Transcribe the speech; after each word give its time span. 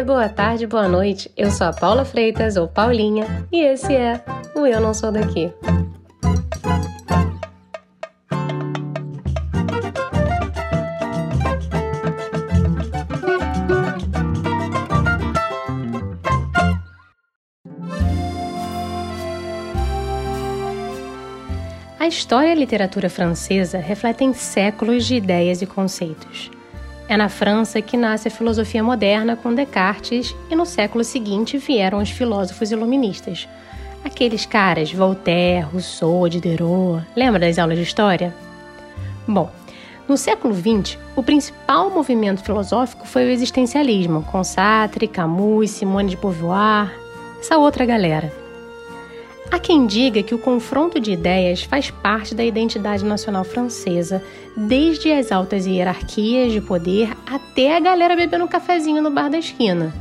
dia, 0.00 0.04
boa 0.04 0.28
tarde, 0.28 0.66
boa 0.66 0.88
noite. 0.88 1.30
Eu 1.36 1.50
sou 1.50 1.66
a 1.66 1.72
Paula 1.72 2.04
Freitas, 2.04 2.56
ou 2.56 2.66
Paulinha, 2.66 3.46
e 3.52 3.62
esse 3.62 3.94
é 3.94 4.22
o 4.54 4.66
Eu 4.66 4.80
Não 4.80 4.94
Sou 4.94 5.12
Daqui. 5.12 5.52
A 21.98 22.06
história 22.06 22.48
e 22.48 22.52
a 22.52 22.54
literatura 22.54 23.10
francesa 23.10 23.78
refletem 23.78 24.32
séculos 24.32 25.04
de 25.06 25.16
ideias 25.16 25.60
e 25.62 25.66
conceitos. 25.66 26.50
É 27.10 27.16
na 27.16 27.28
França 27.28 27.82
que 27.82 27.96
nasce 27.96 28.28
a 28.28 28.30
filosofia 28.30 28.84
moderna 28.84 29.34
com 29.34 29.52
Descartes 29.52 30.32
e 30.48 30.54
no 30.54 30.64
século 30.64 31.02
seguinte 31.02 31.58
vieram 31.58 31.98
os 31.98 32.08
filósofos 32.08 32.70
iluministas. 32.70 33.48
Aqueles 34.04 34.46
caras, 34.46 34.92
Voltaire, 34.92 35.66
Rousseau, 35.72 36.28
Diderot. 36.28 37.04
Lembra 37.16 37.40
das 37.40 37.58
aulas 37.58 37.78
de 37.78 37.82
história? 37.82 38.32
Bom, 39.26 39.50
no 40.06 40.16
século 40.16 40.54
XX, 40.54 40.96
o 41.16 41.22
principal 41.24 41.90
movimento 41.90 42.44
filosófico 42.44 43.04
foi 43.04 43.24
o 43.24 43.30
existencialismo, 43.30 44.22
com 44.22 44.44
Sartre, 44.44 45.08
Camus, 45.08 45.72
Simone 45.72 46.10
de 46.10 46.16
Beauvoir, 46.16 46.96
essa 47.40 47.58
outra 47.58 47.84
galera. 47.84 48.39
Há 49.52 49.58
quem 49.58 49.84
diga 49.84 50.22
que 50.22 50.34
o 50.34 50.38
confronto 50.38 51.00
de 51.00 51.10
ideias 51.10 51.64
faz 51.64 51.90
parte 51.90 52.36
da 52.36 52.44
identidade 52.44 53.04
nacional 53.04 53.42
francesa, 53.42 54.22
desde 54.56 55.10
as 55.10 55.32
altas 55.32 55.66
hierarquias 55.66 56.52
de 56.52 56.60
poder 56.60 57.10
até 57.26 57.76
a 57.76 57.80
galera 57.80 58.14
bebendo 58.14 58.44
um 58.44 58.48
cafezinho 58.48 59.02
no 59.02 59.10
bar 59.10 59.28
da 59.28 59.38
esquina. 59.38 59.92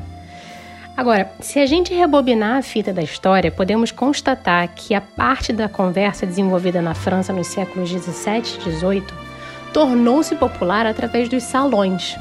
Agora, 0.95 1.31
se 1.39 1.59
a 1.59 1.66
gente 1.66 1.94
rebobinar 1.94 2.58
a 2.58 2.61
fita 2.61 2.94
da 2.94 3.02
história, 3.02 3.50
podemos 3.50 3.91
constatar 3.91 4.67
que 4.75 4.94
a 4.94 5.02
parte 5.02 5.52
da 5.52 5.67
conversa 5.67 6.28
desenvolvida 6.28 6.81
na 6.81 6.94
França 6.94 7.34
nos 7.34 7.47
séculos 7.47 7.89
17 7.89 8.59
e 8.59 8.63
18 8.66 9.16
tornou-se 9.73 10.36
popular 10.36 10.86
através 10.86 11.28
dos 11.28 11.41
salões. 11.41 12.16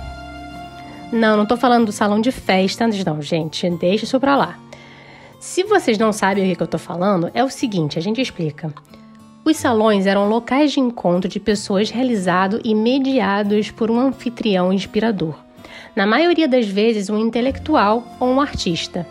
Não, 1.12 1.36
não 1.36 1.42
estou 1.42 1.58
falando 1.58 1.86
do 1.86 1.92
salão 1.92 2.20
de 2.20 2.30
festa, 2.30 2.86
não, 3.04 3.20
gente, 3.20 3.68
deixa 3.68 4.04
isso 4.04 4.20
pra 4.20 4.36
lá. 4.36 4.67
Se 5.41 5.62
vocês 5.62 5.97
não 5.97 6.12
sabem 6.12 6.53
o 6.53 6.56
que 6.56 6.62
eu 6.62 6.64
estou 6.64 6.81
falando, 6.81 7.31
é 7.33 7.44
o 7.44 7.48
seguinte: 7.48 7.97
a 7.97 8.03
gente 8.03 8.20
explica. 8.20 8.75
Os 9.44 9.56
salões 9.56 10.05
eram 10.05 10.28
locais 10.28 10.72
de 10.72 10.81
encontro 10.81 11.28
de 11.28 11.39
pessoas 11.39 11.91
realizados 11.91 12.61
e 12.64 12.75
mediados 12.75 13.70
por 13.70 13.89
um 13.89 14.00
anfitrião 14.00 14.72
inspirador. 14.72 15.36
Na 15.94 16.06
maioria 16.06 16.48
das 16.48 16.66
vezes, 16.66 17.09
um 17.09 17.19
intelectual 17.19 18.05
ou 18.19 18.28
um 18.28 18.41
artista. 18.41 19.06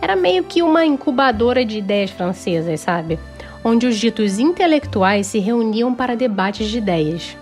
Era 0.00 0.14
meio 0.14 0.44
que 0.44 0.62
uma 0.62 0.84
incubadora 0.84 1.64
de 1.64 1.78
ideias 1.78 2.10
francesas, 2.10 2.80
sabe? 2.80 3.18
Onde 3.64 3.86
os 3.86 3.96
ditos 3.96 4.38
intelectuais 4.38 5.26
se 5.26 5.38
reuniam 5.38 5.94
para 5.94 6.14
debates 6.14 6.68
de 6.68 6.78
ideias. 6.78 7.36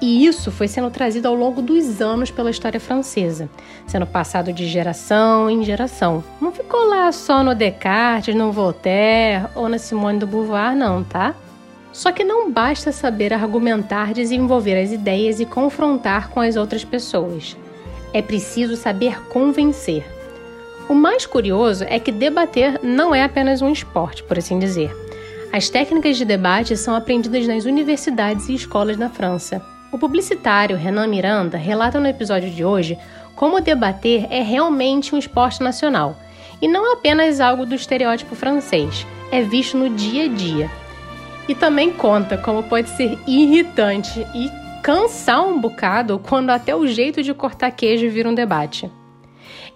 E 0.00 0.24
isso 0.24 0.52
foi 0.52 0.68
sendo 0.68 0.90
trazido 0.90 1.26
ao 1.26 1.34
longo 1.34 1.60
dos 1.60 2.00
anos 2.00 2.30
pela 2.30 2.50
história 2.50 2.78
francesa, 2.78 3.50
sendo 3.86 4.06
passado 4.06 4.52
de 4.52 4.66
geração 4.66 5.50
em 5.50 5.64
geração. 5.64 6.22
Não 6.40 6.52
ficou 6.52 6.88
lá 6.88 7.10
só 7.10 7.42
no 7.42 7.54
Descartes, 7.54 8.34
no 8.34 8.52
Voltaire 8.52 9.46
ou 9.56 9.68
na 9.68 9.78
Simone 9.78 10.20
de 10.20 10.26
Beauvoir, 10.26 10.76
não, 10.76 11.02
tá? 11.02 11.34
Só 11.92 12.12
que 12.12 12.22
não 12.22 12.50
basta 12.52 12.92
saber 12.92 13.32
argumentar, 13.32 14.12
desenvolver 14.12 14.80
as 14.80 14.92
ideias 14.92 15.40
e 15.40 15.46
confrontar 15.46 16.28
com 16.28 16.40
as 16.40 16.54
outras 16.54 16.84
pessoas. 16.84 17.56
É 18.12 18.22
preciso 18.22 18.76
saber 18.76 19.20
convencer. 19.28 20.06
O 20.88 20.94
mais 20.94 21.26
curioso 21.26 21.84
é 21.88 21.98
que 21.98 22.12
debater 22.12 22.80
não 22.84 23.12
é 23.12 23.24
apenas 23.24 23.60
um 23.60 23.70
esporte, 23.72 24.22
por 24.22 24.38
assim 24.38 24.60
dizer. 24.60 24.94
As 25.52 25.68
técnicas 25.68 26.16
de 26.16 26.24
debate 26.24 26.76
são 26.76 26.94
aprendidas 26.94 27.48
nas 27.48 27.64
universidades 27.64 28.48
e 28.48 28.54
escolas 28.54 28.96
na 28.96 29.10
França. 29.10 29.60
O 29.90 29.98
publicitário 29.98 30.76
Renan 30.76 31.06
Miranda 31.06 31.56
relata 31.56 31.98
no 31.98 32.06
episódio 32.06 32.50
de 32.50 32.62
hoje 32.62 32.98
como 33.34 33.60
debater 33.60 34.26
é 34.30 34.42
realmente 34.42 35.14
um 35.14 35.18
esporte 35.18 35.62
nacional 35.62 36.16
e 36.60 36.68
não 36.68 36.92
apenas 36.92 37.40
algo 37.40 37.64
do 37.64 37.74
estereótipo 37.74 38.34
francês, 38.34 39.06
é 39.30 39.42
visto 39.42 39.76
no 39.78 39.88
dia 39.88 40.24
a 40.24 40.28
dia. 40.28 40.70
E 41.48 41.54
também 41.54 41.90
conta 41.90 42.36
como 42.36 42.64
pode 42.64 42.90
ser 42.90 43.18
irritante 43.26 44.26
e 44.34 44.50
cansar 44.82 45.42
um 45.46 45.58
bocado 45.58 46.18
quando 46.18 46.50
até 46.50 46.76
o 46.76 46.86
jeito 46.86 47.22
de 47.22 47.32
cortar 47.32 47.70
queijo 47.70 48.10
vira 48.10 48.28
um 48.28 48.34
debate. 48.34 48.90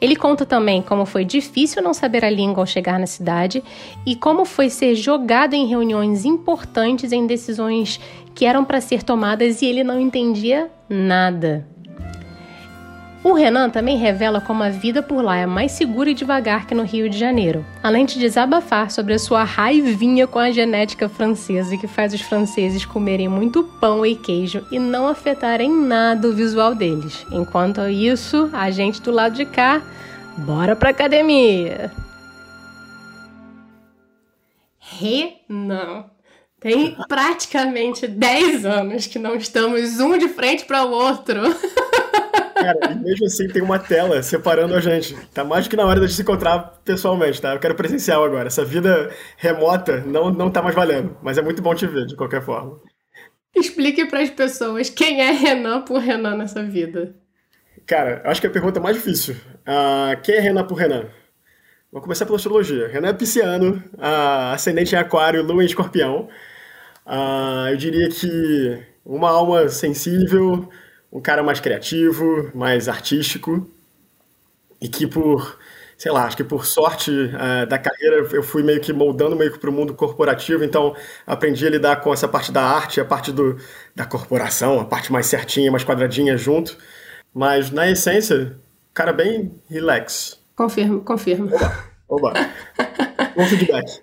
Ele 0.02 0.16
conta 0.16 0.44
também 0.44 0.82
como 0.82 1.06
foi 1.06 1.24
difícil 1.24 1.80
não 1.80 1.94
saber 1.94 2.24
a 2.24 2.30
língua 2.30 2.60
ao 2.60 2.66
chegar 2.66 2.98
na 2.98 3.06
cidade 3.06 3.62
e 4.04 4.16
como 4.16 4.44
foi 4.44 4.68
ser 4.68 4.96
jogado 4.96 5.54
em 5.54 5.68
reuniões 5.68 6.24
importantes 6.24 7.12
em 7.12 7.24
decisões 7.24 8.00
que 8.34 8.44
eram 8.44 8.64
para 8.64 8.80
ser 8.80 9.04
tomadas 9.04 9.62
e 9.62 9.66
ele 9.66 9.84
não 9.84 10.00
entendia 10.00 10.68
nada. 10.88 11.71
O 13.24 13.34
Renan 13.34 13.70
também 13.70 13.96
revela 13.96 14.40
como 14.40 14.64
a 14.64 14.68
vida 14.68 15.00
por 15.00 15.22
lá 15.22 15.36
é 15.36 15.46
mais 15.46 15.72
segura 15.72 16.10
e 16.10 16.14
devagar 16.14 16.66
que 16.66 16.74
no 16.74 16.82
Rio 16.82 17.08
de 17.08 17.16
Janeiro, 17.16 17.64
além 17.80 18.04
de 18.04 18.18
desabafar 18.18 18.90
sobre 18.90 19.14
a 19.14 19.18
sua 19.18 19.44
raivinha 19.44 20.26
com 20.26 20.40
a 20.40 20.50
genética 20.50 21.08
francesa 21.08 21.76
que 21.76 21.86
faz 21.86 22.12
os 22.12 22.20
franceses 22.20 22.84
comerem 22.84 23.28
muito 23.28 23.62
pão 23.62 24.04
e 24.04 24.16
queijo 24.16 24.66
e 24.72 24.78
não 24.78 25.06
afetarem 25.06 25.70
nada 25.70 26.28
o 26.28 26.32
visual 26.32 26.74
deles. 26.74 27.24
Enquanto 27.30 27.80
isso, 27.88 28.50
a 28.52 28.72
gente 28.72 29.00
do 29.00 29.12
lado 29.12 29.36
de 29.36 29.46
cá, 29.46 29.80
bora 30.38 30.74
pra 30.74 30.90
academia! 30.90 31.92
Renan. 34.80 36.06
Tem 36.58 36.96
praticamente 37.08 38.06
10 38.06 38.64
anos 38.64 39.06
que 39.06 39.18
não 39.18 39.34
estamos 39.34 39.98
um 39.98 40.16
de 40.18 40.28
frente 40.28 40.64
para 40.64 40.84
o 40.84 40.90
outro. 40.90 41.40
Cara, 42.62 42.94
mesmo 42.94 43.26
assim 43.26 43.48
tem 43.48 43.60
uma 43.60 43.78
tela 43.78 44.22
separando 44.22 44.74
a 44.74 44.80
gente. 44.80 45.16
Tá 45.34 45.44
mais 45.44 45.66
do 45.66 45.70
que 45.70 45.76
na 45.76 45.84
hora 45.84 46.00
de 46.00 46.12
se 46.12 46.22
encontrar 46.22 46.80
pessoalmente, 46.84 47.42
tá? 47.42 47.54
Eu 47.54 47.58
quero 47.58 47.74
presencial 47.74 48.22
agora. 48.22 48.46
Essa 48.46 48.64
vida 48.64 49.10
remota 49.36 50.00
não, 50.06 50.30
não 50.30 50.50
tá 50.50 50.62
mais 50.62 50.74
valendo. 50.74 51.16
Mas 51.22 51.38
é 51.38 51.42
muito 51.42 51.60
bom 51.60 51.74
te 51.74 51.86
ver, 51.86 52.06
de 52.06 52.14
qualquer 52.14 52.42
forma. 52.42 52.80
Explique 53.54 54.06
para 54.06 54.20
as 54.20 54.30
pessoas 54.30 54.88
quem 54.88 55.20
é 55.20 55.32
Renan 55.32 55.82
por 55.82 55.98
Renan 55.98 56.36
nessa 56.36 56.62
vida. 56.62 57.14
Cara, 57.84 58.22
acho 58.24 58.40
que 58.40 58.46
é 58.46 58.50
a 58.50 58.52
pergunta 58.52 58.80
mais 58.80 58.96
difícil. 58.96 59.34
Uh, 59.66 60.20
quem 60.22 60.36
é 60.36 60.40
Renan 60.40 60.64
por 60.64 60.76
Renan? 60.76 61.06
Vou 61.90 62.00
começar 62.00 62.24
pela 62.24 62.36
astrologia. 62.36 62.88
Renan 62.88 63.08
é 63.08 63.12
pisciano, 63.12 63.82
uh, 63.94 64.54
ascendente 64.54 64.94
em 64.94 64.98
aquário, 64.98 65.42
lua 65.42 65.62
em 65.62 65.66
escorpião. 65.66 66.28
Uh, 67.04 67.68
eu 67.70 67.76
diria 67.76 68.08
que 68.08 68.82
uma 69.04 69.30
alma 69.30 69.68
sensível, 69.68 70.68
um 71.12 71.20
cara 71.20 71.42
mais 71.42 71.60
criativo, 71.60 72.50
mais 72.54 72.88
artístico, 72.88 73.70
e 74.80 74.88
que 74.88 75.06
por, 75.06 75.58
sei 75.98 76.10
lá, 76.10 76.24
acho 76.24 76.36
que 76.36 76.42
por 76.42 76.64
sorte 76.64 77.10
uh, 77.10 77.66
da 77.66 77.78
carreira 77.78 78.26
eu 78.32 78.42
fui 78.42 78.62
meio 78.62 78.80
que 78.80 78.92
moldando 78.92 79.36
meio 79.36 79.52
que 79.52 79.58
para 79.58 79.68
o 79.68 79.72
mundo 79.72 79.94
corporativo, 79.94 80.64
então 80.64 80.96
aprendi 81.26 81.66
a 81.66 81.70
lidar 81.70 81.96
com 82.00 82.12
essa 82.12 82.26
parte 82.26 82.50
da 82.50 82.62
arte, 82.62 83.00
a 83.00 83.04
parte 83.04 83.30
do, 83.30 83.58
da 83.94 84.06
corporação, 84.06 84.80
a 84.80 84.84
parte 84.84 85.12
mais 85.12 85.26
certinha, 85.26 85.70
mais 85.70 85.84
quadradinha 85.84 86.36
junto, 86.36 86.78
mas 87.34 87.70
na 87.70 87.88
essência, 87.90 88.56
cara 88.94 89.12
bem 89.12 89.54
relax. 89.68 90.40
Confirmo, 90.56 91.02
confirmo. 91.02 91.46
Oba, 91.46 91.84
oba. 92.08 92.32
Bom 93.36 93.44
feedback. 93.46 94.00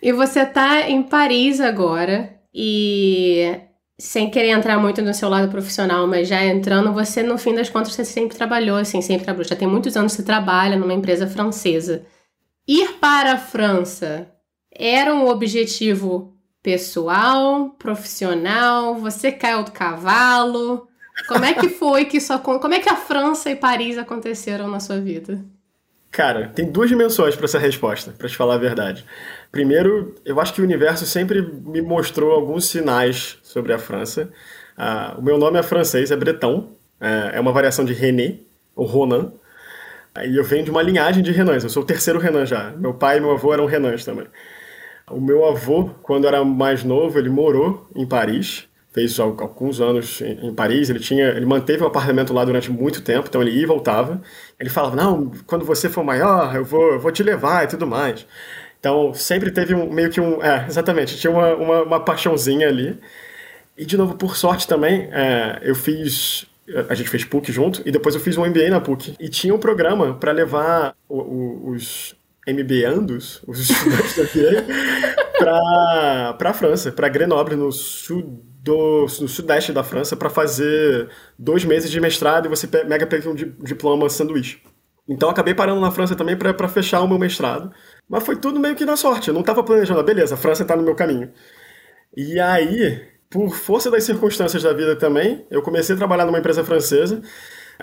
E 0.00 0.12
você 0.12 0.46
tá 0.46 0.88
em 0.88 1.02
Paris 1.02 1.60
agora 1.60 2.34
e 2.54 3.67
sem 4.00 4.30
querer 4.30 4.50
entrar 4.50 4.78
muito 4.78 5.02
no 5.02 5.12
seu 5.12 5.28
lado 5.28 5.50
profissional, 5.50 6.06
mas 6.06 6.28
já 6.28 6.44
entrando, 6.44 6.92
você 6.92 7.22
no 7.22 7.36
fim 7.36 7.54
das 7.54 7.68
contas 7.68 7.92
você 7.92 8.04
sempre 8.04 8.36
trabalhou 8.36 8.76
assim, 8.76 9.02
sempre 9.02 9.24
trabalhou. 9.24 9.48
Já 9.48 9.56
tem 9.56 9.66
muitos 9.66 9.96
anos 9.96 10.12
que 10.12 10.18
você 10.18 10.24
trabalha 10.24 10.76
numa 10.76 10.94
empresa 10.94 11.26
francesa. 11.26 12.06
Ir 12.66 12.94
para 13.00 13.32
a 13.32 13.38
França 13.38 14.30
era 14.70 15.12
um 15.12 15.26
objetivo 15.26 16.36
pessoal, 16.62 17.70
profissional? 17.70 18.94
Você 18.96 19.32
caiu 19.32 19.64
do 19.64 19.72
cavalo? 19.72 20.86
Como 21.26 21.44
é 21.44 21.54
que 21.54 21.68
foi 21.68 22.04
que 22.04 22.18
isso 22.18 22.38
como 22.38 22.74
é 22.74 22.78
que 22.78 22.88
a 22.88 22.96
França 22.96 23.50
e 23.50 23.56
Paris 23.56 23.98
aconteceram 23.98 24.68
na 24.68 24.78
sua 24.78 25.00
vida? 25.00 25.44
Cara, 26.10 26.48
tem 26.48 26.70
duas 26.70 26.88
dimensões 26.88 27.36
para 27.36 27.44
essa 27.44 27.58
resposta, 27.58 28.12
para 28.16 28.28
te 28.28 28.36
falar 28.36 28.54
a 28.54 28.58
verdade. 28.58 29.04
Primeiro, 29.52 30.14
eu 30.24 30.40
acho 30.40 30.54
que 30.54 30.60
o 30.60 30.64
universo 30.64 31.04
sempre 31.06 31.42
me 31.42 31.82
mostrou 31.82 32.32
alguns 32.32 32.66
sinais 32.66 33.38
sobre 33.42 33.72
a 33.72 33.78
França. 33.78 34.30
Ah, 34.76 35.14
o 35.18 35.22
meu 35.22 35.38
nome 35.38 35.58
é 35.58 35.62
francês, 35.62 36.10
é 36.10 36.16
bretão, 36.16 36.76
é, 37.00 37.32
é 37.34 37.40
uma 37.40 37.52
variação 37.52 37.84
de 37.84 37.92
René, 37.92 38.38
ou 38.74 38.86
Ronan. 38.86 39.32
E 40.24 40.36
eu 40.36 40.44
venho 40.44 40.64
de 40.64 40.70
uma 40.70 40.82
linhagem 40.82 41.22
de 41.22 41.30
Renans, 41.30 41.62
eu 41.62 41.70
sou 41.70 41.82
o 41.82 41.86
terceiro 41.86 42.18
Renan 42.18 42.46
já. 42.46 42.70
Meu 42.70 42.94
pai 42.94 43.18
e 43.18 43.20
meu 43.20 43.32
avô 43.32 43.52
eram 43.52 43.66
Renans 43.66 44.04
também. 44.04 44.26
O 45.10 45.20
meu 45.20 45.46
avô, 45.46 45.90
quando 46.02 46.26
era 46.26 46.44
mais 46.44 46.84
novo, 46.84 47.18
ele 47.18 47.28
morou 47.28 47.88
em 47.94 48.06
Paris, 48.06 48.68
fez 48.92 49.18
alguns 49.20 49.80
anos 49.80 50.20
em, 50.20 50.52
Paris, 50.54 50.90
ele 50.90 50.98
tinha, 50.98 51.28
ele 51.28 51.46
manteve 51.46 51.82
o 51.82 51.86
apartamento 51.86 52.32
lá 52.32 52.44
durante 52.44 52.70
muito 52.70 53.02
tempo, 53.02 53.28
então 53.28 53.42
ele 53.42 53.52
ia 53.52 53.62
e 53.62 53.66
voltava. 53.66 54.20
Ele 54.58 54.70
falava, 54.70 54.96
não, 54.96 55.30
quando 55.46 55.64
você 55.64 55.88
for 55.88 56.02
maior, 56.02 56.54
eu 56.56 56.64
vou, 56.64 56.92
eu 56.92 57.00
vou 57.00 57.12
te 57.12 57.22
levar 57.22 57.64
e 57.64 57.68
tudo 57.68 57.86
mais. 57.86 58.26
Então, 58.80 59.12
sempre 59.12 59.50
teve 59.50 59.74
um, 59.74 59.90
meio 59.92 60.10
que 60.10 60.20
um, 60.20 60.42
é, 60.42 60.66
exatamente, 60.66 61.18
tinha 61.18 61.30
uma, 61.30 61.54
uma, 61.54 61.82
uma 61.82 62.00
paixãozinha 62.00 62.68
ali. 62.68 62.98
E, 63.76 63.84
de 63.84 63.96
novo, 63.96 64.14
por 64.16 64.36
sorte 64.36 64.66
também, 64.66 65.08
é, 65.12 65.60
eu 65.62 65.74
fiz 65.74 66.46
a 66.88 66.94
gente 66.94 67.08
fez 67.08 67.24
PUC 67.24 67.50
junto 67.50 67.82
e 67.86 67.90
depois 67.90 68.14
eu 68.14 68.20
fiz 68.20 68.36
um 68.36 68.44
MBA 68.44 68.68
na 68.68 68.80
PUC. 68.80 69.16
E 69.18 69.28
tinha 69.28 69.54
um 69.54 69.58
programa 69.58 70.14
para 70.14 70.32
levar 70.32 70.94
o, 71.08 71.18
o, 71.18 71.70
os 71.70 72.14
MBAndos, 72.46 73.42
os 73.46 73.58
estudantes 73.70 74.16
da 74.16 74.26
para 75.38 76.50
a 76.50 76.52
França, 76.52 76.92
para 76.92 77.08
Grenoble, 77.08 77.56
no 77.56 77.70
sul 77.72 78.44
do, 78.62 79.02
no 79.02 79.28
sudeste 79.28 79.72
da 79.72 79.82
França, 79.82 80.16
para 80.16 80.30
fazer 80.30 81.08
dois 81.38 81.64
meses 81.64 81.90
de 81.90 82.00
mestrado 82.00 82.46
e 82.46 82.48
você 82.48 82.68
mega 82.84 83.06
pega 83.06 83.28
um 83.28 83.34
diploma 83.34 84.08
sanduíche. 84.08 84.60
Então 85.08 85.30
acabei 85.30 85.54
parando 85.54 85.80
na 85.80 85.90
França 85.90 86.14
também 86.14 86.36
para 86.36 86.68
fechar 86.68 87.00
o 87.00 87.08
meu 87.08 87.18
mestrado. 87.18 87.72
Mas 88.08 88.24
foi 88.24 88.36
tudo 88.36 88.60
meio 88.60 88.76
que 88.76 88.84
na 88.84 88.96
sorte. 88.96 89.28
Eu 89.28 89.34
não 89.34 89.40
estava 89.40 89.62
planejando, 89.62 90.02
beleza, 90.02 90.34
a 90.34 90.38
França 90.38 90.62
está 90.62 90.76
no 90.76 90.82
meu 90.82 90.94
caminho. 90.94 91.30
E 92.14 92.38
aí, 92.38 93.00
por 93.30 93.54
força 93.54 93.90
das 93.90 94.04
circunstâncias 94.04 94.62
da 94.62 94.72
vida 94.72 94.96
também, 94.96 95.46
eu 95.50 95.62
comecei 95.62 95.94
a 95.94 95.98
trabalhar 95.98 96.26
numa 96.26 96.38
empresa 96.38 96.62
francesa. 96.62 97.22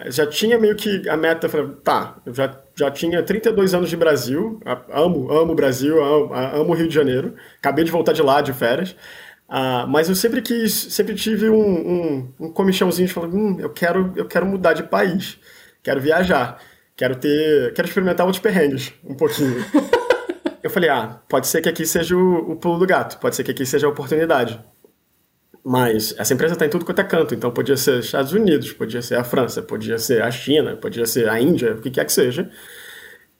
Já 0.07 0.27
tinha 0.27 0.59
meio 0.59 0.75
que 0.75 1.07
a 1.07 1.15
meta, 1.15 1.47
tá, 1.81 2.17
eu 2.25 2.33
já, 2.33 2.61
já 2.75 2.91
tinha 2.91 3.23
32 3.23 3.73
anos 3.73 3.89
de 3.89 3.95
Brasil, 3.95 4.59
amo, 4.91 5.31
amo 5.31 5.53
o 5.53 5.55
Brasil, 5.55 6.03
amo, 6.03 6.33
amo 6.33 6.71
o 6.71 6.75
Rio 6.75 6.89
de 6.89 6.93
Janeiro, 6.93 7.33
acabei 7.57 7.85
de 7.85 7.91
voltar 7.91 8.11
de 8.11 8.21
lá 8.21 8.41
de 8.41 8.51
férias, 8.51 8.93
uh, 9.49 9.87
mas 9.87 10.09
eu 10.09 10.15
sempre 10.15 10.41
quis, 10.41 10.73
sempre 10.73 11.15
tive 11.15 11.49
um, 11.49 11.55
um, 11.57 12.33
um 12.39 12.51
comichãozinho 12.51 13.07
de 13.07 13.13
falar, 13.13 13.27
hum, 13.27 13.57
eu 13.59 13.69
quero, 13.69 14.13
eu 14.15 14.25
quero 14.25 14.45
mudar 14.45 14.73
de 14.73 14.83
país, 14.83 15.37
quero 15.83 16.01
viajar, 16.01 16.59
quero 16.95 17.15
ter, 17.15 17.73
quero 17.73 17.87
experimentar 17.87 18.25
outros 18.25 18.41
perrengues 18.41 18.93
um 19.03 19.15
pouquinho. 19.15 19.65
eu 20.63 20.69
falei, 20.69 20.89
ah, 20.89 21.19
pode 21.29 21.47
ser 21.47 21.61
que 21.61 21.69
aqui 21.69 21.85
seja 21.85 22.15
o, 22.15 22.51
o 22.51 22.55
pulo 22.55 22.79
do 22.79 22.87
gato, 22.87 23.19
pode 23.19 23.35
ser 23.35 23.43
que 23.43 23.51
aqui 23.51 23.65
seja 23.65 23.87
a 23.87 23.89
oportunidade. 23.89 24.59
Mas 25.67 26.13
essa 26.19 26.31
empresa 26.31 26.53
está 26.53 26.65
em 26.65 26.69
tudo 26.69 26.85
quanto 26.85 27.01
é 27.01 27.03
canto, 27.03 27.33
então 27.33 27.49
podia 27.49 27.75
ser 27.75 27.99
Estados 27.99 28.33
Unidos, 28.33 28.71
podia 28.71 29.01
ser 29.01 29.15
a 29.15 29.23
França, 29.23 29.63
podia 29.63 29.97
ser 29.97 30.21
a 30.21 30.29
China, 30.29 30.77
podia 30.77 31.07
ser 31.07 31.27
a 31.27 31.41
Índia, 31.41 31.73
o 31.73 31.81
que 31.81 31.89
quer 31.89 32.05
que 32.05 32.13
seja. 32.13 32.51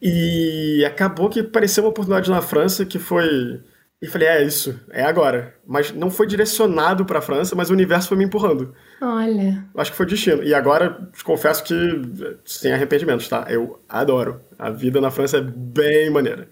E 0.01 0.83
acabou 0.85 1.29
que 1.29 1.41
apareceu 1.41 1.83
uma 1.83 1.89
oportunidade 1.91 2.29
na 2.29 2.41
França 2.41 2.85
que 2.85 2.99
foi. 2.99 3.61
E 4.05 4.07
falei, 4.07 4.27
é 4.27 4.43
isso, 4.43 4.79
é 4.91 5.03
agora. 5.03 5.55
Mas 5.65 5.91
não 5.91 6.11
foi 6.11 6.27
direcionado 6.27 7.05
para 7.05 7.17
a 7.17 7.21
França, 7.23 7.55
mas 7.55 7.71
o 7.71 7.73
universo 7.73 8.07
foi 8.07 8.15
me 8.15 8.23
empurrando. 8.23 8.71
Olha. 9.01 9.65
Acho 9.75 9.89
que 9.89 9.97
foi 9.97 10.05
destino. 10.05 10.43
E 10.43 10.53
agora, 10.53 11.09
confesso 11.23 11.63
que, 11.63 11.73
sem 12.45 12.71
arrependimentos, 12.71 13.27
tá? 13.27 13.47
Eu 13.49 13.79
adoro. 13.89 14.41
A 14.59 14.69
vida 14.69 15.01
na 15.01 15.09
França 15.09 15.37
é 15.37 15.41
bem 15.41 16.11
maneira. 16.11 16.47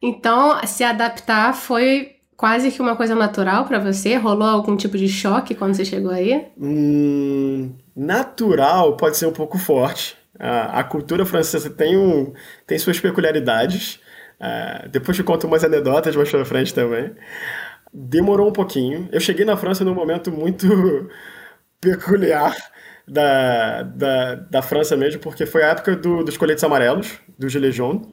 Então, 0.00 0.58
se 0.64 0.82
adaptar 0.82 1.52
foi 1.52 2.16
quase 2.34 2.70
que 2.70 2.80
uma 2.80 2.96
coisa 2.96 3.14
natural 3.14 3.66
para 3.66 3.78
você? 3.78 4.16
Rolou 4.16 4.48
algum 4.48 4.74
tipo 4.74 4.96
de 4.96 5.06
choque 5.06 5.54
quando 5.54 5.74
você 5.74 5.84
chegou 5.84 6.12
aí? 6.12 6.46
Hum, 6.58 7.74
natural 7.94 8.96
pode 8.96 9.18
ser 9.18 9.26
um 9.26 9.32
pouco 9.32 9.58
forte. 9.58 10.16
A, 10.38 10.80
a 10.80 10.84
cultura 10.84 11.26
francesa 11.26 11.68
tem, 11.68 11.98
um, 11.98 12.32
tem 12.66 12.78
suas 12.78 12.98
peculiaridades. 12.98 14.00
Uh, 14.40 14.88
depois 14.88 15.16
te 15.16 15.22
conto 15.22 15.46
umas 15.46 15.62
anedotas 15.62 16.16
mais 16.16 16.30
pra 16.30 16.44
frente 16.44 16.72
também. 16.72 17.14
Demorou 17.92 18.48
um 18.48 18.52
pouquinho. 18.52 19.08
Eu 19.12 19.20
cheguei 19.20 19.44
na 19.44 19.56
França 19.56 19.84
num 19.84 19.94
momento 19.94 20.32
muito 20.32 20.66
peculiar 21.80 22.54
da, 23.06 23.82
da, 23.82 24.34
da 24.36 24.62
França 24.62 24.96
mesmo, 24.96 25.20
porque 25.20 25.44
foi 25.46 25.64
a 25.64 25.68
época 25.68 25.96
do, 25.96 26.24
dos 26.24 26.36
coletes 26.36 26.64
amarelos, 26.64 27.18
do 27.38 27.48
Gilets 27.48 27.74
jaunes. 27.74 28.08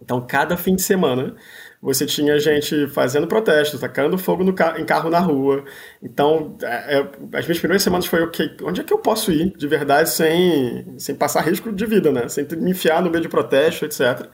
Então, 0.00 0.24
cada 0.24 0.56
fim 0.56 0.76
de 0.76 0.82
semana, 0.82 1.34
você 1.82 2.06
tinha 2.06 2.38
gente 2.38 2.86
fazendo 2.88 3.26
protestos, 3.26 3.80
tacando 3.80 4.16
fogo 4.16 4.44
no 4.44 4.54
em 4.78 4.84
carro 4.86 5.10
na 5.10 5.18
rua. 5.18 5.64
Então, 6.02 6.56
é, 6.62 6.98
é, 6.98 7.10
as 7.36 7.46
minhas 7.46 7.58
primeiras 7.58 7.82
semanas 7.82 8.06
foi 8.06 8.22
ok, 8.22 8.56
onde 8.62 8.80
é 8.80 8.84
que 8.84 8.92
eu 8.92 8.98
posso 8.98 9.32
ir 9.32 9.52
de 9.56 9.66
verdade 9.66 10.08
sem, 10.10 10.94
sem 10.98 11.14
passar 11.16 11.40
risco 11.42 11.72
de 11.72 11.84
vida, 11.84 12.12
né? 12.12 12.28
Sem 12.28 12.46
me 12.56 12.70
enfiar 12.70 13.02
no 13.02 13.10
meio 13.10 13.22
de 13.22 13.28
protesto, 13.28 13.84
etc. 13.84 14.28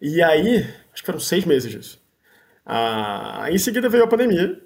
E 0.00 0.22
aí, 0.22 0.58
acho 0.92 1.02
que 1.02 1.06
foram 1.06 1.20
seis 1.20 1.44
meses 1.44 1.70
disso. 1.70 2.02
Ah, 2.64 3.46
em 3.50 3.58
seguida 3.58 3.88
veio 3.88 4.04
a 4.04 4.08
pandemia, 4.08 4.60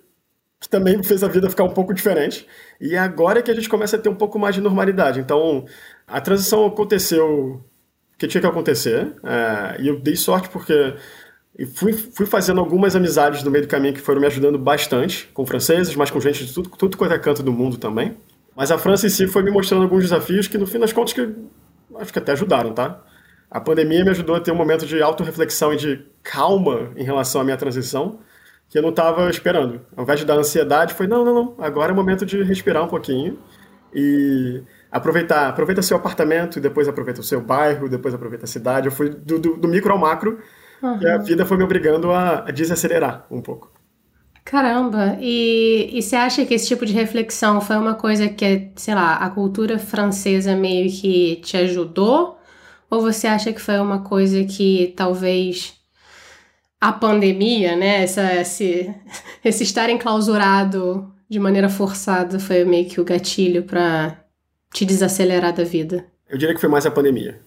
que 0.59 0.69
também 0.69 1.03
fez 1.03 1.23
a 1.23 1.29
vida 1.29 1.51
ficar 1.51 1.65
um 1.65 1.71
pouco 1.71 1.95
diferente. 1.95 2.47
E 2.81 2.97
agora 2.97 3.39
é 3.39 3.43
que 3.43 3.51
a 3.51 3.55
gente 3.55 3.69
começa 3.69 3.97
a 3.97 3.99
ter 3.99 4.09
um 4.09 4.15
pouco 4.15 4.39
mais 4.39 4.55
de 4.55 4.61
normalidade. 4.61 5.21
Então, 5.21 5.65
a 6.07 6.21
transição 6.21 6.67
aconteceu 6.67 7.65
que 8.19 8.27
tinha 8.27 8.41
que 8.41 8.47
acontecer. 8.47 9.15
É, 9.25 9.81
e 9.81 9.89
eu 9.89 9.99
dei 10.01 10.17
sorte 10.17 10.49
porque 10.51 10.95
fui, 11.75 11.93
fui 11.93 12.27
fazendo 12.27 12.61
algumas 12.61 12.95
amizades 12.95 13.43
no 13.43 13.51
meio 13.51 13.65
do 13.65 13.69
caminho 13.69 13.95
que 13.95 14.01
foram 14.01 14.21
me 14.21 14.27
ajudando 14.27 14.59
bastante, 14.59 15.29
com 15.33 15.47
franceses, 15.47 15.95
mas 15.97 16.11
com 16.11 16.21
gente 16.21 16.45
de 16.45 16.53
tudo, 16.53 16.69
tudo 16.71 16.97
quanto 16.97 17.15
é 17.15 17.19
canto 17.19 17.43
do 17.43 17.53
mundo 17.53 17.79
também. 17.79 18.17
Mas 18.55 18.71
a 18.71 18.79
França 18.79 19.07
em 19.07 19.11
si 19.11 19.27
foi 19.27 19.43
me 19.43 19.51
mostrando 19.51 19.83
alguns 19.83 20.03
desafios 20.03 20.47
que, 20.47 20.59
no 20.59 20.67
fim 20.67 20.79
das 20.79 20.93
contas, 20.93 21.13
que 21.13 21.27
acho 21.97 22.13
que 22.13 22.19
até 22.19 22.33
ajudaram, 22.33 22.73
tá? 22.73 23.03
A 23.51 23.61
pandemia 23.61 24.05
me 24.05 24.11
ajudou 24.11 24.37
a 24.37 24.41
ter 24.41 24.53
um 24.53 24.57
momento 24.57 24.87
de 24.87 25.03
autorreflexão 25.03 25.73
e 25.73 25.77
de 25.77 26.07
calma 26.23 26.93
em 26.97 27.03
relação 27.03 27.41
à 27.41 27.45
minha 27.45 27.57
transição, 27.57 28.21
que 28.69 28.79
eu 28.79 28.83
não 28.83 28.91
estava 28.91 29.29
esperando. 29.29 29.81
Ao 29.97 30.05
invés 30.05 30.21
de 30.21 30.27
dar 30.27 30.37
ansiedade, 30.37 30.95
foi, 30.95 31.07
não, 31.07 31.25
não, 31.25 31.35
não, 31.35 31.55
agora 31.59 31.91
é 31.91 31.93
o 31.93 31.97
momento 31.97 32.25
de 32.25 32.43
respirar 32.43 32.85
um 32.85 32.89
pouquinho 32.89 33.39
e 33.93 34.63
aproveitar, 34.93 35.49
aproveita 35.49 35.83
seu 35.83 35.97
apartamento, 35.97 36.61
depois 36.61 36.87
aproveita 36.87 37.21
o 37.21 37.25
seu 37.25 37.41
bairro, 37.41 37.89
depois 37.89 38.15
aproveita 38.15 38.45
a 38.45 38.49
cidade. 38.49 38.87
Eu 38.87 38.93
fui 38.93 39.09
do, 39.09 39.39
do, 39.39 39.57
do 39.57 39.69
micro 39.69 39.93
ao 39.93 39.99
macro, 39.99 40.39
Uhum. 40.83 40.99
E 41.01 41.09
a 41.09 41.19
vida 41.19 41.45
foi 41.45 41.57
me 41.57 41.65
obrigando 41.65 42.11
a, 42.11 42.49
a 42.49 42.51
desacelerar 42.51 43.27
um 43.31 43.41
pouco. 43.41 43.71
Caramba! 44.45 45.19
E, 45.21 45.91
e 45.93 46.03
você 46.03 46.17
acha 46.17 46.45
que 46.47 46.55
esse 46.55 46.67
tipo 46.67 46.87
de 46.87 46.93
reflexão 46.93 47.61
foi 47.61 47.77
uma 47.77 47.95
coisa 47.95 48.29
que, 48.29 48.71
sei 48.75 48.95
lá, 48.95 49.17
a 49.17 49.31
cultura 49.31 49.79
francesa 49.79 50.57
meio 50.57 50.91
que 50.91 51.37
te 51.37 51.57
ajudou? 51.59 52.40
Ou 52.91 53.01
você 53.01 53.27
acha 53.27 53.53
que 53.53 53.61
foi 53.61 53.79
uma 53.79 54.03
coisa 54.03 54.45
que 54.45 54.93
talvez 54.97 55.75
a 56.81 56.93
pandemia, 56.93 57.77
né, 57.77 58.03
essa, 58.03 58.35
esse, 58.35 58.93
esse 59.45 59.63
estar 59.63 59.89
enclausurado 59.89 61.13
de 61.29 61.39
maneira 61.39 61.69
forçada 61.69 62.41
foi 62.41 62.65
meio 62.65 62.89
que 62.89 63.01
o 63.01 63.05
gatilho 63.05 63.63
para 63.63 64.25
te 64.73 64.85
desacelerar 64.85 65.55
da 65.55 65.65
vida? 65.65 66.05
Eu 66.29 66.37
diria 66.37 66.55
que 66.55 66.61
foi 66.61 66.69
mais 66.69 66.87
a 66.87 66.91
pandemia. 66.91 67.41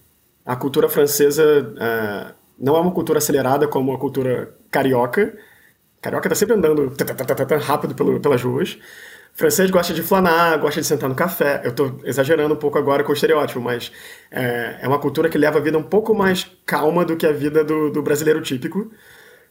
A 0.44 0.56
cultura 0.56 0.88
francesa. 0.88 1.74
Uh 1.74 2.44
não 2.58 2.76
é 2.76 2.80
uma 2.80 2.92
cultura 2.92 3.18
acelerada 3.18 3.66
como 3.66 3.92
a 3.92 3.98
cultura 3.98 4.54
carioca. 4.70 5.36
Carioca 6.00 6.28
tá 6.28 6.34
sempre 6.34 6.54
andando 6.54 6.92
rápido 7.60 7.94
pelas 8.20 8.42
ruas. 8.42 8.78
Francês 9.34 9.68
gosta 9.68 9.92
de 9.92 10.00
flanar, 10.00 10.60
gosta 10.60 10.80
de 10.80 10.86
sentar 10.86 11.08
no 11.08 11.14
café. 11.14 11.60
Eu 11.64 11.70
estou 11.70 12.00
exagerando 12.04 12.54
um 12.54 12.56
pouco 12.56 12.78
agora 12.78 13.02
com 13.02 13.10
o 13.10 13.14
estereótipo, 13.14 13.60
mas 13.60 13.90
é, 14.30 14.78
é, 14.80 14.88
uma 14.88 14.98
cultura 14.98 15.28
que 15.28 15.36
leva 15.36 15.58
a 15.58 15.60
vida 15.60 15.76
um 15.76 15.82
pouco 15.82 16.14
mais 16.14 16.48
calma 16.64 17.04
do 17.04 17.16
que 17.16 17.26
a 17.26 17.32
vida 17.32 17.64
do, 17.64 17.90
do 17.90 18.00
brasileiro 18.00 18.40
típico. 18.40 18.92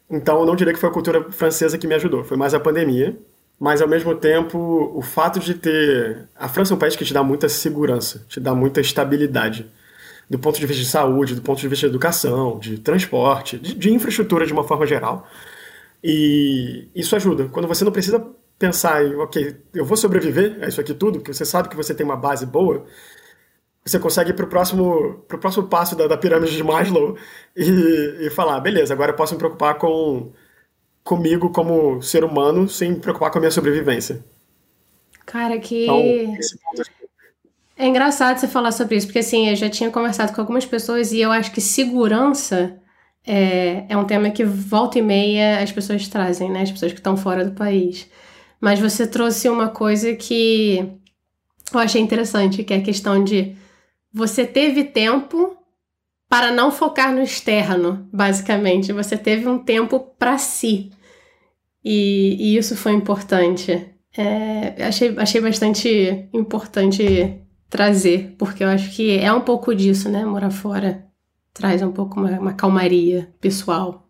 Então, 0.10 0.40
eu 0.40 0.46
não 0.46 0.56
diria 0.56 0.74
que 0.74 0.80
foi 0.80 0.90
a 0.90 0.92
cultura 0.92 1.30
francesa 1.32 1.78
que 1.78 1.86
me 1.86 1.96
ajudou, 1.96 2.24
foi 2.24 2.38
mais 2.38 2.54
a 2.54 2.60
pandemia. 2.62 3.18
Mas, 3.60 3.82
ao 3.82 3.88
mesmo 3.88 4.16
tempo, 4.16 4.92
o 4.96 5.02
fato 5.02 5.40
de 5.40 5.54
ter. 5.54 6.28
A 6.36 6.48
França 6.48 6.74
é 6.74 6.76
um 6.76 6.80
país 6.80 6.96
que 6.96 7.06
te 7.06 7.14
dá 7.14 7.24
muita 7.24 7.50
segurança, 7.50 8.26
te 8.28 8.40
dá 8.40 8.56
muita 8.56 8.82
estabilidade 8.82 9.70
do 10.30 10.40
ponto 10.40 10.60
de 10.60 10.66
vista 10.66 10.82
de 10.82 10.90
saúde, 10.90 11.36
do 11.36 11.42
ponto 11.42 11.60
de 11.60 11.68
vista 11.68 11.88
de 11.88 11.92
educação, 11.92 12.58
de 12.58 12.78
transporte, 12.78 13.58
de, 13.60 13.76
de 13.76 13.94
infraestrutura 13.94 14.46
de 14.46 14.54
uma 14.54 14.64
forma 14.64 14.86
geral. 14.88 15.28
E 16.04 16.88
isso 16.96 17.16
ajuda. 17.16 17.50
Quando 17.52 17.68
você 17.68 17.84
não 17.84 17.92
precisa 17.92 18.26
pensar 18.64 19.06
em, 19.06 19.14
ok, 19.16 19.58
eu 19.74 19.84
vou 19.84 19.98
sobreviver 19.98 20.58
a 20.62 20.70
isso 20.70 20.80
aqui 20.80 20.94
tudo, 20.94 21.20
porque 21.20 21.34
você 21.34 21.44
sabe 21.44 21.68
que 21.68 21.76
você 21.76 21.94
tem 21.94 22.06
uma 22.06 22.16
base 22.16 22.46
boa, 22.46 22.86
você 23.84 24.00
consegue 24.00 24.30
ir 24.30 24.34
para 24.34 24.46
o 24.46 24.48
próximo, 24.48 25.26
pro 25.28 25.38
próximo 25.38 25.68
passo 25.68 25.98
da, 25.98 26.08
da 26.08 26.18
pirâmide 26.18 26.56
de 26.56 26.64
Maslow 26.64 27.18
e, 27.58 28.26
e 28.26 28.30
falar, 28.30 28.62
beleza, 28.62 28.94
agora 28.94 29.12
eu 29.12 29.18
posso 29.18 29.34
me 29.34 29.38
preocupar 29.38 29.78
com 29.78 30.32
comigo 31.04 31.50
como 31.50 32.02
ser 32.02 32.24
humano 32.24 32.70
sem 32.70 32.94
me 32.94 33.00
preocupar 33.00 33.30
com 33.32 33.38
a 33.40 33.42
minha 33.42 33.52
sobrevivência. 33.52 34.24
Cara, 35.26 35.60
que. 35.60 35.84
Então, 35.84 36.00
é 36.00 37.86
é 37.86 37.88
engraçado 37.88 38.38
você 38.38 38.48
falar 38.48 38.72
sobre 38.72 38.96
isso, 38.96 39.08
porque 39.08 39.20
assim, 39.20 39.50
eu 39.50 39.56
já 39.58 39.70
tinha 39.70 39.92
conversado 39.92 40.32
com 40.32 40.40
algumas 40.40 40.66
pessoas 40.66 41.12
e 41.12 41.20
eu 41.20 41.32
acho 41.34 41.52
que 41.52 41.60
segurança 41.60 42.80
é, 43.26 43.86
é 43.90 43.98
um 43.98 44.06
tema 44.06 44.30
que 44.30 44.46
volta 44.46 45.00
e 45.00 45.02
meia 45.02 45.62
as 45.62 45.72
pessoas 45.72 46.08
trazem, 46.08 46.50
né? 46.50 46.62
As 46.62 46.72
pessoas 46.72 46.94
que 46.94 47.00
estão 47.00 47.18
fora 47.18 47.44
do 47.44 47.52
país. 47.52 48.08
Mas 48.64 48.80
você 48.80 49.06
trouxe 49.06 49.50
uma 49.50 49.68
coisa 49.68 50.16
que 50.16 50.90
eu 51.74 51.80
achei 51.82 52.02
interessante, 52.02 52.64
que 52.64 52.74
é 52.74 52.78
a 52.78 52.82
questão 52.82 53.22
de 53.22 53.58
você 54.10 54.46
teve 54.46 54.86
tempo 54.86 55.58
para 56.30 56.50
não 56.50 56.72
focar 56.72 57.14
no 57.14 57.22
externo, 57.22 58.08
basicamente. 58.10 58.94
Você 58.94 59.18
teve 59.18 59.50
um 59.50 59.60
tempo 59.60 60.00
para 60.18 60.38
si. 60.38 60.92
E, 61.84 62.38
e, 62.40 62.58
isso 62.58 62.78
foi 62.78 62.94
importante. 62.94 63.86
É, 64.16 64.82
achei, 64.86 65.14
achei 65.18 65.42
bastante 65.42 66.30
importante 66.32 67.42
trazer, 67.70 68.34
porque 68.38 68.64
eu 68.64 68.70
acho 68.70 68.96
que 68.96 69.20
é 69.20 69.34
um 69.34 69.42
pouco 69.42 69.76
disso, 69.76 70.08
né? 70.08 70.24
Morar 70.24 70.52
fora 70.52 71.06
traz 71.54 71.82
um 71.82 71.92
pouco 71.92 72.18
uma, 72.18 72.40
uma 72.40 72.54
calmaria 72.54 73.30
pessoal. 73.42 74.08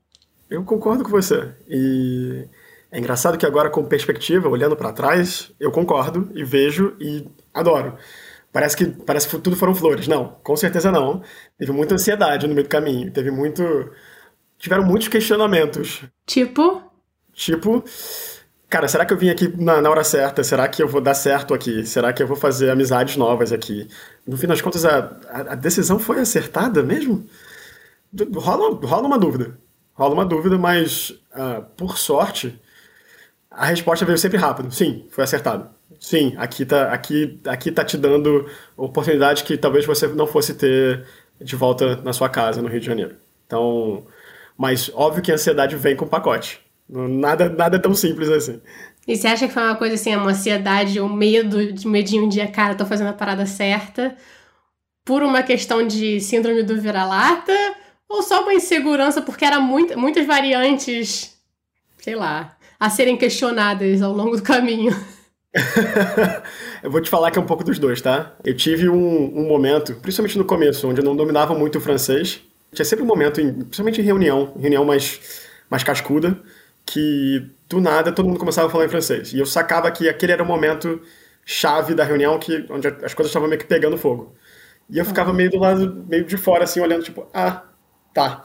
Eu 0.47 0.63
concordo 0.63 1.03
com 1.03 1.09
você. 1.09 1.55
E 1.67 2.47
é 2.93 2.99
engraçado 2.99 3.39
que 3.39 3.45
agora, 3.45 3.71
com 3.71 3.83
perspectiva, 3.83 4.47
olhando 4.47 4.75
para 4.75 4.93
trás, 4.93 5.51
eu 5.59 5.71
concordo 5.71 6.29
e 6.35 6.43
vejo 6.43 6.95
e 6.99 7.27
adoro. 7.51 7.97
Parece 8.51 8.77
que, 8.77 8.85
parece 8.85 9.27
que 9.27 9.39
tudo 9.39 9.55
foram 9.55 9.73
flores. 9.73 10.07
Não, 10.07 10.37
com 10.43 10.55
certeza 10.55 10.91
não. 10.91 11.23
Teve 11.57 11.71
muita 11.71 11.95
ansiedade 11.95 12.47
no 12.47 12.53
meio 12.53 12.67
do 12.67 12.69
caminho. 12.69 13.09
Teve 13.11 13.31
muito. 13.31 13.63
Tiveram 14.59 14.83
muitos 14.83 15.07
questionamentos. 15.07 16.03
Tipo? 16.27 16.83
Tipo, 17.33 17.83
cara, 18.69 18.87
será 18.87 19.07
que 19.07 19.13
eu 19.13 19.17
vim 19.17 19.29
aqui 19.29 19.51
na, 19.59 19.81
na, 19.81 19.89
hora 19.89 20.03
certa? 20.03 20.43
Será 20.43 20.67
que 20.67 20.83
eu 20.83 20.87
vou 20.87 21.01
dar 21.01 21.15
certo 21.15 21.55
aqui? 21.55 21.83
Será 21.87 22.13
que 22.13 22.21
eu 22.21 22.27
vou 22.27 22.37
fazer 22.37 22.69
amizades 22.69 23.17
novas 23.17 23.51
aqui? 23.51 23.87
No 24.27 24.37
fim 24.37 24.45
das 24.45 24.61
contas, 24.61 24.85
a, 24.85 25.17
a, 25.31 25.55
decisão 25.55 25.97
foi 25.97 26.19
acertada 26.19 26.83
mesmo? 26.83 27.25
Rola, 28.35 28.79
rola 28.85 29.07
uma 29.07 29.17
dúvida. 29.17 29.57
Rola 29.95 30.13
uma 30.13 30.25
dúvida, 30.25 30.59
mas 30.59 31.09
uh, 31.35 31.63
por 31.75 31.97
sorte, 31.97 32.61
a 33.53 33.65
resposta 33.65 34.05
veio 34.05 34.17
sempre 34.17 34.37
rápido. 34.37 34.71
Sim, 34.71 35.05
foi 35.09 35.23
acertado. 35.23 35.69
Sim, 35.99 36.33
aqui 36.37 36.65
tá, 36.65 36.91
aqui, 36.91 37.39
aqui 37.45 37.71
tá 37.71 37.85
te 37.85 37.97
dando 37.97 38.49
oportunidade 38.75 39.43
que 39.43 39.55
talvez 39.57 39.85
você 39.85 40.07
não 40.07 40.27
fosse 40.27 40.55
ter 40.55 41.05
de 41.39 41.55
volta 41.55 41.95
na 41.97 42.11
sua 42.11 42.29
casa 42.29 42.61
no 42.61 42.67
Rio 42.67 42.79
de 42.79 42.85
Janeiro. 42.85 43.15
Então, 43.45 44.05
mas 44.57 44.91
óbvio 44.93 45.21
que 45.21 45.31
a 45.31 45.35
ansiedade 45.35 45.75
vem 45.75 45.95
com 45.95 46.07
pacote. 46.07 46.59
Nada, 46.89 47.47
nada 47.49 47.79
tão 47.79 47.93
simples 47.93 48.29
assim. 48.29 48.61
E 49.07 49.15
você 49.15 49.27
acha 49.27 49.47
que 49.47 49.53
foi 49.53 49.63
uma 49.63 49.75
coisa 49.75 49.95
assim, 49.95 50.15
uma 50.15 50.31
ansiedade, 50.31 50.99
um 50.99 51.11
medo, 51.11 51.71
de 51.71 51.87
medinho 51.87 52.29
de 52.29 52.45
cara, 52.47 52.75
tô 52.75 52.85
fazendo 52.85 53.09
a 53.09 53.13
parada 53.13 53.45
certa, 53.45 54.15
por 55.05 55.23
uma 55.23 55.43
questão 55.43 55.85
de 55.85 56.19
síndrome 56.21 56.63
do 56.63 56.79
vira-lata, 56.79 57.53
ou 58.07 58.21
só 58.21 58.41
uma 58.41 58.53
insegurança 58.53 59.21
porque 59.21 59.43
era 59.45 59.59
muito, 59.59 59.97
muitas 59.97 60.25
variantes, 60.25 61.37
sei 61.99 62.15
lá, 62.15 62.55
a 62.83 62.89
serem 62.89 63.15
questionadas 63.15 64.01
ao 64.01 64.11
longo 64.11 64.35
do 64.35 64.43
caminho? 64.43 64.93
eu 66.83 66.91
vou 66.91 66.99
te 66.99 67.09
falar 67.09 67.31
que 67.31 67.39
é 67.39 67.41
um 67.41 67.45
pouco 67.45 67.63
dos 67.63 67.79
dois, 67.79 68.01
tá? 68.01 68.35
Eu 68.43 68.53
tive 68.57 68.89
um, 68.89 69.39
um, 69.39 69.47
momento, 69.47 69.95
principalmente 70.01 70.37
no 70.37 70.43
começo, 70.43 70.85
onde 70.89 70.99
eu 70.99 71.05
não 71.05 71.15
dominava 71.15 71.55
muito 71.57 71.77
o 71.77 71.81
francês. 71.81 72.41
Tinha 72.73 72.83
sempre 72.83 73.05
um 73.05 73.07
momento, 73.07 73.39
em, 73.39 73.53
principalmente 73.53 74.01
em 74.01 74.03
reunião, 74.03 74.53
reunião 74.59 74.83
mais, 74.83 75.47
mais 75.69 75.81
cascuda, 75.81 76.37
que 76.85 77.49
do 77.69 77.79
nada 77.79 78.11
todo 78.11 78.27
mundo 78.27 78.37
começava 78.37 78.67
a 78.67 78.69
falar 78.69 78.83
em 78.83 78.89
francês. 78.89 79.31
E 79.31 79.39
eu 79.39 79.45
sacava 79.45 79.89
que 79.89 80.09
aquele 80.09 80.33
era 80.33 80.43
o 80.43 80.45
momento 80.45 81.01
chave 81.45 81.95
da 81.95 82.03
reunião 82.03 82.37
que, 82.37 82.65
onde 82.69 82.89
as 82.89 83.13
coisas 83.13 83.27
estavam 83.27 83.47
meio 83.47 83.61
que 83.61 83.67
pegando 83.67 83.97
fogo. 83.97 84.35
E 84.89 84.97
eu 84.97 85.05
ficava 85.05 85.31
meio 85.31 85.49
do 85.49 85.57
lado, 85.57 86.03
meio 86.09 86.25
de 86.25 86.35
fora, 86.35 86.65
assim, 86.65 86.81
olhando, 86.81 87.03
tipo, 87.03 87.29
ah, 87.33 87.63
tá. 88.13 88.43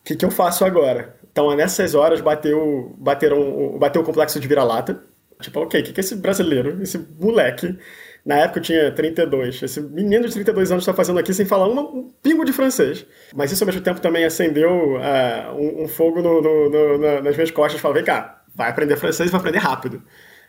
O 0.00 0.04
que, 0.04 0.14
que 0.14 0.24
eu 0.24 0.30
faço 0.30 0.64
agora? 0.64 1.16
Então, 1.36 1.54
nessas 1.54 1.94
horas, 1.94 2.22
bateu, 2.22 2.94
bateram, 2.96 3.76
bateu 3.78 4.00
o 4.00 4.04
complexo 4.04 4.40
de 4.40 4.48
vira-lata 4.48 5.04
Tipo, 5.40 5.60
ok, 5.60 5.80
o 5.80 5.84
que, 5.84 5.92
que 5.92 6.00
esse 6.00 6.16
brasileiro, 6.16 6.82
esse 6.82 6.98
moleque, 7.20 7.78
na 8.24 8.36
época 8.36 8.58
eu 8.58 8.62
tinha 8.62 8.92
32, 8.92 9.62
esse 9.62 9.80
menino 9.82 10.26
de 10.26 10.32
32 10.32 10.72
anos 10.72 10.82
está 10.82 10.94
fazendo 10.94 11.18
aqui 11.18 11.34
sem 11.34 11.44
falar 11.44 11.68
um 11.68 12.10
pingo 12.22 12.44
de 12.44 12.52
francês. 12.52 13.06
Mas 13.34 13.52
isso 13.52 13.62
ao 13.62 13.66
mesmo 13.66 13.82
tempo 13.82 14.00
também 14.00 14.24
acendeu 14.24 14.96
uh, 14.96 15.54
um, 15.54 15.84
um, 15.84 15.88
fogo 15.88 16.22
no, 16.22 16.40
no, 16.40 16.70
no, 16.70 17.22
nas 17.22 17.36
minhas 17.36 17.50
costas. 17.50 17.80
Falei, 17.80 17.96
vem 17.96 18.04
cá, 18.04 18.42
vai 18.54 18.70
aprender 18.70 18.96
francês 18.96 19.30
vai 19.30 19.40
aprender 19.40 19.58
rápido. 19.58 20.02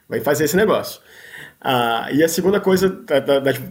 Vai 0.07 0.21
fazer 0.21 0.45
esse 0.45 0.55
negócio. 0.55 1.01
Uh, 1.61 2.13
e 2.13 2.23
a 2.23 2.29
segunda 2.29 2.61
coisa 2.61 2.87
da, 2.87 3.19
da, 3.19 3.39
das 3.39 3.61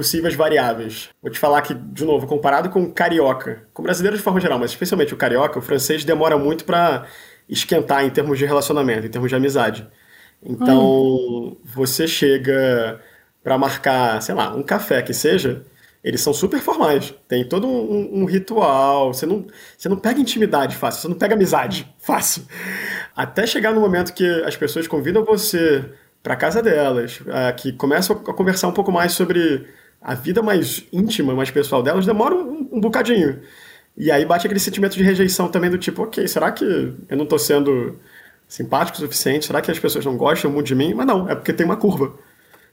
possíveis 0.00 0.34
variáveis. 0.34 1.10
Vou 1.20 1.30
te 1.30 1.38
falar 1.38 1.60
que, 1.60 1.74
de 1.74 2.06
novo, 2.06 2.26
comparado 2.26 2.70
com 2.70 2.84
o 2.84 2.90
carioca, 2.90 3.68
com 3.74 3.82
brasileiro 3.82 4.16
de 4.16 4.22
forma 4.22 4.40
geral, 4.40 4.58
mas 4.58 4.70
especialmente 4.70 5.12
o 5.12 5.16
carioca, 5.16 5.58
o 5.58 5.62
francês 5.62 6.04
demora 6.04 6.38
muito 6.38 6.64
para 6.64 7.04
esquentar 7.46 8.02
em 8.02 8.08
termos 8.08 8.38
de 8.38 8.46
relacionamento, 8.46 9.06
em 9.06 9.10
termos 9.10 9.28
de 9.28 9.36
amizade. 9.36 9.86
Então, 10.42 11.58
você 11.62 12.08
chega 12.08 12.98
para 13.44 13.58
marcar, 13.58 14.22
sei 14.22 14.34
lá, 14.34 14.54
um 14.56 14.62
café 14.62 15.02
que 15.02 15.12
seja, 15.12 15.66
eles 16.02 16.22
são 16.22 16.32
super 16.32 16.60
formais. 16.60 17.12
Tem 17.28 17.46
todo 17.46 17.66
um, 17.66 18.22
um, 18.22 18.24
ritual. 18.24 19.12
Você 19.12 19.26
não, 19.26 19.46
você 19.76 19.86
não 19.86 19.98
pega 19.98 20.18
intimidade 20.18 20.76
fácil, 20.76 21.02
você 21.02 21.08
não 21.08 21.16
pega 21.16 21.34
amizade 21.34 21.94
fácil. 21.98 22.44
Até 23.14 23.46
chegar 23.46 23.74
no 23.74 23.82
momento 23.82 24.14
que 24.14 24.26
as 24.44 24.56
pessoas 24.56 24.88
convidam 24.88 25.26
você 25.26 25.84
para 26.22 26.36
casa 26.36 26.62
delas, 26.62 27.20
que 27.58 27.72
começam 27.72 28.16
a 28.16 28.32
conversar 28.32 28.68
um 28.68 28.72
pouco 28.72 28.90
mais 28.90 29.12
sobre 29.12 29.66
a 30.00 30.14
vida 30.14 30.42
mais 30.42 30.84
íntima, 30.92 31.34
mais 31.34 31.50
pessoal 31.50 31.82
delas, 31.82 32.06
demora 32.06 32.34
um, 32.34 32.68
um 32.72 32.80
bocadinho. 32.80 33.40
E 33.96 34.10
aí 34.10 34.24
bate 34.24 34.46
aquele 34.46 34.60
sentimento 34.60 34.96
de 34.96 35.02
rejeição 35.02 35.48
também 35.48 35.70
do 35.70 35.78
tipo, 35.78 36.02
ok, 36.02 36.26
será 36.26 36.50
que 36.52 36.64
eu 36.64 37.16
não 37.16 37.24
estou 37.24 37.38
sendo 37.38 37.98
simpático 38.48 38.98
o 38.98 39.00
suficiente? 39.00 39.46
Será 39.46 39.60
que 39.60 39.70
as 39.70 39.78
pessoas 39.78 40.04
não 40.04 40.16
gostam 40.16 40.50
muito 40.50 40.66
de 40.66 40.74
mim? 40.74 40.94
Mas 40.94 41.06
não, 41.06 41.28
é 41.28 41.34
porque 41.34 41.52
tem 41.52 41.66
uma 41.66 41.76
curva. 41.76 42.14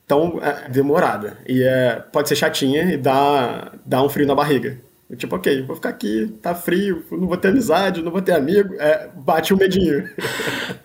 Então, 0.05 0.39
é 0.41 0.69
demorada. 0.69 1.37
E 1.45 1.61
é, 1.61 2.01
pode 2.13 2.29
ser 2.29 2.37
chatinha 2.37 2.93
e 2.93 2.97
dá, 2.97 3.73
dá 3.85 4.01
um 4.01 4.07
frio 4.07 4.25
na 4.25 4.33
barriga. 4.33 4.79
Tipo, 5.15 5.37
ok, 5.37 5.61
vou 5.63 5.75
ficar 5.75 5.89
aqui, 5.89 6.33
tá 6.41 6.53
frio, 6.53 7.03
não 7.11 7.27
vou 7.27 7.37
ter 7.37 7.47
amizade, 7.47 8.01
não 8.01 8.11
vou 8.11 8.21
ter 8.21 8.33
amigo. 8.33 8.73
É, 8.75 9.09
bate 9.15 9.53
um 9.53 9.57
medinho. 9.57 10.09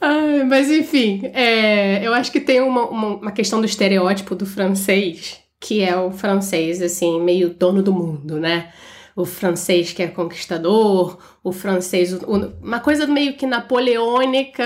Ai, 0.00 0.42
mas 0.46 0.70
enfim, 0.70 1.22
é, 1.34 2.06
eu 2.06 2.14
acho 2.14 2.30
que 2.30 2.40
tem 2.40 2.60
uma, 2.60 2.88
uma, 2.88 3.06
uma 3.16 3.32
questão 3.32 3.60
do 3.60 3.66
estereótipo 3.66 4.36
do 4.36 4.46
francês, 4.46 5.41
que 5.62 5.82
é 5.82 5.96
o 5.96 6.10
francês, 6.10 6.82
assim, 6.82 7.20
meio 7.22 7.54
dono 7.54 7.82
do 7.82 7.94
mundo, 7.94 8.40
né? 8.40 8.72
o 9.14 9.24
francês 9.24 9.92
que 9.92 10.02
é 10.02 10.08
conquistador, 10.08 11.18
o 11.44 11.52
francês, 11.52 12.14
uma 12.62 12.80
coisa 12.80 13.06
meio 13.06 13.36
que 13.36 13.46
napoleônica, 13.46 14.64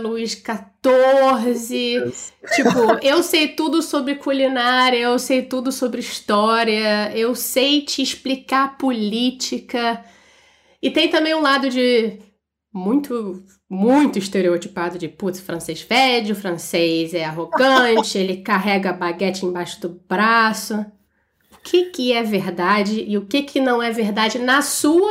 Luís 0.00 0.32
XIV. 0.32 2.12
tipo, 2.54 2.78
eu 3.02 3.22
sei 3.22 3.48
tudo 3.48 3.82
sobre 3.82 4.14
culinária, 4.14 4.98
eu 4.98 5.18
sei 5.18 5.42
tudo 5.42 5.72
sobre 5.72 6.00
história, 6.00 7.12
eu 7.16 7.34
sei 7.34 7.82
te 7.82 8.00
explicar 8.00 8.78
política. 8.78 10.04
E 10.80 10.90
tem 10.90 11.08
também 11.08 11.34
um 11.34 11.42
lado 11.42 11.68
de 11.68 12.20
muito, 12.72 13.42
muito 13.68 14.18
estereotipado 14.18 14.98
de 14.98 15.08
putz, 15.08 15.40
francês 15.40 15.80
fede, 15.80 16.32
o 16.32 16.36
francês 16.36 17.12
é 17.12 17.24
arrogante, 17.24 18.16
ele 18.16 18.38
carrega 18.38 18.90
a 18.90 18.94
baguete 18.94 19.44
embaixo 19.44 19.80
do 19.80 20.00
braço 20.08 20.86
que, 21.68 21.84
que 21.86 22.12
é 22.12 22.22
verdade 22.22 23.04
e 23.06 23.18
o 23.18 23.22
que, 23.22 23.42
que 23.42 23.60
não 23.60 23.82
é 23.82 23.90
verdade 23.90 24.38
na 24.38 24.62
sua 24.62 25.10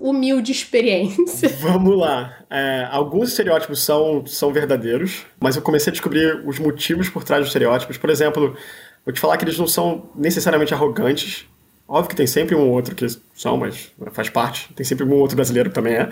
humilde 0.00 0.52
experiência. 0.52 1.48
Vamos 1.58 1.98
lá. 1.98 2.44
É, 2.48 2.86
alguns 2.90 3.30
estereótipos 3.30 3.82
são, 3.82 4.24
são 4.26 4.52
verdadeiros, 4.52 5.26
mas 5.40 5.56
eu 5.56 5.62
comecei 5.62 5.90
a 5.90 5.92
descobrir 5.92 6.42
os 6.46 6.58
motivos 6.58 7.08
por 7.08 7.24
trás 7.24 7.40
dos 7.40 7.48
estereótipos. 7.48 7.98
Por 7.98 8.10
exemplo, 8.10 8.56
vou 9.04 9.12
te 9.12 9.20
falar 9.20 9.36
que 9.36 9.44
eles 9.44 9.58
não 9.58 9.66
são 9.66 10.10
necessariamente 10.14 10.72
arrogantes. 10.72 11.44
Óbvio 11.88 12.10
que 12.10 12.16
tem 12.16 12.26
sempre 12.26 12.54
um 12.54 12.60
ou 12.60 12.70
outro 12.70 12.94
que 12.94 13.06
são, 13.34 13.56
mas 13.56 13.92
faz 14.12 14.28
parte. 14.28 14.72
Tem 14.74 14.84
sempre 14.84 15.04
um 15.04 15.12
ou 15.12 15.20
outro 15.20 15.36
brasileiro 15.36 15.70
que 15.70 15.74
também 15.74 15.94
é. 15.94 16.10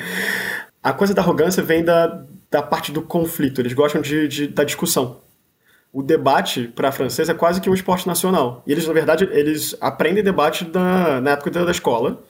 A 0.84 0.92
coisa 0.92 1.12
da 1.12 1.22
arrogância 1.22 1.62
vem 1.62 1.82
da, 1.82 2.24
da 2.48 2.62
parte 2.62 2.92
do 2.92 3.02
conflito. 3.02 3.60
Eles 3.60 3.72
gostam 3.72 4.00
de, 4.00 4.28
de 4.28 4.46
da 4.46 4.62
discussão 4.62 5.24
o 5.94 6.02
debate 6.02 6.66
para 6.66 6.90
francês 6.90 7.28
é 7.28 7.34
quase 7.34 7.60
que 7.60 7.70
um 7.70 7.74
esporte 7.74 8.04
nacional. 8.04 8.64
E 8.66 8.72
eles, 8.72 8.84
na 8.84 8.92
verdade, 8.92 9.28
eles 9.30 9.76
aprendem 9.80 10.24
debate 10.24 10.64
da, 10.64 11.20
na 11.20 11.30
época 11.30 11.52
da, 11.52 11.70
escola. 11.70 12.20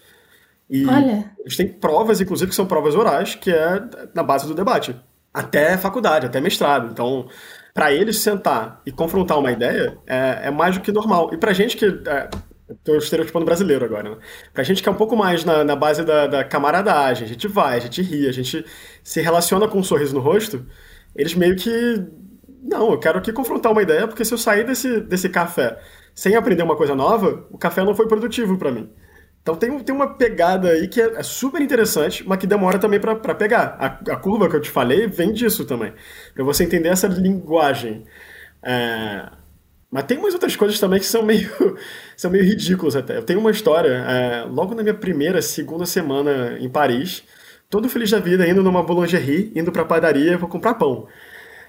E 0.68 0.84
Olha. 0.84 1.32
eles 1.38 1.56
têm 1.56 1.66
provas, 1.66 2.20
inclusive, 2.20 2.50
que 2.50 2.54
são 2.54 2.66
provas 2.66 2.94
orais, 2.94 3.34
que 3.34 3.50
é 3.50 3.82
na 4.14 4.22
base 4.22 4.46
do 4.46 4.54
debate. 4.54 4.94
Até 5.32 5.78
faculdade, 5.78 6.26
até 6.26 6.42
mestrado. 6.42 6.90
Então, 6.92 7.26
para 7.72 7.90
eles 7.90 8.18
sentar 8.18 8.82
e 8.84 8.92
confrontar 8.92 9.38
uma 9.38 9.50
ideia 9.50 9.96
é, 10.06 10.40
é 10.44 10.50
mais 10.50 10.74
do 10.76 10.82
que 10.82 10.92
normal. 10.92 11.30
E 11.32 11.38
pra 11.38 11.54
gente 11.54 11.74
que. 11.78 11.86
É, 11.86 12.28
Estou 12.68 12.96
estereotipando 12.96 13.44
brasileiro 13.44 13.84
agora, 13.84 14.10
né? 14.10 14.16
Pra 14.52 14.64
gente 14.64 14.82
que 14.82 14.88
é 14.88 14.92
um 14.92 14.96
pouco 14.96 15.14
mais 15.14 15.44
na, 15.44 15.62
na 15.62 15.76
base 15.76 16.02
da, 16.02 16.26
da, 16.26 16.44
camaradagem, 16.44 17.24
a 17.24 17.28
gente 17.28 17.46
vai, 17.46 17.76
a 17.76 17.80
gente 17.80 18.00
ri, 18.00 18.26
a 18.26 18.32
gente 18.32 18.64
se 19.02 19.20
relaciona 19.20 19.68
com 19.68 19.78
um 19.78 19.82
sorriso 19.82 20.14
no 20.14 20.20
rosto, 20.20 20.64
eles 21.14 21.34
meio 21.34 21.56
que 21.56 21.70
não, 22.62 22.92
eu 22.92 22.98
quero 22.98 23.18
aqui 23.18 23.30
confrontar 23.30 23.70
uma 23.70 23.82
ideia, 23.82 24.08
porque 24.08 24.24
se 24.24 24.32
eu 24.32 24.38
sair 24.38 24.64
desse, 24.64 25.00
desse 25.02 25.28
café 25.28 25.78
sem 26.14 26.34
aprender 26.34 26.62
uma 26.62 26.76
coisa 26.76 26.94
nova, 26.94 27.46
o 27.50 27.58
café 27.58 27.84
não 27.84 27.94
foi 27.94 28.08
produtivo 28.08 28.56
para 28.56 28.72
mim. 28.72 28.90
Então 29.42 29.54
tem, 29.54 29.78
tem 29.80 29.94
uma 29.94 30.14
pegada 30.14 30.70
aí 30.70 30.88
que 30.88 30.98
é, 30.98 31.16
é 31.16 31.22
super 31.22 31.60
interessante, 31.60 32.26
mas 32.26 32.38
que 32.38 32.46
demora 32.46 32.78
também 32.78 32.98
para 32.98 33.34
pegar. 33.34 33.76
A, 33.78 33.86
a, 34.12 34.16
curva 34.16 34.48
que 34.48 34.56
eu 34.56 34.60
te 34.60 34.70
falei 34.70 35.06
vem 35.06 35.34
disso 35.34 35.66
também. 35.66 35.92
Para 36.34 36.42
você 36.42 36.64
entender 36.64 36.88
essa 36.88 37.06
linguagem. 37.06 38.04
É... 38.62 39.28
Mas 39.94 40.06
tem 40.06 40.18
umas 40.18 40.34
outras 40.34 40.56
coisas 40.56 40.80
também 40.80 40.98
que 40.98 41.06
são 41.06 41.22
meio, 41.22 41.48
são 42.18 42.28
meio 42.28 42.42
ridículas 42.42 42.96
até. 42.96 43.16
Eu 43.16 43.22
tenho 43.22 43.38
uma 43.38 43.52
história, 43.52 43.90
é, 43.90 44.42
logo 44.42 44.74
na 44.74 44.82
minha 44.82 44.92
primeira, 44.94 45.40
segunda 45.40 45.86
semana 45.86 46.58
em 46.58 46.68
Paris, 46.68 47.22
todo 47.70 47.88
feliz 47.88 48.10
da 48.10 48.18
vida, 48.18 48.44
indo 48.44 48.60
numa 48.60 48.82
boulangerie, 48.82 49.52
indo 49.54 49.70
pra 49.70 49.84
padaria, 49.84 50.36
vou 50.36 50.48
comprar 50.48 50.74
pão. 50.74 51.06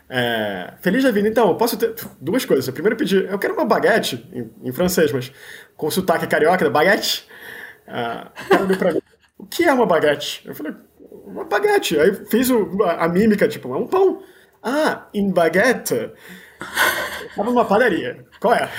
É, 0.10 0.74
feliz 0.82 1.03
da 1.03 1.12
vida, 1.12 1.27
então, 1.29 1.50
eu 1.50 1.55
posso 1.55 1.77
ter 1.77 1.94
duas 2.20 2.44
coisas. 2.46 2.67
Primeiro 2.74 2.96
pedi, 2.96 3.24
eu 3.25 3.38
quero 3.38 3.53
uma 3.53 3.63
baguete, 3.63 4.27
em, 4.34 4.70
em 4.70 4.72
francês, 4.72 5.12
mas 5.12 5.32
com 5.77 5.91
sotaque 5.91 6.25
carioca, 6.25 6.67
baguete. 6.67 7.27
Ah, 7.88 8.32
pra 8.79 8.91
mim, 8.91 9.01
o 9.38 9.46
que 9.46 9.65
é 9.65 9.72
uma 9.72 9.86
baguete? 9.86 10.41
Eu 10.48 10.55
falei, 10.55 10.74
uma 11.27 11.44
baguete. 11.44 12.00
Aí 12.00 12.12
fiz 12.25 12.50
o, 12.50 12.82
a, 12.86 13.05
a 13.05 13.08
mímica, 13.08 13.48
tipo, 13.48 13.72
é 13.72 13.77
um 13.77 13.86
pão. 13.86 14.24
Ah, 14.63 15.10
em 15.13 15.29
baguette. 15.29 16.12
Tava 17.36 17.50
numa 17.50 17.65
padaria. 17.65 18.25
Qual 18.39 18.53
é? 18.53 18.69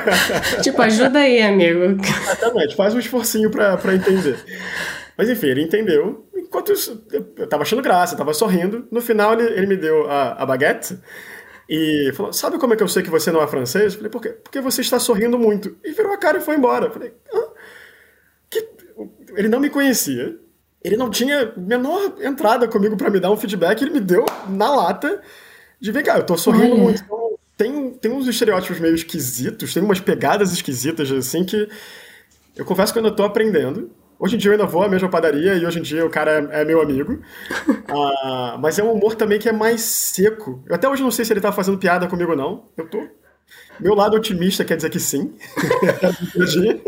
tipo, 0.62 0.80
ajuda 0.80 1.18
aí, 1.18 1.42
amigo. 1.42 2.00
Exatamente, 2.02 2.76
faz 2.76 2.94
um 2.94 2.98
esforcinho 2.98 3.50
pra, 3.50 3.76
pra 3.76 3.94
entender. 3.94 4.38
Mas 5.16 5.28
enfim, 5.28 5.48
ele 5.48 5.62
entendeu. 5.62 6.26
Enquanto 6.34 6.72
isso, 6.72 7.04
eu 7.10 7.48
tava 7.48 7.62
achando 7.62 7.82
graça, 7.82 8.14
eu 8.14 8.18
tava 8.18 8.32
sorrindo. 8.34 8.86
No 8.90 9.00
final, 9.00 9.32
ele, 9.32 9.44
ele 9.54 9.66
me 9.66 9.76
deu 9.76 10.08
a, 10.08 10.42
a 10.42 10.46
baguete 10.46 10.98
e 11.68 12.12
falou: 12.14 12.32
Sabe 12.32 12.58
como 12.58 12.74
é 12.74 12.76
que 12.76 12.82
eu 12.82 12.88
sei 12.88 13.02
que 13.02 13.10
você 13.10 13.32
não 13.32 13.42
é 13.42 13.46
francês? 13.46 13.92
Eu 13.92 13.98
falei: 13.98 14.10
Por 14.10 14.22
quê? 14.22 14.28
Porque 14.28 14.60
você 14.60 14.82
está 14.82 14.98
sorrindo 15.00 15.38
muito. 15.38 15.76
E 15.82 15.92
virou 15.92 16.12
a 16.12 16.18
cara 16.18 16.38
e 16.38 16.42
foi 16.42 16.56
embora. 16.56 16.86
Eu 16.86 16.92
falei: 16.92 17.12
ah, 17.32 17.48
que... 18.50 18.68
Ele 19.36 19.48
não 19.48 19.58
me 19.58 19.70
conhecia. 19.70 20.38
Ele 20.84 20.96
não 20.96 21.10
tinha 21.10 21.52
menor 21.56 22.14
entrada 22.20 22.68
comigo 22.68 22.96
para 22.96 23.10
me 23.10 23.18
dar 23.18 23.32
um 23.32 23.36
feedback. 23.36 23.82
Ele 23.82 23.90
me 23.90 24.00
deu 24.00 24.24
na 24.48 24.70
lata 24.70 25.20
de 25.80 25.92
vem 25.92 26.02
cá, 26.02 26.16
eu 26.16 26.24
tô 26.24 26.36
sorrindo 26.38 26.74
Olha. 26.74 26.82
muito. 26.82 27.02
Então, 27.02 27.25
tem, 27.56 27.90
tem 27.92 28.12
uns 28.12 28.26
estereótipos 28.26 28.78
meio 28.78 28.94
esquisitos, 28.94 29.72
tem 29.72 29.82
umas 29.82 30.00
pegadas 30.00 30.52
esquisitas, 30.52 31.10
assim, 31.10 31.44
que 31.44 31.68
eu 32.54 32.64
confesso 32.64 32.92
que 32.92 32.98
eu 32.98 33.04
ainda 33.04 33.16
tô 33.16 33.24
aprendendo. 33.24 33.90
Hoje 34.18 34.36
em 34.36 34.38
dia 34.38 34.50
eu 34.50 34.52
ainda 34.52 34.66
vou 34.66 34.82
à 34.82 34.88
mesma 34.88 35.10
padaria 35.10 35.54
e 35.54 35.66
hoje 35.66 35.78
em 35.78 35.82
dia 35.82 36.04
o 36.04 36.10
cara 36.10 36.48
é, 36.50 36.62
é 36.62 36.64
meu 36.64 36.80
amigo. 36.80 37.20
uh, 37.68 38.58
mas 38.60 38.78
é 38.78 38.82
um 38.82 38.92
humor 38.92 39.14
também 39.14 39.38
que 39.38 39.48
é 39.48 39.52
mais 39.52 39.82
seco. 39.82 40.62
Eu 40.66 40.74
até 40.74 40.88
hoje 40.88 41.02
não 41.02 41.10
sei 41.10 41.24
se 41.24 41.32
ele 41.32 41.40
tá 41.40 41.52
fazendo 41.52 41.78
piada 41.78 42.06
comigo 42.06 42.30
ou 42.30 42.36
não. 42.36 42.68
Eu 42.76 42.88
tô. 42.88 43.06
Meu 43.78 43.94
lado 43.94 44.16
otimista 44.16 44.64
quer 44.64 44.76
dizer 44.76 44.90
que 44.90 44.98
sim. 44.98 45.34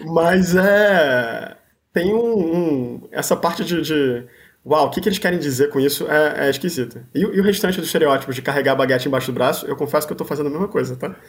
mas 0.00 0.54
é. 0.54 1.56
Tem 1.92 2.14
um. 2.14 2.38
um 2.38 3.08
essa 3.10 3.36
parte 3.36 3.64
de, 3.64 3.82
de 3.82 4.26
uau, 4.64 4.86
o 4.86 4.90
que, 4.90 5.00
que 5.00 5.08
eles 5.08 5.18
querem 5.18 5.38
dizer 5.38 5.70
com 5.70 5.80
isso 5.80 6.06
é, 6.10 6.46
é 6.46 6.50
esquisito. 6.50 7.00
E, 7.14 7.20
e, 7.20 7.40
o 7.40 7.42
restante 7.42 7.78
dos 7.78 7.86
estereótipos 7.86 8.34
de 8.34 8.42
carregar 8.42 8.72
a 8.72 8.76
baguete 8.76 9.08
embaixo 9.08 9.30
do 9.30 9.34
braço, 9.34 9.66
eu 9.66 9.76
confesso 9.76 10.06
que 10.06 10.12
eu 10.12 10.16
tô 10.16 10.24
fazendo 10.24 10.48
a 10.48 10.50
mesma 10.50 10.68
coisa, 10.68 10.96
tá? 10.96 11.14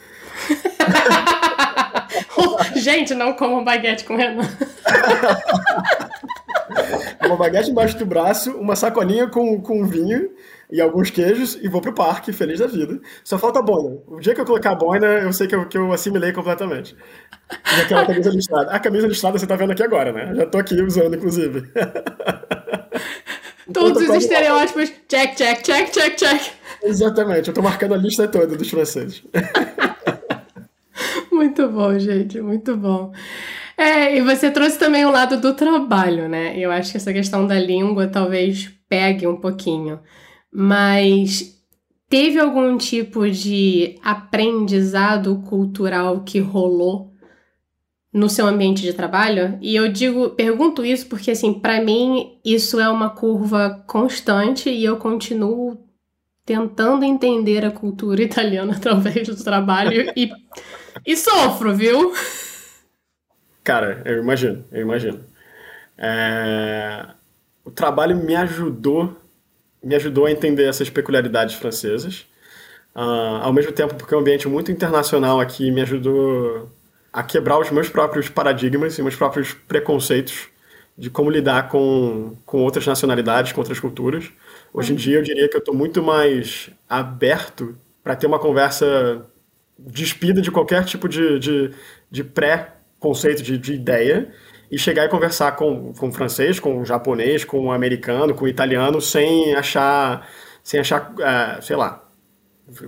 Gente, 2.76 3.14
não 3.14 3.34
comam 3.34 3.64
baguete 3.64 4.04
com 4.04 4.16
Renan. 4.16 4.42
uma 7.24 7.36
baguete 7.36 7.70
embaixo 7.70 7.98
do 7.98 8.06
braço, 8.06 8.52
uma 8.52 8.76
sacolinha 8.76 9.28
com, 9.28 9.60
com 9.60 9.86
vinho 9.86 10.30
e 10.70 10.80
alguns 10.80 11.10
queijos 11.10 11.58
e 11.62 11.68
vou 11.68 11.80
pro 11.80 11.94
parque, 11.94 12.32
feliz 12.32 12.58
da 12.58 12.66
vida. 12.66 13.00
Só 13.22 13.38
falta 13.38 13.58
a 13.58 13.62
boina. 13.62 13.98
O 14.06 14.20
dia 14.20 14.34
que 14.34 14.40
eu 14.40 14.44
colocar 14.44 14.72
a 14.72 14.74
boina, 14.74 15.06
eu 15.06 15.32
sei 15.32 15.46
que 15.46 15.54
eu, 15.54 15.68
que 15.68 15.76
eu 15.76 15.92
assimilei 15.92 16.32
completamente. 16.32 16.96
E 17.76 17.80
aquela 17.82 18.06
camisa 18.06 18.30
listrada. 18.30 18.70
A 18.70 18.80
camisa 18.80 19.06
listrada 19.06 19.38
você 19.38 19.46
tá 19.46 19.56
vendo 19.56 19.72
aqui 19.72 19.82
agora, 19.82 20.12
né? 20.12 20.34
Já 20.34 20.46
tô 20.46 20.58
aqui 20.58 20.80
usando, 20.80 21.14
inclusive. 21.14 21.70
Todos 23.72 24.08
os 24.08 24.16
estereótipos, 24.16 24.92
check, 25.08 25.34
check, 25.36 25.62
check, 25.62 25.90
check, 25.90 26.16
check. 26.16 26.52
Exatamente, 26.82 27.48
eu 27.48 27.54
tô 27.54 27.62
marcando 27.62 27.94
a 27.94 27.96
lista 27.96 28.26
toda 28.28 28.56
dos 28.56 28.68
franceses. 28.68 29.22
muito 31.30 31.68
bom, 31.68 31.98
gente, 31.98 32.40
muito 32.40 32.76
bom. 32.76 33.12
É, 33.76 34.16
e 34.16 34.20
você 34.20 34.50
trouxe 34.50 34.78
também 34.78 35.04
o 35.04 35.10
lado 35.10 35.40
do 35.40 35.54
trabalho, 35.54 36.28
né? 36.28 36.58
Eu 36.58 36.70
acho 36.70 36.92
que 36.92 36.96
essa 36.96 37.12
questão 37.12 37.46
da 37.46 37.58
língua 37.58 38.06
talvez 38.06 38.70
pegue 38.88 39.26
um 39.26 39.36
pouquinho. 39.36 40.00
Mas 40.52 41.58
teve 42.08 42.38
algum 42.38 42.76
tipo 42.76 43.28
de 43.30 43.98
aprendizado 44.02 45.36
cultural 45.48 46.22
que 46.22 46.38
rolou 46.38 47.11
no 48.12 48.28
seu 48.28 48.46
ambiente 48.46 48.82
de 48.82 48.92
trabalho? 48.92 49.58
E 49.60 49.74
eu 49.74 49.88
digo, 49.88 50.30
pergunto 50.30 50.84
isso 50.84 51.06
porque 51.06 51.30
assim, 51.30 51.54
para 51.54 51.80
mim 51.80 52.38
isso 52.44 52.78
é 52.78 52.88
uma 52.88 53.10
curva 53.10 53.82
constante 53.86 54.68
e 54.68 54.84
eu 54.84 54.96
continuo 54.96 55.78
tentando 56.44 57.04
entender 57.04 57.64
a 57.64 57.70
cultura 57.70 58.20
italiana 58.22 58.76
através 58.76 59.28
do 59.28 59.42
trabalho 59.42 60.12
e, 60.14 60.30
e 61.06 61.16
sofro, 61.16 61.74
viu? 61.74 62.12
Cara, 63.64 64.02
eu 64.04 64.18
imagino, 64.18 64.64
eu 64.70 64.82
imagino. 64.82 65.20
É... 65.96 67.06
O 67.64 67.70
trabalho 67.70 68.16
me 68.16 68.34
ajudou, 68.34 69.16
me 69.82 69.94
ajudou 69.94 70.26
a 70.26 70.32
entender 70.32 70.64
essas 70.64 70.90
peculiaridades 70.90 71.54
francesas. 71.54 72.26
Uh, 72.94 73.40
ao 73.40 73.52
mesmo 73.52 73.72
tempo, 73.72 73.94
porque 73.94 74.12
é 74.12 74.16
um 74.16 74.20
ambiente 74.20 74.48
muito 74.48 74.70
internacional 74.70 75.40
aqui 75.40 75.70
me 75.70 75.80
ajudou 75.80 76.68
a 77.12 77.22
quebrar 77.22 77.58
os 77.58 77.70
meus 77.70 77.88
próprios 77.88 78.28
paradigmas 78.28 78.96
e 78.98 79.02
meus 79.02 79.16
próprios 79.16 79.52
preconceitos 79.52 80.48
de 80.96 81.10
como 81.10 81.30
lidar 81.30 81.68
com, 81.68 82.36
com 82.44 82.62
outras 82.62 82.86
nacionalidades, 82.86 83.52
com 83.52 83.60
outras 83.60 83.80
culturas. 83.80 84.30
Hoje 84.72 84.92
em 84.92 84.96
dia 84.96 85.16
eu 85.18 85.22
diria 85.22 85.48
que 85.48 85.56
eu 85.56 85.60
estou 85.60 85.74
muito 85.74 86.02
mais 86.02 86.70
aberto 86.88 87.76
para 88.02 88.16
ter 88.16 88.26
uma 88.26 88.38
conversa 88.38 89.26
despida 89.78 90.40
de 90.40 90.50
qualquer 90.50 90.84
tipo 90.84 91.08
de, 91.08 91.38
de, 91.38 91.70
de 92.10 92.24
pré-conceito, 92.24 93.42
de, 93.42 93.58
de 93.58 93.74
ideia, 93.74 94.32
e 94.70 94.78
chegar 94.78 95.04
e 95.04 95.08
conversar 95.08 95.52
com, 95.52 95.92
com 95.92 96.10
francês, 96.10 96.58
com 96.58 96.84
japonês, 96.84 97.44
com 97.44 97.70
americano, 97.70 98.34
com 98.34 98.48
italiano, 98.48 99.00
sem 99.00 99.54
achar, 99.54 100.26
sem 100.62 100.80
achar, 100.80 101.12
uh, 101.12 101.62
sei 101.62 101.76
lá, 101.76 102.02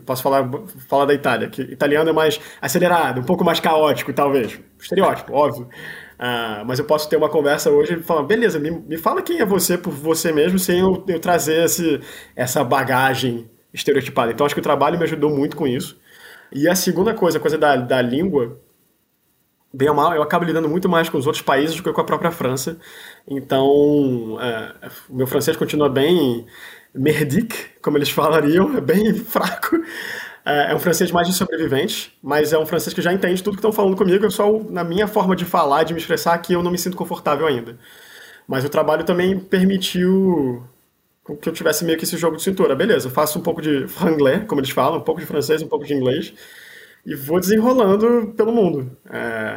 posso 0.05 0.23
falar, 0.23 0.49
falar 0.89 1.05
da 1.07 1.15
Itália, 1.15 1.49
que 1.49 1.63
italiano 1.63 2.11
é 2.11 2.13
mais 2.13 2.41
acelerado, 2.61 3.21
um 3.21 3.25
pouco 3.25 3.45
mais 3.45 3.61
caótico, 3.61 4.13
talvez. 4.13 4.61
Estereótipo, 4.81 5.33
óbvio. 5.33 5.69
Uh, 6.15 6.65
mas 6.65 6.79
eu 6.79 6.85
posso 6.85 7.09
ter 7.09 7.17
uma 7.17 7.29
conversa 7.29 7.71
hoje 7.71 7.95
e 7.95 8.03
falar, 8.03 8.23
beleza, 8.23 8.59
me, 8.59 8.71
me 8.71 8.97
fala 8.97 9.23
quem 9.23 9.41
é 9.41 9.47
você 9.47 9.77
por 9.77 9.93
você 9.93 10.33
mesmo, 10.33 10.59
sem 10.59 10.81
eu, 10.81 11.05
eu 11.09 11.19
trazer 11.19 11.65
esse, 11.65 12.01
essa 12.37 12.63
bagagem 12.63 13.51
estereotipada. 13.73 14.33
Então 14.33 14.47
acho 14.47 14.55
que 14.55 14.61
o 14.61 14.63
trabalho 14.63 14.97
me 14.97 15.05
ajudou 15.05 15.31
muito 15.31 15.57
com 15.57 15.67
isso. 15.67 15.99
E 16.53 16.69
a 16.69 16.75
segunda 16.75 17.13
coisa, 17.13 17.39
a 17.39 17.41
coisa 17.41 17.59
da, 17.59 17.75
da 17.75 18.01
língua, 18.01 18.61
bem 19.73 19.89
ou 19.89 19.95
mal, 19.95 20.15
eu 20.15 20.23
acabo 20.23 20.45
lidando 20.45 20.69
muito 20.69 20.89
mais 20.89 21.09
com 21.09 21.19
os 21.19 21.27
outros 21.27 21.43
países 21.43 21.75
do 21.75 21.83
que 21.83 21.93
com 21.93 22.01
a 22.01 22.05
própria 22.05 22.31
França. 22.31 22.79
Então, 23.27 24.39
é, 24.41 24.89
o 25.11 25.17
meu 25.17 25.27
francês 25.27 25.57
continua 25.57 25.89
bem 25.89 26.47
merdique, 26.95 27.57
como 27.83 27.99
eles 27.99 28.11
falariam, 28.11 28.77
é 28.77 28.81
bem 28.81 29.15
fraco. 29.15 29.77
É, 30.45 30.73
é 30.73 30.75
um 30.75 30.79
francês 30.79 31.11
mais 31.11 31.27
de 31.27 31.33
sobrevivente, 31.33 32.17
mas 32.23 32.53
é 32.53 32.59
um 32.59 32.67
francês 32.67 32.93
que 32.93 33.01
já 33.01 33.13
entende 33.13 33.43
tudo 33.43 33.55
que 33.55 33.61
estão 33.61 33.73
falando 33.73 33.97
comigo, 33.97 34.25
eu 34.25 34.31
só, 34.31 34.51
na 34.69 34.85
minha 34.85 35.09
forma 35.09 35.35
de 35.35 35.45
falar, 35.45 35.85
de 35.85 35.95
me 35.95 36.01
expressar, 36.01 36.37
que 36.39 36.53
eu 36.53 36.63
não 36.63 36.71
me 36.71 36.79
sinto 36.79 36.97
confortável 36.97 37.47
ainda. 37.47 37.79
Mas 38.47 38.65
o 38.65 38.69
trabalho 38.69 39.05
também 39.05 39.39
permitiu 39.39 40.63
que 41.41 41.49
eu 41.49 41.53
tivesse 41.53 41.85
meio 41.85 41.97
que 41.97 42.05
esse 42.05 42.19
jogo 42.19 42.37
de 42.37 42.43
cintura. 42.43 42.77
Beleza, 42.77 43.09
faço 43.09 43.39
um 43.39 43.43
pouco 43.43 43.63
de 43.63 43.89
franglais, 43.89 44.45
como 44.47 44.61
eles 44.61 44.71
falam, 44.71 44.99
um 44.99 45.03
pouco 45.03 45.21
de 45.21 45.27
francês, 45.27 45.63
um 45.63 45.69
pouco 45.69 45.87
de 45.87 45.95
inglês, 45.95 46.35
e 47.07 47.15
vou 47.15 47.41
desenrolando 47.41 48.35
pelo 48.37 48.53
mundo. 48.53 48.95
É, 49.11 49.57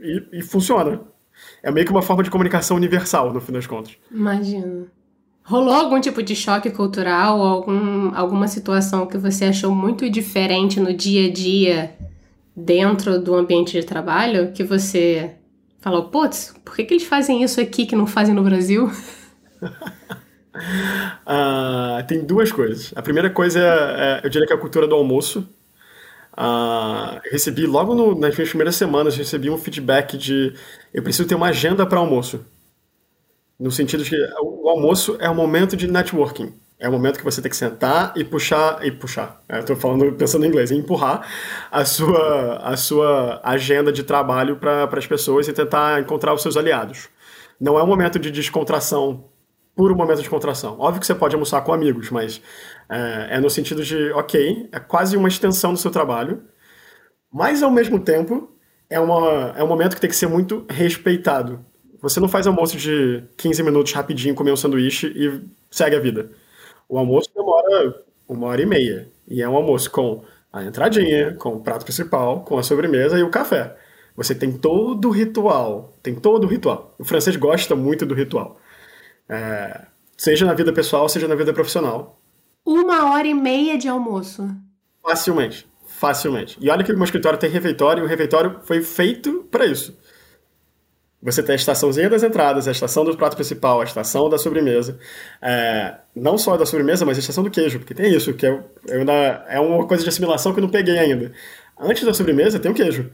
e, 0.00 0.40
e 0.40 0.42
funciona. 0.42 1.00
É 1.62 1.70
meio 1.70 1.86
que 1.86 1.92
uma 1.92 2.02
forma 2.02 2.24
de 2.24 2.30
comunicação 2.30 2.76
universal, 2.76 3.32
no 3.32 3.40
fim 3.40 3.52
das 3.52 3.66
contas. 3.66 3.96
Imagino. 4.10 4.90
Rolou 5.46 5.72
algum 5.72 6.00
tipo 6.00 6.24
de 6.24 6.34
choque 6.34 6.70
cultural, 6.70 7.40
algum, 7.40 8.12
alguma 8.16 8.48
situação 8.48 9.06
que 9.06 9.16
você 9.16 9.44
achou 9.44 9.72
muito 9.72 10.10
diferente 10.10 10.80
no 10.80 10.92
dia 10.92 11.28
a 11.28 11.32
dia 11.32 11.94
dentro 12.54 13.20
do 13.20 13.32
ambiente 13.32 13.80
de 13.80 13.86
trabalho 13.86 14.50
que 14.50 14.64
você 14.64 15.36
falou, 15.80 16.08
putz, 16.08 16.52
por 16.64 16.74
que, 16.74 16.82
que 16.82 16.94
eles 16.94 17.04
fazem 17.04 17.44
isso 17.44 17.60
aqui 17.60 17.86
que 17.86 17.94
não 17.94 18.08
fazem 18.08 18.34
no 18.34 18.42
Brasil? 18.42 18.90
uh, 21.22 22.02
tem 22.08 22.24
duas 22.24 22.50
coisas. 22.50 22.92
A 22.96 23.02
primeira 23.02 23.30
coisa, 23.30 23.60
é, 23.60 24.22
eu 24.24 24.30
diria 24.30 24.48
que 24.48 24.52
é 24.52 24.56
a 24.56 24.60
cultura 24.60 24.88
do 24.88 24.96
almoço. 24.96 25.48
Uh, 26.32 27.20
recebi 27.30 27.66
logo 27.66 27.94
no, 27.94 28.18
nas 28.18 28.34
minhas 28.34 28.48
primeiras 28.48 28.74
semanas, 28.74 29.16
recebi 29.16 29.48
um 29.48 29.56
feedback 29.56 30.18
de 30.18 30.52
eu 30.92 31.04
preciso 31.04 31.28
ter 31.28 31.36
uma 31.36 31.50
agenda 31.50 31.86
para 31.86 32.00
almoço. 32.00 32.44
No 33.58 33.70
sentido 33.70 34.04
de 34.04 34.10
que 34.10 34.16
o 34.40 34.68
almoço 34.68 35.16
é 35.18 35.30
um 35.30 35.34
momento 35.34 35.76
de 35.76 35.86
networking. 35.86 36.54
É 36.78 36.88
o 36.88 36.92
momento 36.92 37.18
que 37.18 37.24
você 37.24 37.40
tem 37.40 37.50
que 37.50 37.56
sentar 37.56 38.12
e 38.16 38.22
puxar 38.22 38.84
e 38.84 38.90
puxar. 38.90 39.42
É, 39.48 39.60
Estou 39.60 39.76
falando 39.76 40.12
pensando 40.12 40.44
em 40.44 40.48
inglês, 40.48 40.70
empurrar 40.70 41.26
a 41.70 41.84
sua 41.86 42.56
a 42.58 42.76
sua 42.76 43.40
agenda 43.42 43.90
de 43.90 44.02
trabalho 44.02 44.56
para 44.56 44.84
as 44.84 45.06
pessoas 45.06 45.48
e 45.48 45.52
tentar 45.54 46.00
encontrar 46.00 46.34
os 46.34 46.42
seus 46.42 46.56
aliados. 46.56 47.08
Não 47.58 47.78
é 47.78 47.82
um 47.82 47.86
momento 47.86 48.18
de 48.18 48.30
descontração 48.30 49.24
um 49.78 49.94
momento 49.94 50.22
de 50.22 50.30
contração. 50.30 50.76
Óbvio 50.78 51.00
que 51.00 51.06
você 51.06 51.14
pode 51.14 51.34
almoçar 51.34 51.60
com 51.62 51.72
amigos, 51.72 52.10
mas 52.10 52.40
é, 52.88 53.36
é 53.36 53.40
no 53.40 53.50
sentido 53.50 53.84
de, 53.84 54.10
ok, 54.12 54.68
é 54.72 54.80
quase 54.80 55.16
uma 55.16 55.28
extensão 55.28 55.72
do 55.72 55.78
seu 55.78 55.90
trabalho, 55.90 56.42
mas 57.32 57.62
ao 57.62 57.70
mesmo 57.70 57.98
tempo 58.00 58.50
é, 58.88 58.98
uma, 58.98 59.52
é 59.56 59.62
um 59.62 59.66
momento 59.66 59.94
que 59.94 60.00
tem 60.00 60.08
que 60.08 60.16
ser 60.16 60.28
muito 60.28 60.64
respeitado. 60.70 61.64
Você 62.00 62.20
não 62.20 62.28
faz 62.28 62.46
almoço 62.46 62.76
de 62.76 63.22
15 63.36 63.62
minutos 63.62 63.92
rapidinho, 63.92 64.34
comer 64.34 64.52
um 64.52 64.56
sanduíche 64.56 65.06
e 65.08 65.42
segue 65.70 65.96
a 65.96 66.00
vida. 66.00 66.30
O 66.88 66.98
almoço 66.98 67.30
demora 67.34 68.02
uma 68.28 68.46
hora 68.48 68.62
e 68.62 68.66
meia. 68.66 69.08
E 69.28 69.42
é 69.42 69.48
um 69.48 69.56
almoço 69.56 69.90
com 69.90 70.24
a 70.52 70.64
entradinha, 70.64 71.34
com 71.34 71.54
o 71.54 71.60
prato 71.60 71.84
principal, 71.84 72.40
com 72.40 72.58
a 72.58 72.62
sobremesa 72.62 73.18
e 73.18 73.22
o 73.22 73.30
café. 73.30 73.76
Você 74.16 74.34
tem 74.34 74.52
todo 74.52 75.08
o 75.08 75.10
ritual. 75.10 75.94
Tem 76.02 76.14
todo 76.14 76.44
o 76.44 76.46
ritual. 76.46 76.94
O 76.98 77.04
francês 77.04 77.36
gosta 77.36 77.76
muito 77.76 78.06
do 78.06 78.14
ritual. 78.14 78.58
É, 79.28 79.86
seja 80.16 80.46
na 80.46 80.54
vida 80.54 80.72
pessoal, 80.72 81.08
seja 81.08 81.28
na 81.28 81.34
vida 81.34 81.52
profissional. 81.52 82.18
Uma 82.64 83.12
hora 83.12 83.26
e 83.26 83.34
meia 83.34 83.76
de 83.76 83.88
almoço. 83.88 84.48
Facilmente. 85.02 85.66
Facilmente. 85.86 86.58
E 86.60 86.68
olha 86.70 86.84
que 86.84 86.92
o 86.92 86.94
meu 86.94 87.04
escritório 87.04 87.38
tem 87.38 87.48
refeitório, 87.48 88.02
e 88.02 88.06
o 88.06 88.08
refeitório 88.08 88.60
foi 88.64 88.82
feito 88.82 89.46
para 89.50 89.66
isso. 89.66 89.96
Você 91.22 91.42
tem 91.42 91.54
a 91.54 91.56
estaçãozinha 91.56 92.10
das 92.10 92.22
entradas, 92.22 92.68
a 92.68 92.70
estação 92.70 93.04
do 93.04 93.16
prato 93.16 93.34
principal, 93.34 93.80
a 93.80 93.84
estação 93.84 94.28
da 94.28 94.38
sobremesa. 94.38 94.98
É, 95.40 95.94
não 96.14 96.36
só 96.36 96.56
da 96.56 96.66
sobremesa, 96.66 97.04
mas 97.04 97.16
a 97.16 97.20
estação 97.20 97.42
do 97.42 97.50
queijo, 97.50 97.78
porque 97.78 97.94
tem 97.94 98.14
isso, 98.14 98.34
que 98.34 98.46
é, 98.46 98.62
é 99.48 99.60
uma 99.60 99.86
coisa 99.86 100.02
de 100.02 100.08
assimilação 100.08 100.52
que 100.52 100.60
eu 100.60 100.62
não 100.62 100.70
peguei 100.70 100.98
ainda. 100.98 101.32
Antes 101.78 102.04
da 102.04 102.14
sobremesa 102.14 102.58
tem 102.58 102.70
o 102.70 102.74
queijo. 102.74 103.10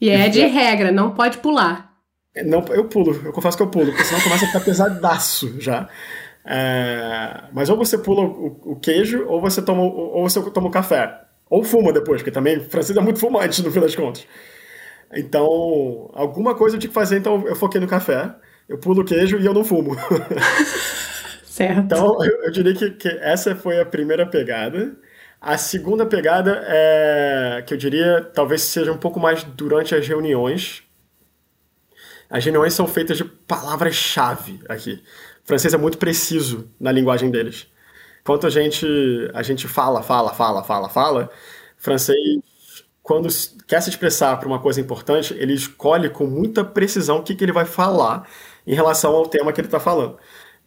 E 0.00 0.10
é 0.10 0.28
de 0.28 0.44
regra, 0.46 0.92
não 0.92 1.12
pode 1.12 1.38
pular. 1.38 1.88
É, 2.34 2.44
não, 2.44 2.64
eu 2.68 2.84
pulo, 2.84 3.20
eu 3.24 3.32
confesso 3.32 3.56
que 3.56 3.62
eu 3.62 3.68
pulo, 3.68 3.86
porque 3.86 4.04
senão 4.04 4.20
começa 4.20 4.44
a 4.44 4.48
ficar 4.48 4.60
pesadaço 4.60 5.60
já. 5.60 5.88
É, 6.44 7.42
mas 7.52 7.68
ou 7.68 7.76
você 7.76 7.98
pula 7.98 8.22
o, 8.22 8.72
o, 8.72 8.76
queijo, 8.76 9.26
ou 9.26 9.40
você 9.40 9.60
toma, 9.60 9.82
ou 9.82 10.22
você 10.28 10.40
toma 10.50 10.68
o 10.68 10.70
café. 10.70 11.20
Ou 11.50 11.64
fuma 11.64 11.92
depois, 11.92 12.20
porque 12.20 12.30
também 12.30 12.60
francês 12.60 12.96
é 12.96 13.00
muito 13.00 13.18
fumante 13.18 13.62
no 13.62 13.72
fim 13.72 13.80
das 13.80 13.94
contas. 13.94 14.26
Então, 15.12 16.10
alguma 16.12 16.54
coisa 16.54 16.76
eu 16.76 16.80
tinha 16.80 16.88
que 16.88 16.94
fazer, 16.94 17.18
então 17.18 17.46
eu 17.46 17.56
foquei 17.56 17.80
no 17.80 17.86
café, 17.86 18.34
eu 18.68 18.78
pulo 18.78 19.02
o 19.02 19.04
queijo 19.04 19.38
e 19.38 19.46
eu 19.46 19.54
não 19.54 19.64
fumo. 19.64 19.96
Certo. 21.44 21.80
Então, 21.80 22.24
eu, 22.24 22.44
eu 22.44 22.52
diria 22.52 22.74
que, 22.74 22.90
que, 22.90 23.08
essa 23.08 23.56
foi 23.56 23.80
a 23.80 23.86
primeira 23.86 24.24
pegada. 24.24 24.96
A 25.40 25.56
segunda 25.56 26.06
pegada 26.06 26.62
é 26.66 27.64
que 27.66 27.74
eu 27.74 27.78
diria 27.78 28.30
talvez 28.32 28.62
seja 28.62 28.92
um 28.92 28.98
pouco 28.98 29.18
mais 29.18 29.42
durante 29.42 29.94
as 29.94 30.06
reuniões. 30.06 30.82
As 32.30 32.44
reuniões 32.44 32.74
são 32.74 32.86
feitas 32.86 33.16
de 33.16 33.24
palavras-chave 33.24 34.60
aqui 34.68 35.02
francês 35.48 35.72
é 35.72 35.78
muito 35.78 35.96
preciso 35.96 36.70
na 36.78 36.92
linguagem 36.92 37.30
deles. 37.30 37.66
Enquanto 38.20 38.46
a 38.46 38.50
gente, 38.50 38.86
a 39.32 39.42
gente 39.42 39.66
fala, 39.66 40.02
fala, 40.02 40.34
fala, 40.34 40.62
fala, 40.62 40.90
fala, 40.90 41.30
francês, 41.78 42.18
quando 43.08 43.26
quer 43.66 43.80
se 43.80 43.88
expressar 43.88 44.36
para 44.36 44.46
uma 44.46 44.58
coisa 44.58 44.82
importante, 44.82 45.32
ele 45.38 45.54
escolhe 45.54 46.10
com 46.10 46.26
muita 46.26 46.62
precisão 46.62 47.16
o 47.16 47.22
que, 47.22 47.34
que 47.34 47.42
ele 47.42 47.52
vai 47.52 47.64
falar 47.64 48.28
em 48.66 48.74
relação 48.74 49.16
ao 49.16 49.26
tema 49.26 49.50
que 49.50 49.58
ele 49.58 49.66
está 49.66 49.80
falando. 49.80 50.18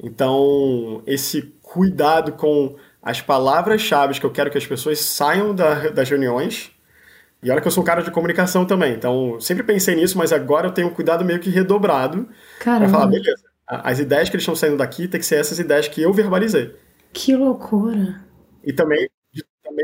Então, 0.01 1.03
esse 1.05 1.53
cuidado 1.61 2.31
com 2.31 2.75
as 2.99 3.21
palavras-chave 3.21 4.19
que 4.19 4.25
eu 4.25 4.31
quero 4.31 4.49
que 4.49 4.57
as 4.57 4.65
pessoas 4.65 4.99
saiam 5.01 5.53
da, 5.53 5.89
das 5.89 6.09
reuniões. 6.09 6.71
E 7.43 7.51
olha 7.51 7.61
que 7.61 7.67
eu 7.67 7.71
sou 7.71 7.83
um 7.83 7.85
cara 7.85 8.01
de 8.01 8.09
comunicação 8.09 8.65
também, 8.65 8.95
então 8.95 9.39
sempre 9.39 9.61
pensei 9.61 9.93
nisso, 9.93 10.17
mas 10.17 10.33
agora 10.33 10.65
eu 10.65 10.71
tenho 10.71 10.87
um 10.87 10.93
cuidado 10.93 11.23
meio 11.23 11.39
que 11.39 11.49
redobrado 11.51 12.27
para 12.63 12.89
falar, 12.89 13.05
beleza, 13.05 13.43
as 13.67 13.99
ideias 13.99 14.29
que 14.29 14.35
eles 14.35 14.41
estão 14.41 14.55
saindo 14.55 14.77
daqui 14.77 15.07
tem 15.07 15.19
que 15.19 15.25
ser 15.27 15.35
essas 15.35 15.59
ideias 15.59 15.87
que 15.87 16.01
eu 16.01 16.11
verbalizei. 16.11 16.75
Que 17.13 17.35
loucura! 17.35 18.19
E 18.63 18.73
também, 18.73 19.07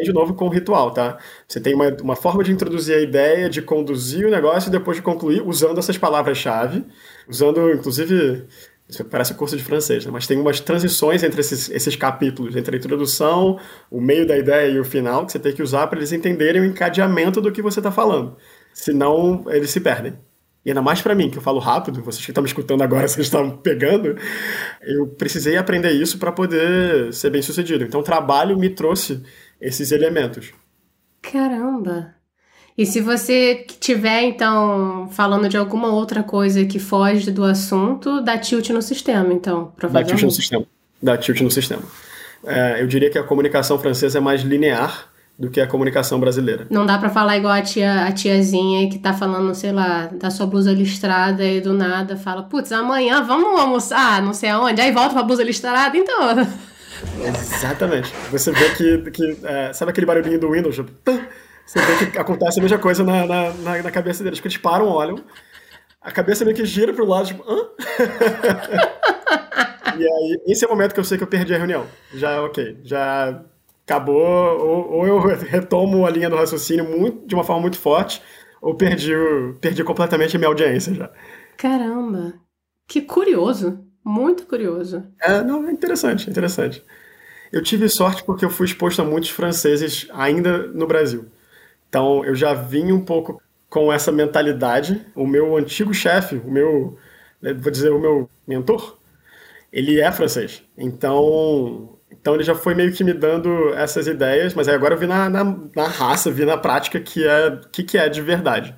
de 0.03 0.13
novo, 0.13 0.33
com 0.33 0.45
o 0.45 0.49
ritual, 0.49 0.91
tá? 0.91 1.17
Você 1.47 1.59
tem 1.59 1.73
uma, 1.73 1.95
uma 2.01 2.15
forma 2.15 2.43
de 2.43 2.51
introduzir 2.51 2.95
a 2.95 3.01
ideia, 3.01 3.49
de 3.49 3.61
conduzir 3.61 4.25
o 4.25 4.31
negócio 4.31 4.69
e 4.69 4.71
depois 4.71 4.97
de 4.97 5.03
concluir 5.03 5.41
usando 5.41 5.77
essas 5.79 5.97
palavras-chave, 5.97 6.85
usando, 7.27 7.71
inclusive, 7.71 8.45
isso 8.87 9.03
parece 9.05 9.33
curso 9.33 9.57
de 9.57 9.63
francês, 9.63 10.05
né? 10.05 10.11
mas 10.11 10.27
tem 10.27 10.39
umas 10.39 10.59
transições 10.59 11.23
entre 11.23 11.41
esses, 11.41 11.69
esses 11.69 11.95
capítulos, 11.95 12.55
entre 12.55 12.75
a 12.75 12.79
introdução, 12.79 13.59
o 13.91 13.99
meio 13.99 14.25
da 14.25 14.37
ideia 14.37 14.69
e 14.71 14.79
o 14.79 14.85
final, 14.85 15.25
que 15.25 15.31
você 15.31 15.39
tem 15.39 15.53
que 15.53 15.63
usar 15.63 15.87
para 15.87 15.99
eles 15.99 16.11
entenderem 16.11 16.61
o 16.61 16.65
encadeamento 16.65 17.41
do 17.41 17.51
que 17.51 17.61
você 17.61 17.79
está 17.79 17.91
falando. 17.91 18.37
Senão, 18.73 19.45
eles 19.49 19.69
se 19.69 19.79
perdem 19.79 20.17
e 20.67 20.69
ainda 20.69 20.81
mais 20.81 21.01
para 21.01 21.15
mim, 21.15 21.29
que 21.29 21.37
eu 21.37 21.41
falo 21.41 21.59
rápido, 21.59 22.03
vocês 22.03 22.25
que 22.25 22.29
estão 22.29 22.43
me 22.43 22.47
escutando 22.49 22.81
agora, 22.81 23.07
vocês 23.07 23.27
estão 23.27 23.49
pegando, 23.55 24.17
eu 24.81 25.07
precisei 25.07 25.55
aprender 25.55 25.91
isso 25.91 26.19
para 26.19 26.29
poder 26.29 27.13
ser 27.13 27.29
bem 27.29 27.41
sucedido. 27.41 27.85
Então, 27.85 28.01
o 28.01 28.03
trabalho 28.03 28.59
me 28.59 28.69
trouxe 28.69 29.23
esses 29.59 29.91
elementos. 29.91 30.53
Caramba! 31.21 32.15
E 32.77 32.85
se 32.85 33.01
você 33.01 33.65
tiver, 33.79 34.21
então, 34.21 35.09
falando 35.11 35.49
de 35.49 35.57
alguma 35.57 35.87
outra 35.91 36.21
coisa 36.21 36.63
que 36.63 36.77
foge 36.77 37.31
do 37.31 37.43
assunto, 37.43 38.21
dá 38.21 38.37
tilt 38.37 38.69
no 38.69 38.83
sistema, 38.83 39.33
então, 39.33 39.73
provavelmente. 39.75 40.11
Dá 40.11 40.17
tilt 40.17 40.23
no 40.23 40.31
sistema. 40.31 40.65
Dá 41.01 41.17
tilt 41.17 41.41
no 41.41 41.51
sistema. 41.51 41.81
É, 42.45 42.81
eu 42.81 42.87
diria 42.87 43.09
que 43.09 43.17
a 43.17 43.23
comunicação 43.23 43.79
francesa 43.79 44.19
é 44.19 44.21
mais 44.21 44.41
linear 44.41 45.09
do 45.39 45.49
que 45.49 45.59
a 45.59 45.65
comunicação 45.65 46.19
brasileira. 46.19 46.67
Não 46.69 46.85
dá 46.85 46.99
para 46.99 47.09
falar 47.09 47.37
igual 47.37 47.53
a 47.53 47.61
tia, 47.61 48.05
a 48.05 48.11
tiazinha 48.11 48.89
que 48.89 48.99
tá 48.99 49.13
falando, 49.13 49.53
sei 49.55 49.71
lá, 49.71 50.09
da 50.13 50.29
sua 50.29 50.45
blusa 50.45 50.71
listrada 50.71 51.43
e 51.43 51.59
do 51.59 51.73
nada 51.73 52.15
fala, 52.15 52.43
putz, 52.43 52.71
amanhã 52.71 53.23
vamos 53.23 53.59
almoçar, 53.59 54.21
não 54.21 54.33
sei 54.33 54.49
aonde, 54.49 54.81
aí 54.81 54.91
volta 54.91 55.13
pra 55.13 55.23
blusa 55.23 55.43
listrada, 55.43 55.97
então. 55.97 56.17
Exatamente. 57.25 58.13
Você 58.31 58.51
vê 58.51 58.69
que, 58.75 59.11
que 59.11 59.37
é, 59.43 59.73
sabe 59.73 59.91
aquele 59.91 60.05
barulhinho 60.05 60.39
do 60.39 60.51
Windows? 60.51 60.77
Você 60.77 61.79
vê 61.79 62.05
que 62.11 62.17
acontece 62.17 62.59
a 62.59 62.63
mesma 62.63 62.77
coisa 62.77 63.03
na, 63.03 63.25
na, 63.25 63.53
na, 63.53 63.83
na 63.83 63.91
cabeça 63.91 64.23
deles, 64.23 64.39
que 64.39 64.47
eles 64.47 64.57
param, 64.57 64.87
olham, 64.87 65.23
a 66.01 66.11
cabeça 66.11 66.45
meio 66.45 66.55
que 66.55 66.65
gira 66.65 66.93
pro 66.93 67.05
lado, 67.05 67.27
tipo, 67.27 67.43
hã? 67.49 67.69
e 69.97 70.07
aí, 70.07 70.41
esse 70.47 70.63
é 70.63 70.67
o 70.67 70.71
momento 70.71 70.93
que 70.93 70.99
eu 70.99 71.03
sei 71.03 71.17
que 71.17 71.23
eu 71.23 71.27
perdi 71.27 71.53
a 71.53 71.57
reunião. 71.57 71.85
Já, 72.13 72.41
ok, 72.43 72.79
já 72.83 73.43
acabou, 73.83 74.15
ou, 74.17 74.91
ou, 74.91 75.07
eu 75.07 75.19
retomo 75.19 76.05
a 76.05 76.09
linha 76.09 76.29
do 76.29 76.35
raciocínio 76.35 76.85
muito, 76.85 77.25
de 77.27 77.35
uma 77.35 77.43
forma 77.43 77.61
muito 77.61 77.77
forte, 77.77 78.21
ou 78.61 78.75
perdi, 78.75 79.13
perdi 79.61 79.83
completamente 79.83 80.35
a 80.35 80.39
minha 80.39 80.49
audiência 80.49 80.93
já. 80.93 81.09
Caramba, 81.57 82.33
que 82.87 83.01
curioso, 83.01 83.86
muito 84.07 84.45
curioso. 84.45 85.03
É, 85.21 85.43
não, 85.43 85.67
é 85.67 85.71
interessante, 85.71 86.29
interessante. 86.29 86.83
Eu 87.51 87.61
tive 87.61 87.89
sorte 87.89 88.23
porque 88.23 88.45
eu 88.45 88.49
fui 88.49 88.65
exposto 88.65 89.01
a 89.01 89.05
muitos 89.05 89.29
franceses 89.29 90.07
ainda 90.13 90.67
no 90.67 90.87
Brasil. 90.87 91.25
Então 91.89 92.23
eu 92.23 92.35
já 92.35 92.53
vim 92.53 92.91
um 92.91 93.03
pouco 93.03 93.41
com 93.69 93.91
essa 93.91 94.11
mentalidade. 94.11 95.05
O 95.13 95.27
meu 95.27 95.57
antigo 95.57 95.93
chefe, 95.93 96.35
o 96.37 96.49
meu, 96.49 96.97
né, 97.41 97.53
vou 97.53 97.71
dizer, 97.71 97.91
o 97.91 97.99
meu 97.99 98.29
mentor, 98.47 98.97
ele 99.71 99.99
é 99.99 100.11
francês. 100.11 100.63
Então 100.77 101.97
então 102.09 102.33
ele 102.35 102.43
já 102.43 102.55
foi 102.55 102.73
meio 102.73 102.93
que 102.93 103.03
me 103.03 103.13
dando 103.13 103.73
essas 103.73 104.07
ideias, 104.07 104.53
mas 104.53 104.67
agora 104.67 104.95
eu 104.95 104.99
vi 104.99 105.07
na, 105.07 105.29
na, 105.29 105.43
na 105.75 105.87
raça, 105.87 106.31
vi 106.31 106.45
na 106.45 106.57
prática 106.57 106.99
que 106.99 107.25
é 107.25 107.47
o 107.47 107.69
que, 107.69 107.83
que 107.83 107.97
é 107.97 108.07
de 108.09 108.21
verdade. 108.21 108.75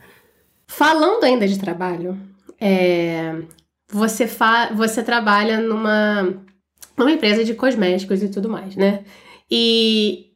Falando 0.67 1.23
ainda 1.23 1.47
de 1.47 1.59
trabalho, 1.59 2.19
é, 2.59 3.35
você, 3.91 4.27
fa, 4.27 4.71
você 4.73 5.03
trabalha 5.03 5.59
numa, 5.59 6.35
numa 6.97 7.11
empresa 7.11 7.43
de 7.43 7.53
cosméticos 7.53 8.21
e 8.21 8.29
tudo 8.29 8.47
mais, 8.47 8.75
né? 8.75 9.03
E 9.49 10.31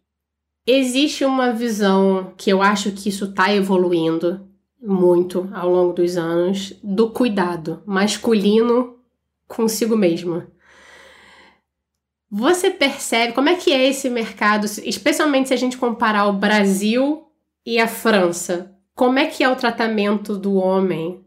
existe 0.65 1.23
uma 1.23 1.51
visão 1.51 2.33
que 2.35 2.49
eu 2.49 2.61
acho 2.61 2.91
que 2.91 3.09
isso 3.09 3.25
está 3.25 3.53
evoluindo 3.53 4.47
muito 4.81 5.49
ao 5.53 5.69
longo 5.69 5.93
dos 5.93 6.17
anos 6.17 6.73
do 6.83 7.09
cuidado 7.09 7.81
masculino 7.85 8.97
consigo 9.47 9.95
mesmo. 9.95 10.43
Você 12.29 12.71
percebe 12.71 13.33
como 13.33 13.49
é 13.49 13.55
que 13.55 13.71
é 13.71 13.87
esse 13.87 14.09
mercado, 14.09 14.65
especialmente 14.65 15.49
se 15.49 15.53
a 15.53 15.57
gente 15.57 15.77
comparar 15.77 16.25
o 16.25 16.33
Brasil 16.33 17.27
e 17.63 17.79
a 17.79 17.87
França? 17.87 18.75
Como 18.95 19.19
é 19.19 19.27
que 19.27 19.43
é 19.43 19.49
o 19.49 19.55
tratamento 19.55 20.35
do 20.35 20.55
homem? 20.55 21.22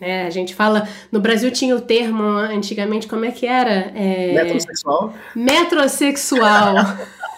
É, 0.00 0.26
a 0.26 0.30
gente 0.30 0.54
fala, 0.54 0.88
no 1.12 1.20
Brasil 1.20 1.50
tinha 1.50 1.76
o 1.76 1.80
termo 1.80 2.24
antigamente, 2.24 3.06
como 3.06 3.24
é 3.24 3.30
que 3.30 3.46
era? 3.46 3.92
É... 3.94 4.32
Metrosexual. 4.32 5.14
Metrosexual. 5.36 6.74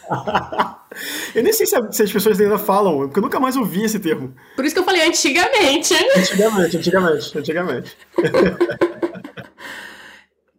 eu 1.34 1.42
nem 1.42 1.52
sei 1.52 1.66
se, 1.66 1.76
as 1.76 2.12
pessoas 2.12 2.40
ainda 2.40 2.58
falam, 2.58 3.00
porque 3.00 3.18
eu 3.18 3.22
nunca 3.22 3.40
mais 3.40 3.56
ouvi 3.56 3.82
esse 3.84 3.98
termo. 3.98 4.32
Por 4.54 4.64
isso 4.64 4.74
que 4.74 4.80
eu 4.80 4.84
falei 4.84 5.06
antigamente. 5.06 5.94
Antigamente, 6.16 6.76
antigamente, 6.76 7.38
antigamente. 7.38 7.96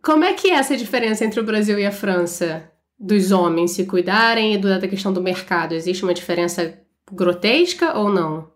Como 0.03 0.25
é 0.25 0.33
que 0.33 0.51
é 0.51 0.55
essa 0.55 0.75
diferença 0.75 1.23
entre 1.23 1.39
o 1.39 1.45
Brasil 1.45 1.79
e 1.79 1.85
a 1.85 1.91
França? 1.91 2.69
Dos 2.99 3.31
homens 3.31 3.71
se 3.71 3.85
cuidarem 3.85 4.53
e 4.53 4.57
da 4.57 4.85
questão 4.87 5.13
do 5.13 5.21
mercado? 5.21 5.73
Existe 5.73 6.03
uma 6.03 6.13
diferença 6.13 6.77
grotesca 7.09 7.97
ou 7.97 8.09
não? 8.09 8.51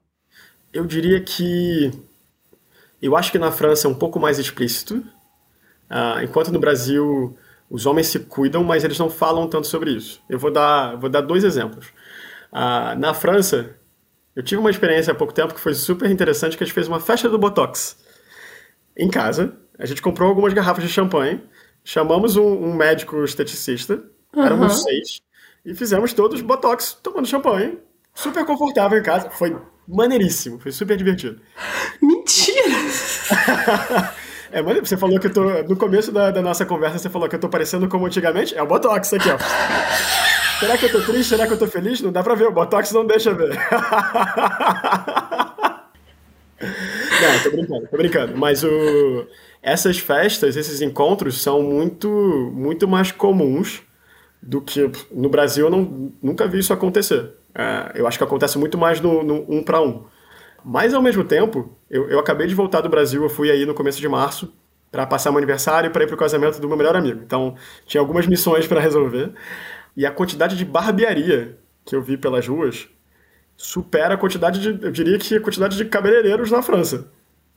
Eu 0.74 0.86
diria 0.86 1.22
que. 1.22 1.92
Eu 3.02 3.16
acho 3.16 3.32
que 3.32 3.40
na 3.40 3.52
França 3.52 3.88
é 3.88 3.92
um 3.92 3.96
pouco 3.96 4.20
mais 4.20 4.40
explícito, 4.40 4.98
uh, 5.90 6.22
enquanto 6.24 6.52
no 6.52 6.60
Brasil 6.60 7.38
os 7.70 7.86
homens 7.86 8.08
se 8.08 8.20
cuidam, 8.20 8.64
mas 8.64 8.84
eles 8.84 8.98
não 8.98 9.10
falam 9.10 9.48
tanto 9.48 9.68
sobre 9.68 9.92
isso. 9.92 10.22
Eu 10.30 10.40
vou 10.40 10.52
dar, 10.52 10.96
vou 10.96 11.10
dar 11.10 11.22
dois 11.22 11.44
exemplos. 11.44 11.88
Uh, 12.52 12.98
na 12.98 13.14
França, 13.14 13.76
eu 14.36 14.42
tive 14.42 14.60
uma 14.60 14.72
experiência 14.72 15.12
há 15.12 15.16
pouco 15.16 15.34
tempo 15.34 15.54
que 15.54 15.60
foi 15.60 15.74
super 15.74 16.10
interessante, 16.10 16.58
que 16.58 16.64
a 16.64 16.66
gente 16.66 16.74
fez 16.74 16.88
uma 16.88 17.00
festa 17.00 17.30
do 17.30 17.38
Botox 17.38 17.98
em 18.98 19.10
casa, 19.10 19.56
a 19.78 19.86
gente 19.86 20.02
comprou 20.02 20.28
algumas 20.28 20.54
garrafas 20.54 20.84
de 20.84 20.90
champanhe, 20.90 21.42
chamamos 21.84 22.36
um, 22.36 22.48
um 22.48 22.74
médico 22.74 23.24
esteticista, 23.24 24.04
uhum. 24.36 24.44
éramos 24.44 24.82
seis, 24.84 25.22
e 25.64 25.76
fizemos 25.76 26.14
todos 26.14 26.42
botox 26.42 26.98
tomando 27.04 27.28
champanhe. 27.28 27.78
Super 28.16 28.46
confortável 28.46 28.98
em 28.98 29.04
casa. 29.04 29.30
Foi 29.30 29.56
maneiríssimo, 29.88 30.60
foi 30.60 30.72
super 30.72 30.98
divertido. 30.98 31.40
É, 34.52 34.62
mas 34.62 34.78
você 34.80 34.96
falou 34.96 35.20
que 35.20 35.28
eu 35.28 35.34
tô. 35.34 35.44
No 35.64 35.76
começo 35.76 36.12
da, 36.12 36.32
da, 36.32 36.42
nossa 36.42 36.66
conversa, 36.66 36.98
você 36.98 37.10
falou 37.10 37.28
que 37.28 37.36
eu 37.36 37.40
tô 37.40 37.50
parecendo 37.50 37.88
como 37.88 38.06
antigamente. 38.06 38.56
É 38.56 38.64
o 38.64 38.66
Botox 38.66 39.14
aqui, 39.14 39.30
ó. 39.30 39.38
Será 40.60 40.78
que 40.78 40.86
eu 40.86 40.92
tô 40.92 41.02
triste? 41.02 41.30
Será 41.30 41.46
que 41.46 41.54
eu 41.54 41.60
tô 41.60 41.68
feliz? 41.68 42.02
Não 42.02 42.12
dá 42.12 42.24
pra 42.24 42.34
ver, 42.34 42.48
o 42.48 42.52
Botox 42.52 42.92
não 42.92 43.06
deixa 43.06 43.34
ver. 43.34 43.50
não, 46.60 47.44
tô 47.44 47.52
brincando, 47.52 47.88
tô 47.88 47.98
brincando. 47.98 48.38
Mas 48.38 48.64
o, 48.64 49.28
essas 49.62 50.00
festas, 50.00 50.56
esses 50.56 50.82
encontros 50.82 51.42
são 51.42 51.62
muito, 51.62 52.10
muito 52.54 52.88
mais 52.88 53.12
comuns 53.12 53.84
do 54.42 54.62
que 54.62 54.90
no 55.12 55.30
Brasil 55.30 55.66
eu 55.66 55.72
não, 55.72 56.12
nunca 56.24 56.48
vi 56.48 56.60
isso 56.60 56.74
acontecer. 56.74 57.34
É, 57.54 57.92
eu 57.96 58.08
acho 58.08 58.18
que 58.18 58.24
acontece 58.24 58.58
muito 58.58 58.78
mais 58.78 59.00
no, 59.02 59.24
no 59.24 59.46
um 59.48 59.62
para 59.62 59.82
um. 59.82 60.06
Mas 60.70 60.94
ao 60.94 61.02
mesmo 61.02 61.24
tempo, 61.24 61.74
eu, 61.90 62.10
eu 62.10 62.20
acabei 62.20 62.46
de 62.46 62.54
voltar 62.54 62.82
do 62.82 62.90
Brasil, 62.90 63.24
eu 63.24 63.30
fui 63.30 63.50
aí 63.50 63.66
no 63.66 63.74
começo 63.74 64.02
de 64.02 64.10
março 64.10 64.54
para 64.92 65.08
passar 65.08 65.32
meu 65.32 65.38
aniversário 65.38 65.88
e 65.88 65.90
para 65.90 66.04
ir 66.04 66.08
pro 66.08 66.18
casamento 66.18 66.60
do 66.60 66.68
meu 66.68 66.76
melhor 66.76 66.94
amigo. 66.94 67.22
Então, 67.24 67.56
tinha 67.86 68.02
algumas 68.02 68.28
missões 68.28 68.68
para 68.68 68.82
resolver. 68.82 69.32
E 69.96 70.06
a 70.06 70.12
quantidade 70.12 70.58
de 70.58 70.66
barbearia 70.66 71.58
que 71.86 71.96
eu 71.96 72.02
vi 72.02 72.18
pelas 72.18 72.46
ruas 72.46 72.90
supera 73.56 74.16
a 74.16 74.18
quantidade 74.18 74.60
de, 74.60 74.86
eu 74.86 74.92
diria 74.92 75.18
que 75.18 75.38
a 75.38 75.40
quantidade 75.40 75.78
de 75.78 75.86
cabeleireiros 75.86 76.52
na 76.52 76.62
França. 76.62 77.10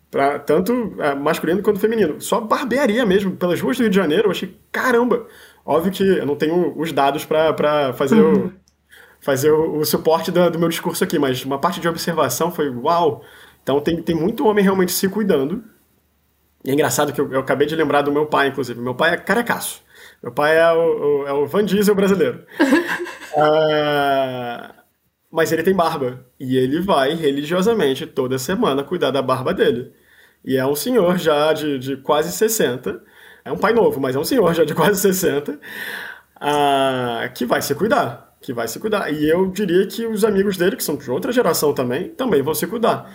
Pra, 0.08 0.38
tanto 0.38 0.94
é, 1.00 1.12
masculino 1.12 1.62
quanto 1.62 1.80
feminino. 1.80 2.20
Só 2.20 2.40
barbearia 2.40 3.04
mesmo, 3.04 3.32
pelas 3.32 3.60
ruas 3.60 3.76
do 3.76 3.80
Rio 3.80 3.90
de 3.90 3.96
Janeiro, 3.96 4.28
eu 4.28 4.30
achei, 4.30 4.56
caramba! 4.70 5.26
Óbvio 5.66 5.90
que 5.90 6.04
eu 6.04 6.26
não 6.26 6.36
tenho 6.36 6.78
os 6.78 6.92
dados 6.92 7.24
para 7.24 7.92
fazer, 7.94 8.20
uhum. 8.20 8.52
fazer 9.20 9.50
o, 9.50 9.78
o 9.78 9.84
suporte 9.84 10.30
do, 10.30 10.50
do, 10.50 10.58
meu 10.58 10.68
discurso 10.68 11.04
aqui, 11.04 11.18
mas 11.18 11.44
uma 11.44 11.58
parte 11.58 11.80
de 11.80 11.88
observação 11.88 12.50
foi, 12.50 12.68
uau! 12.70 13.22
Então 13.62 13.80
tem, 13.80 14.02
tem 14.02 14.16
muito 14.16 14.46
homem 14.46 14.64
realmente 14.64 14.92
se 14.92 15.08
cuidando. 15.08 15.62
E 16.64 16.70
é 16.70 16.74
engraçado 16.74 17.12
que 17.12 17.20
eu, 17.20 17.30
eu 17.32 17.40
acabei 17.40 17.66
de 17.66 17.76
lembrar 17.76 18.02
do 18.02 18.12
meu 18.12 18.26
pai, 18.26 18.48
inclusive. 18.48 18.80
Meu 18.80 18.94
pai 18.94 19.14
é 19.14 19.16
carecaço. 19.16 19.82
Meu 20.22 20.32
pai 20.32 20.58
é 20.58 20.72
o, 20.72 21.22
o 21.22 21.26
é 21.26 21.32
o 21.32 21.46
Van 21.46 21.64
Diesel 21.64 21.94
brasileiro. 21.94 22.44
uh, 23.32 24.74
mas 25.30 25.52
ele 25.52 25.62
tem 25.62 25.74
barba. 25.74 26.24
E 26.38 26.56
ele 26.56 26.80
vai 26.80 27.14
religiosamente 27.14 28.06
toda 28.06 28.38
semana 28.38 28.82
cuidar 28.82 29.10
da 29.10 29.22
barba 29.22 29.54
dele. 29.54 29.92
E 30.44 30.56
é 30.56 30.66
um 30.66 30.74
senhor 30.74 31.18
já 31.18 31.52
de, 31.52 31.78
de 31.78 31.96
quase 31.98 32.32
60. 32.32 33.02
É 33.44 33.52
um 33.52 33.58
pai 33.58 33.72
novo, 33.72 34.00
mas 34.00 34.16
é 34.16 34.18
um 34.18 34.24
senhor 34.24 34.52
já 34.54 34.64
de 34.64 34.74
quase 34.74 35.00
60. 35.00 35.58
Ah, 36.36 37.30
que 37.34 37.44
vai 37.44 37.60
se 37.62 37.74
cuidar. 37.74 38.29
Que 38.40 38.52
vai 38.52 38.66
se 38.66 38.78
cuidar. 38.78 39.12
E 39.12 39.28
eu 39.28 39.50
diria 39.50 39.86
que 39.86 40.06
os 40.06 40.24
amigos 40.24 40.56
dele, 40.56 40.76
que 40.76 40.84
são 40.84 40.96
de 40.96 41.10
outra 41.10 41.30
geração 41.32 41.72
também, 41.74 42.08
também 42.08 42.42
vão 42.42 42.54
se 42.54 42.66
cuidar. 42.66 43.10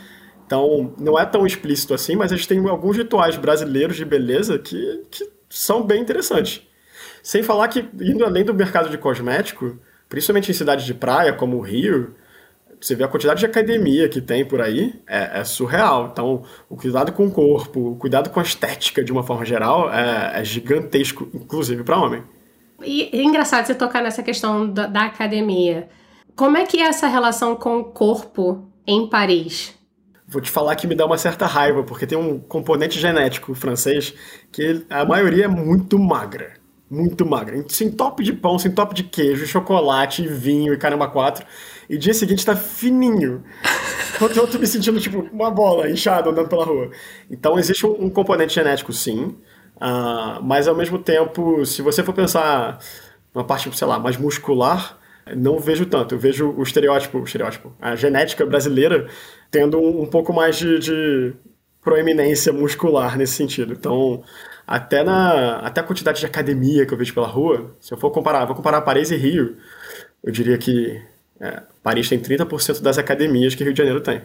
Então, 0.45 0.93
não 0.99 1.17
é 1.17 1.25
tão 1.25 1.45
explícito 1.45 1.93
assim, 1.93 2.15
mas 2.15 2.31
a 2.31 2.35
gente 2.35 2.47
tem 2.47 2.59
alguns 2.69 2.95
rituais 2.95 3.35
brasileiros 3.35 3.95
de 3.95 4.05
beleza 4.05 4.59
que, 4.59 5.03
que 5.09 5.27
são 5.49 5.83
bem 5.83 6.01
interessantes. 6.01 6.61
Sem 7.23 7.41
falar 7.41 7.67
que, 7.67 7.79
indo 7.99 8.23
além 8.23 8.43
do 8.43 8.53
mercado 8.53 8.89
de 8.89 8.97
cosmético, 8.99 9.79
principalmente 10.07 10.51
em 10.51 10.53
cidades 10.53 10.85
de 10.85 10.93
praia, 10.93 11.33
como 11.33 11.57
o 11.57 11.61
Rio, 11.61 12.13
você 12.79 12.93
vê 12.93 13.03
a 13.03 13.07
quantidade 13.07 13.39
de 13.39 13.45
academia 13.47 14.07
que 14.07 14.21
tem 14.21 14.45
por 14.45 14.61
aí, 14.61 14.93
é, 15.07 15.39
é, 15.39 15.43
surreal. 15.43 16.09
Então, 16.11 16.43
o 16.69 16.75
cuidado 16.75 17.11
com 17.11 17.25
o 17.25 17.31
corpo, 17.31 17.93
o 17.93 17.95
cuidado 17.95 18.29
com 18.29 18.39
a 18.39 18.43
estética 18.43 19.03
de 19.03 19.11
uma 19.11 19.23
forma 19.23 19.43
geral 19.43 19.91
é, 19.91 20.39
é 20.39 20.43
gigantesco, 20.43 21.27
inclusive 21.33 21.83
para 21.83 21.97
homem. 21.97 22.23
E 22.83 23.09
é 23.13 23.23
engraçado 23.23 23.65
você 23.65 23.75
tocar 23.75 24.01
nessa 24.01 24.21
questão 24.23 24.69
da, 24.69 24.87
da, 24.87 25.03
academia. 25.05 25.87
Como 26.35 26.57
é 26.57 26.65
que 26.65 26.77
é 26.81 26.87
essa 26.87 27.07
relação 27.07 27.55
com 27.55 27.79
o 27.79 27.85
corpo 27.85 28.67
em 28.85 29.07
Paris? 29.07 29.73
Vou 30.27 30.41
te 30.41 30.49
falar 30.49 30.75
que 30.75 30.87
me 30.87 30.95
dá 30.95 31.05
uma 31.05 31.17
certa 31.17 31.45
raiva, 31.45 31.83
porque 31.83 32.07
tem 32.07 32.17
um 32.17 32.39
componente 32.39 32.99
genético 32.99 33.53
francês 33.53 34.13
que 34.51 34.85
a 34.89 35.05
maioria 35.05 35.45
é 35.45 35.47
muito 35.47 35.97
magra. 35.99 36.53
Muito 36.89 37.25
magra. 37.25 37.63
Sem 37.67 37.91
top 37.91 38.23
de 38.23 38.33
pão, 38.33 38.59
sem 38.59 38.71
top 38.71 38.93
de 38.93 39.03
queijo, 39.03 39.47
chocolate, 39.47 40.27
vinho 40.27 40.73
e 40.73 40.77
caramba 40.77 41.07
quatro 41.07 41.45
e 41.89 41.97
dia 41.97 42.13
seguinte 42.13 42.45
tá 42.45 42.55
fininho. 42.55 43.43
Então 44.15 44.29
eu 44.43 44.47
tô 44.47 44.57
me 44.57 44.65
sentindo 44.65 44.99
tipo 44.99 45.27
uma 45.31 45.51
bola 45.51 45.89
inchada 45.89 46.29
andando 46.29 46.47
pela 46.47 46.63
rua. 46.63 46.89
Então 47.29 47.59
existe 47.59 47.85
um, 47.85 48.05
um 48.05 48.09
componente 48.09 48.53
genético, 48.53 48.93
sim. 48.93 49.35
Uh, 49.75 50.41
mas 50.41 50.67
ao 50.67 50.75
mesmo 50.75 50.97
tempo, 50.97 51.65
se 51.65 51.81
você 51.81 52.03
for 52.03 52.13
pensar 52.13 52.79
uma 53.33 53.43
parte, 53.43 53.75
sei 53.75 53.87
lá, 53.87 53.99
mais 53.99 54.17
muscular, 54.17 54.97
não 55.35 55.59
vejo 55.59 55.85
tanto. 55.85 56.15
Eu 56.15 56.19
vejo 56.19 56.49
o 56.51 56.63
estereótipo, 56.63 57.19
o 57.19 57.23
estereótipo, 57.23 57.73
a 57.81 57.95
genética 57.95 58.45
brasileira 58.45 59.07
tendo 59.49 59.79
um, 59.79 60.03
um 60.03 60.05
pouco 60.05 60.31
mais 60.33 60.57
de, 60.57 60.79
de 60.79 61.33
proeminência 61.81 62.53
muscular 62.53 63.17
nesse 63.17 63.33
sentido. 63.33 63.73
Então, 63.73 64.23
até 64.67 65.03
na 65.03 65.59
até 65.59 65.81
a 65.81 65.83
quantidade 65.83 66.19
de 66.19 66.25
academia 66.25 66.85
que 66.85 66.93
eu 66.93 66.97
vejo 66.97 67.13
pela 67.13 67.27
rua, 67.27 67.75
se 67.79 67.93
eu 67.93 67.97
for 67.97 68.11
comparar, 68.11 68.45
vou 68.45 68.55
comparar 68.55 68.81
Paris 68.81 69.11
e 69.11 69.15
Rio, 69.15 69.57
eu 70.23 70.31
diria 70.31 70.57
que 70.57 71.01
é, 71.39 71.61
Paris 71.83 72.09
tem 72.09 72.19
30% 72.19 72.81
das 72.81 72.97
academias 72.97 73.55
que 73.55 73.63
Rio 73.63 73.73
de 73.73 73.77
Janeiro 73.77 74.01
tem. 74.01 74.21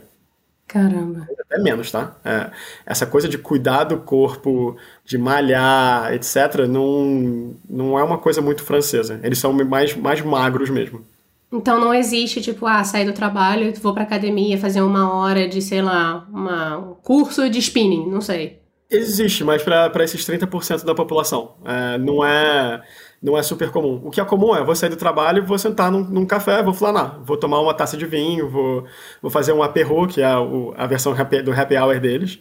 Caramba. 0.71 1.27
Até 1.41 1.61
menos, 1.61 1.91
tá? 1.91 2.15
É, 2.25 2.49
essa 2.87 3.05
coisa 3.05 3.29
de 3.29 3.37
cuidar 3.37 3.83
do 3.83 3.99
corpo, 3.99 4.77
de 5.05 5.19
malhar, 5.19 6.15
etc., 6.15 6.65
não, 6.69 7.57
não 7.69 7.99
é 7.99 8.05
uma 8.05 8.19
coisa 8.19 8.41
muito 8.41 8.63
francesa. 8.63 9.19
Eles 9.25 9.41
são 9.41 9.53
mais, 9.53 9.97
mais 9.97 10.21
magros 10.21 10.71
mesmo. 10.71 11.05
Então 11.53 11.81
não 11.81 11.93
existe, 11.93 12.41
tipo, 12.41 12.67
ah, 12.67 12.85
sair 12.85 13.05
do 13.05 13.13
trabalho, 13.13 13.75
vou 13.83 13.93
pra 13.93 14.05
academia 14.05 14.57
fazer 14.57 14.81
uma 14.81 15.13
hora 15.13 15.49
de, 15.49 15.61
sei 15.61 15.83
lá, 15.83 16.25
uma, 16.31 16.79
um 16.79 16.95
curso 16.95 17.51
de 17.51 17.59
spinning, 17.59 18.09
não 18.09 18.21
sei. 18.21 18.61
Existe, 18.89 19.43
mas 19.43 19.61
para 19.65 20.05
esses 20.05 20.25
30% 20.25 20.85
da 20.85 20.95
população. 20.95 21.57
É, 21.65 21.99
não 21.99 22.25
é 22.25 22.81
não 23.23 23.37
é 23.37 23.43
super 23.43 23.71
comum. 23.71 24.01
O 24.05 24.11
que 24.11 24.21
é 24.21 24.25
comum 24.25 24.55
é 24.55 24.65
vou 24.65 24.75
sair 24.75 24.91
do 24.91 24.97
trabalho, 24.97 25.45
vou 25.45 25.59
sentar 25.59 25.91
num, 25.91 26.03
num 26.05 26.27
café, 26.27 26.63
vou 26.63 26.73
flanar, 26.73 27.21
vou 27.23 27.37
tomar 27.37 27.61
uma 27.61 27.75
taça 27.75 27.97
de 27.97 28.07
vinho, 28.07 28.49
vou, 28.49 28.85
vou 29.21 29.31
fazer 29.31 29.53
um 29.53 29.63
aperro, 29.63 30.07
que 30.07 30.23
é 30.23 30.37
o, 30.37 30.73
a 30.77 30.87
versão 30.87 31.15
do 31.15 31.53
happy 31.53 31.77
hour 31.77 32.01
deles. 32.01 32.41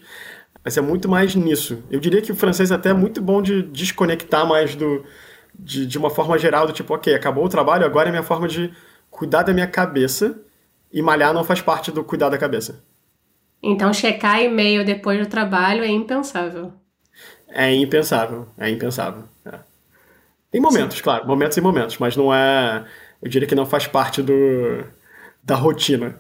Mas 0.64 0.78
é 0.78 0.82
muito 0.82 1.10
mais 1.10 1.36
nisso. 1.36 1.84
Eu 1.90 2.00
diria 2.00 2.22
que 2.22 2.32
o 2.32 2.36
francês 2.36 2.72
até 2.72 2.90
é 2.90 2.94
muito 2.94 3.22
bom 3.22 3.42
de 3.42 3.64
desconectar 3.64 4.46
mais 4.46 4.76
do, 4.76 5.04
de, 5.58 5.86
de 5.86 5.98
uma 5.98 6.10
forma 6.10 6.38
geral, 6.38 6.68
do 6.68 6.74
tipo, 6.74 6.94
ok, 6.94 7.14
acabou 7.14 7.46
o 7.46 7.50
trabalho, 7.50 7.86
agora 7.86 8.10
é 8.10 8.12
minha 8.12 8.24
forma 8.24 8.48
de 8.48 8.72
cuidar 9.10 9.44
da 9.44 9.54
minha 9.54 9.68
cabeça 9.68 10.40
e 10.92 11.02
malhar 11.02 11.34
não 11.34 11.44
faz 11.44 11.62
parte 11.62 11.92
do 11.92 12.04
cuidar 12.04 12.30
da 12.30 12.38
cabeça. 12.38 12.84
Então 13.62 13.94
checar 13.94 14.42
e-mail 14.42 14.86
depois 14.86 15.20
do 15.20 15.26
trabalho 15.26 15.84
é 15.84 15.88
impensável. 15.88 16.74
É 17.50 17.74
impensável, 17.74 18.48
é 18.58 18.70
impensável. 18.70 19.24
É. 19.46 19.69
Tem 20.52 20.60
momentos, 20.60 20.98
Sim. 20.98 21.04
claro, 21.04 21.28
momentos 21.28 21.58
e 21.58 21.62
momentos, 21.62 21.98
mas 21.98 22.16
não 22.16 22.34
é. 22.34 22.86
Eu 23.22 23.30
diria 23.30 23.48
que 23.48 23.56
não 23.56 23.66
faz 23.66 23.86
parte 23.86 24.22
do, 24.22 24.84
da 25.44 25.56
rotina. 25.56 26.20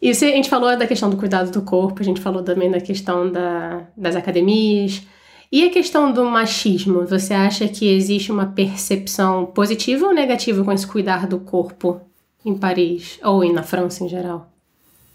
E 0.00 0.10
a 0.10 0.12
gente 0.12 0.50
falou 0.50 0.76
da 0.76 0.86
questão 0.86 1.08
do 1.08 1.16
cuidado 1.16 1.50
do 1.50 1.62
corpo, 1.62 2.02
a 2.02 2.04
gente 2.04 2.20
falou 2.20 2.42
também 2.42 2.70
da 2.70 2.80
questão 2.80 3.30
da, 3.30 3.86
das 3.96 4.14
academias. 4.14 5.02
E 5.50 5.66
a 5.66 5.70
questão 5.70 6.12
do 6.12 6.24
machismo? 6.24 7.06
Você 7.06 7.32
acha 7.32 7.68
que 7.68 7.88
existe 7.88 8.30
uma 8.30 8.46
percepção 8.46 9.46
positiva 9.46 10.06
ou 10.06 10.12
negativa 10.12 10.64
com 10.64 10.72
esse 10.72 10.86
cuidar 10.86 11.26
do 11.26 11.38
corpo 11.38 12.00
em 12.44 12.54
Paris 12.54 13.18
ou 13.22 13.50
na 13.52 13.62
França 13.62 14.04
em 14.04 14.08
geral? 14.08 14.50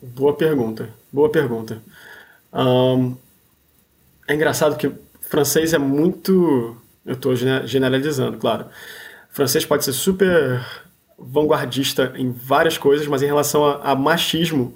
Boa 0.02 0.34
pergunta, 0.34 0.89
boa 1.12 1.30
pergunta. 1.30 1.84
Um, 2.54 3.15
é 4.28 4.34
engraçado 4.34 4.78
que 4.78 4.91
francês 5.22 5.74
é 5.74 5.78
muito 5.78 6.78
eu 7.05 7.13
estou 7.13 7.35
generalizando, 7.35 8.38
claro. 8.38 8.65
O 9.31 9.35
francês 9.35 9.65
pode 9.65 9.85
ser 9.85 9.93
super 9.93 10.65
vanguardista 11.17 12.13
em 12.15 12.31
várias 12.31 12.77
coisas, 12.77 13.07
mas 13.07 13.21
em 13.21 13.25
relação 13.25 13.65
a, 13.65 13.91
a 13.91 13.95
machismo, 13.95 14.75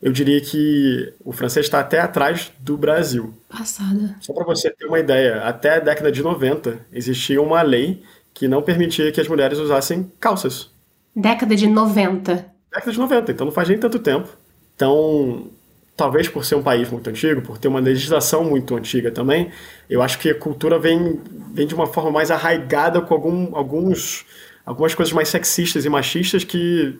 eu 0.00 0.12
diria 0.12 0.40
que 0.40 1.12
o 1.24 1.32
francês 1.32 1.66
está 1.66 1.80
até 1.80 2.00
atrás 2.00 2.52
do 2.60 2.76
Brasil. 2.76 3.34
Passada. 3.48 4.16
Só 4.20 4.32
para 4.32 4.44
você 4.44 4.70
ter 4.70 4.86
uma 4.86 4.98
ideia, 4.98 5.42
até 5.42 5.76
a 5.76 5.80
década 5.80 6.10
de 6.10 6.22
90 6.22 6.86
existia 6.92 7.40
uma 7.40 7.62
lei 7.62 8.02
que 8.32 8.48
não 8.48 8.62
permitia 8.62 9.12
que 9.12 9.20
as 9.20 9.28
mulheres 9.28 9.58
usassem 9.58 10.10
calças. 10.18 10.70
Década 11.14 11.54
de 11.54 11.68
90. 11.68 12.46
Década 12.72 12.92
de 12.92 12.98
90, 12.98 13.32
então 13.32 13.46
não 13.46 13.52
faz 13.52 13.68
nem 13.68 13.78
tanto 13.78 13.98
tempo. 13.98 14.28
Então, 14.74 15.48
talvez 15.96 16.28
por 16.28 16.44
ser 16.44 16.56
um 16.56 16.62
país 16.62 16.90
muito 16.90 17.08
antigo, 17.08 17.40
por 17.42 17.58
ter 17.58 17.68
uma 17.68 17.80
legislação 17.80 18.44
muito 18.44 18.76
antiga 18.76 19.10
também, 19.10 19.50
eu 19.88 20.02
acho 20.02 20.18
que 20.18 20.30
a 20.30 20.34
cultura 20.34 20.78
vem, 20.78 21.20
vem 21.52 21.66
de 21.66 21.74
uma 21.74 21.86
forma 21.86 22.10
mais 22.10 22.30
arraigada 22.30 23.00
com 23.00 23.14
algum, 23.14 23.56
alguns, 23.56 24.26
algumas 24.66 24.94
coisas 24.94 25.12
mais 25.12 25.28
sexistas 25.28 25.84
e 25.84 25.88
machistas 25.88 26.42
que, 26.42 26.98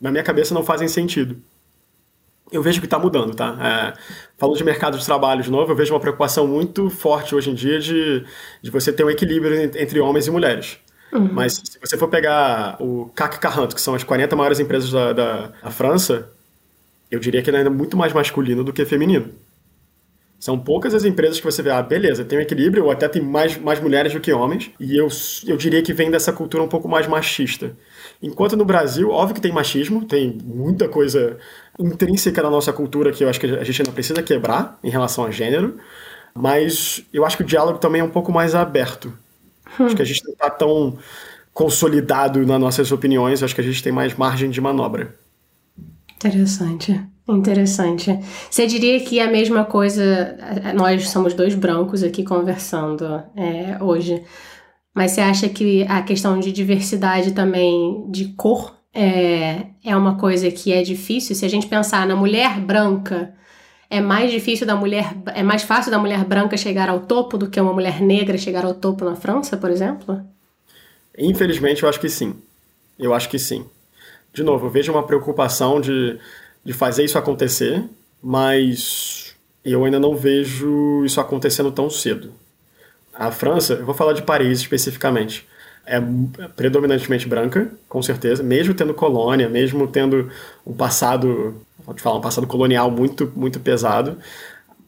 na 0.00 0.10
minha 0.10 0.22
cabeça, 0.22 0.52
não 0.52 0.62
fazem 0.62 0.86
sentido. 0.86 1.36
eu 2.52 2.62
vejo 2.62 2.80
que 2.80 2.86
está 2.86 2.98
mudando, 2.98 3.34
tá? 3.34 3.56
É, 3.60 4.00
falando 4.36 4.56
de 4.56 4.64
mercado 4.64 4.98
de 4.98 5.04
trabalho 5.04 5.42
de 5.42 5.50
novo, 5.50 5.72
eu 5.72 5.76
vejo 5.76 5.94
uma 5.94 6.00
preocupação 6.00 6.46
muito 6.46 6.90
forte 6.90 7.34
hoje 7.34 7.50
em 7.50 7.54
dia 7.54 7.78
de, 7.78 8.24
de 8.60 8.70
você 8.70 8.92
ter 8.92 9.04
um 9.04 9.10
equilíbrio 9.10 9.70
entre 9.78 9.98
homens 10.00 10.26
e 10.26 10.30
mulheres. 10.30 10.78
Uhum. 11.12 11.28
Mas 11.32 11.54
se 11.54 11.78
você 11.80 11.96
for 11.96 12.08
pegar 12.08 12.76
o 12.80 13.10
CAC 13.14 13.40
40, 13.40 13.74
que 13.74 13.80
são 13.80 13.94
as 13.94 14.04
40 14.04 14.36
maiores 14.36 14.60
empresas 14.60 14.90
da, 14.90 15.12
da, 15.12 15.46
da 15.62 15.70
França, 15.70 16.30
eu 17.10 17.18
diria 17.18 17.42
que 17.42 17.50
ele 17.50 17.56
é 17.56 17.60
ainda 17.60 17.70
muito 17.70 17.96
mais 17.96 18.12
masculino 18.12 18.62
do 18.62 18.72
que 18.72 18.84
feminino. 18.84 19.30
São 20.40 20.58
poucas 20.58 20.94
as 20.94 21.04
empresas 21.04 21.38
que 21.38 21.44
você 21.44 21.62
vê, 21.62 21.70
ah, 21.70 21.82
beleza, 21.82 22.24
tem 22.24 22.38
um 22.38 22.40
equilíbrio, 22.40 22.86
ou 22.86 22.90
até 22.90 23.06
tem 23.06 23.20
mais, 23.20 23.58
mais 23.58 23.78
mulheres 23.78 24.14
do 24.14 24.20
que 24.20 24.32
homens, 24.32 24.70
e 24.80 24.96
eu, 24.96 25.06
eu 25.46 25.54
diria 25.54 25.82
que 25.82 25.92
vem 25.92 26.10
dessa 26.10 26.32
cultura 26.32 26.64
um 26.64 26.68
pouco 26.68 26.88
mais 26.88 27.06
machista. 27.06 27.76
Enquanto 28.22 28.56
no 28.56 28.64
Brasil, 28.64 29.10
óbvio 29.10 29.34
que 29.34 29.40
tem 29.42 29.52
machismo, 29.52 30.02
tem 30.06 30.38
muita 30.42 30.88
coisa 30.88 31.36
intrínseca 31.78 32.42
na 32.42 32.48
nossa 32.48 32.72
cultura 32.72 33.12
que 33.12 33.22
eu 33.22 33.28
acho 33.28 33.38
que 33.38 33.46
a 33.46 33.64
gente 33.64 33.82
não 33.82 33.92
precisa 33.92 34.22
quebrar 34.22 34.78
em 34.82 34.88
relação 34.88 35.26
a 35.26 35.30
gênero, 35.30 35.76
mas 36.34 37.04
eu 37.12 37.26
acho 37.26 37.36
que 37.36 37.42
o 37.42 37.46
diálogo 37.46 37.78
também 37.78 38.00
é 38.00 38.04
um 38.04 38.10
pouco 38.10 38.32
mais 38.32 38.54
aberto. 38.54 39.12
Hum. 39.78 39.84
Acho 39.84 39.96
que 39.96 40.02
a 40.02 40.06
gente 40.06 40.24
não 40.24 40.32
está 40.32 40.48
tão 40.48 40.96
consolidado 41.52 42.46
nas 42.46 42.58
nossas 42.58 42.90
opiniões, 42.90 43.42
acho 43.42 43.54
que 43.54 43.60
a 43.60 43.64
gente 43.64 43.82
tem 43.82 43.92
mais 43.92 44.14
margem 44.14 44.48
de 44.48 44.58
manobra. 44.58 45.14
Interessante. 46.20 47.00
Interessante. 47.26 48.18
Você 48.50 48.66
diria 48.66 49.00
que 49.00 49.18
é 49.18 49.24
a 49.24 49.30
mesma 49.30 49.64
coisa. 49.64 50.36
Nós 50.74 51.08
somos 51.08 51.32
dois 51.32 51.54
brancos 51.54 52.02
aqui 52.02 52.22
conversando 52.22 53.22
é, 53.34 53.82
hoje. 53.82 54.22
Mas 54.94 55.12
você 55.12 55.20
acha 55.22 55.48
que 55.48 55.84
a 55.88 56.02
questão 56.02 56.38
de 56.38 56.52
diversidade 56.52 57.32
também 57.32 58.04
de 58.10 58.34
cor 58.34 58.76
é, 58.92 59.66
é 59.82 59.96
uma 59.96 60.16
coisa 60.16 60.50
que 60.50 60.72
é 60.72 60.82
difícil? 60.82 61.34
Se 61.34 61.46
a 61.46 61.48
gente 61.48 61.68
pensar 61.68 62.06
na 62.06 62.16
mulher 62.16 62.60
branca, 62.60 63.32
é 63.88 64.00
mais 64.00 64.30
difícil 64.30 64.66
da 64.66 64.74
mulher, 64.74 65.14
é 65.34 65.42
mais 65.42 65.62
fácil 65.62 65.90
da 65.90 65.98
mulher 65.98 66.24
branca 66.24 66.56
chegar 66.56 66.88
ao 66.88 67.00
topo 67.00 67.38
do 67.38 67.48
que 67.48 67.60
uma 67.60 67.72
mulher 67.72 68.00
negra 68.00 68.36
chegar 68.36 68.64
ao 68.64 68.74
topo 68.74 69.04
na 69.04 69.14
França, 69.14 69.56
por 69.56 69.70
exemplo? 69.70 70.20
Infelizmente, 71.16 71.82
eu 71.82 71.88
acho 71.88 72.00
que 72.00 72.08
sim. 72.08 72.34
Eu 72.98 73.14
acho 73.14 73.28
que 73.28 73.38
sim. 73.38 73.64
De 74.32 74.42
novo, 74.42 74.66
eu 74.66 74.70
vejo 74.70 74.92
uma 74.92 75.02
preocupação 75.02 75.80
de, 75.80 76.18
de 76.64 76.72
fazer 76.72 77.04
isso 77.04 77.18
acontecer, 77.18 77.84
mas 78.22 79.34
eu 79.64 79.84
ainda 79.84 79.98
não 79.98 80.16
vejo 80.16 81.04
isso 81.04 81.20
acontecendo 81.20 81.72
tão 81.72 81.90
cedo. 81.90 82.32
A 83.12 83.30
França, 83.30 83.74
eu 83.74 83.84
vou 83.84 83.94
falar 83.94 84.12
de 84.12 84.22
Paris 84.22 84.60
especificamente, 84.60 85.46
é 85.84 86.00
predominantemente 86.56 87.26
branca, 87.26 87.70
com 87.88 88.00
certeza, 88.00 88.42
mesmo 88.42 88.74
tendo 88.74 88.94
colônia, 88.94 89.48
mesmo 89.48 89.86
tendo 89.88 90.30
um 90.66 90.72
passado, 90.72 91.60
vou 91.84 91.94
te 91.94 92.00
falar, 92.00 92.18
um 92.18 92.22
passado 92.22 92.46
colonial 92.46 92.90
muito, 92.90 93.32
muito 93.34 93.58
pesado. 93.58 94.16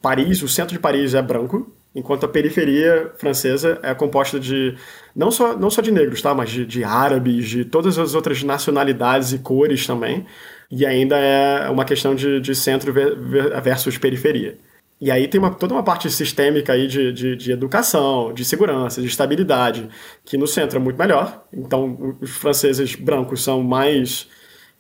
Paris, 0.01 0.43
o 0.43 0.49
centro 0.49 0.73
de 0.73 0.79
Paris 0.79 1.15
é 1.15 1.23
branco, 1.23 1.71
enquanto 1.95 2.25
a 2.25 2.29
periferia 2.29 3.13
francesa 3.17 3.79
é 3.83 3.95
composta 3.95 4.41
de 4.41 4.75
não 5.15 5.31
só, 5.31 5.57
não 5.57 5.71
só 5.71 5.83
de 5.83 5.91
negros, 5.91 6.23
tá? 6.23 6.35
mas 6.35 6.51
de, 6.51 6.65
de 6.65 6.83
árabes, 6.85 7.49
de 7.49 7.65
todas 7.65 7.99
as 7.99 8.15
outras 8.15 8.43
nacionalidades 8.43 9.33
e 9.33 9.39
cores 9.39 9.87
também, 9.87 10.27
e 10.71 10.87
ainda 10.87 11.19
é 11.19 11.69
uma 11.69 11.85
questão 11.85 12.15
de, 12.15 12.41
de 12.41 12.55
centro 12.55 12.93
versus 13.63 13.99
periferia. 13.99 14.59
E 15.03 15.11
aí 15.11 15.27
tem 15.27 15.41
uma, 15.41 15.51
toda 15.51 15.75
uma 15.75 15.83
parte 15.83 16.09
sistêmica 16.09 16.75
aí 16.75 16.87
de, 16.87 17.13
de, 17.13 17.35
de, 17.35 17.51
educação, 17.51 18.33
de 18.33 18.45
segurança, 18.45 19.01
de 19.01 19.09
estabilidade, 19.09 19.89
que 20.25 20.39
no 20.39 20.47
centro 20.47 20.79
é 20.79 20.81
muito 20.81 20.97
melhor. 20.97 21.45
Então, 21.53 22.17
os 22.21 22.31
franceses 22.31 22.95
brancos 22.95 23.43
são 23.43 23.65
mais. 23.65 24.29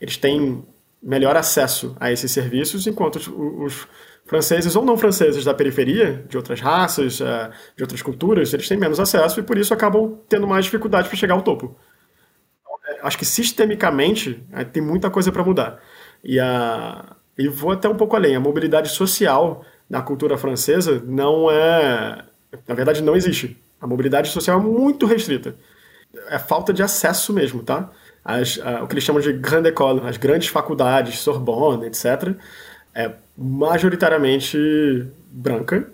Eles 0.01 0.16
têm 0.16 0.64
melhor 1.03 1.37
acesso 1.37 1.96
a 1.98 2.12
esses 2.12 2.31
serviços, 2.31 2.87
enquanto 2.87 3.16
os, 3.16 3.27
os 3.27 3.88
franceses 4.26 4.74
ou 4.76 4.85
não 4.85 4.96
franceses 4.96 5.44
da 5.44 5.52
periferia, 5.52 6.24
de 6.28 6.37
outras 6.37 6.61
raças, 6.61 7.20
é, 7.20 7.50
de 7.76 7.82
outras 7.82 8.02
culturas, 8.02 8.52
eles 8.52 8.68
têm 8.68 8.78
menos 8.78 8.98
acesso 9.00 9.40
e 9.40 9.42
por 9.42 9.58
isso 9.58 9.74
acabam 9.74 10.18
tendo 10.28 10.46
mais 10.46 10.64
dificuldade 10.64 11.08
para 11.08 11.16
chegar 11.16 11.35
ao 11.35 11.42
topo. 11.42 11.76
É, 12.87 13.00
acho 13.02 13.18
que 13.18 13.24
sistemicamente 13.24 14.42
é, 14.52 14.64
tem 14.64 14.82
muita 14.82 15.11
coisa 15.11 15.30
para 15.30 15.44
mudar. 15.44 15.80
E, 16.24 16.38
a, 16.38 17.16
e 17.37 17.48
vou 17.48 17.72
até 17.72 17.88
um 17.88 17.96
pouco 17.96 18.16
além. 18.16 18.37
A 18.37 18.40
mobilidade 18.40 18.88
social 18.88 19.64
na 19.88 20.02
cultura 20.02 20.38
francesa 20.38 21.02
não 21.06 21.50
é. 21.50 22.24
Na 22.66 22.74
verdade, 22.74 23.02
não 23.02 23.16
existe. 23.16 23.61
A 23.80 23.87
mobilidade 23.87 24.30
social 24.30 24.58
é 24.58 24.62
muito 24.62 25.06
restrita. 25.06 25.56
É 26.28 26.38
falta 26.38 26.72
de 26.72 26.82
acesso 26.82 27.32
mesmo, 27.32 27.62
tá? 27.62 27.90
As, 28.24 28.58
a, 28.62 28.82
o 28.82 28.87
que 28.87 28.94
eles 28.94 29.04
chamam 29.04 29.20
de 29.20 29.32
grande 29.32 29.68
école, 29.68 30.00
as 30.06 30.16
grandes 30.16 30.48
faculdades, 30.48 31.18
Sorbonne, 31.18 31.87
etc., 31.87 32.37
é 32.94 33.11
majoritariamente 33.37 35.07
branca, 35.31 35.90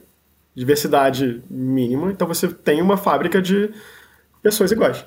diversidade 0.54 1.42
mínima, 1.48 2.10
então 2.10 2.26
você 2.26 2.48
tem 2.48 2.82
uma 2.82 2.96
fábrica 2.96 3.40
de 3.40 3.70
pessoas 4.42 4.72
iguais. 4.72 5.04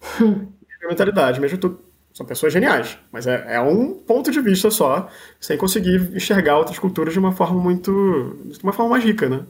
mentalidade, 0.88 1.40
mesmo 1.40 1.58
tudo 1.58 1.80
são 2.12 2.24
pessoas 2.24 2.52
geniais, 2.52 2.96
mas 3.10 3.26
é, 3.26 3.56
é, 3.56 3.60
um 3.60 3.92
ponto 3.92 4.30
de 4.30 4.40
vista 4.40 4.70
só, 4.70 5.08
sem 5.40 5.58
conseguir 5.58 6.14
enxergar 6.14 6.58
outras 6.58 6.78
culturas 6.78 7.12
de 7.12 7.18
uma 7.18 7.32
forma 7.32 7.60
muito. 7.60 8.38
de 8.44 8.62
uma 8.62 8.72
forma 8.72 8.92
mais 8.92 9.04
rica, 9.04 9.28
né? 9.28 9.44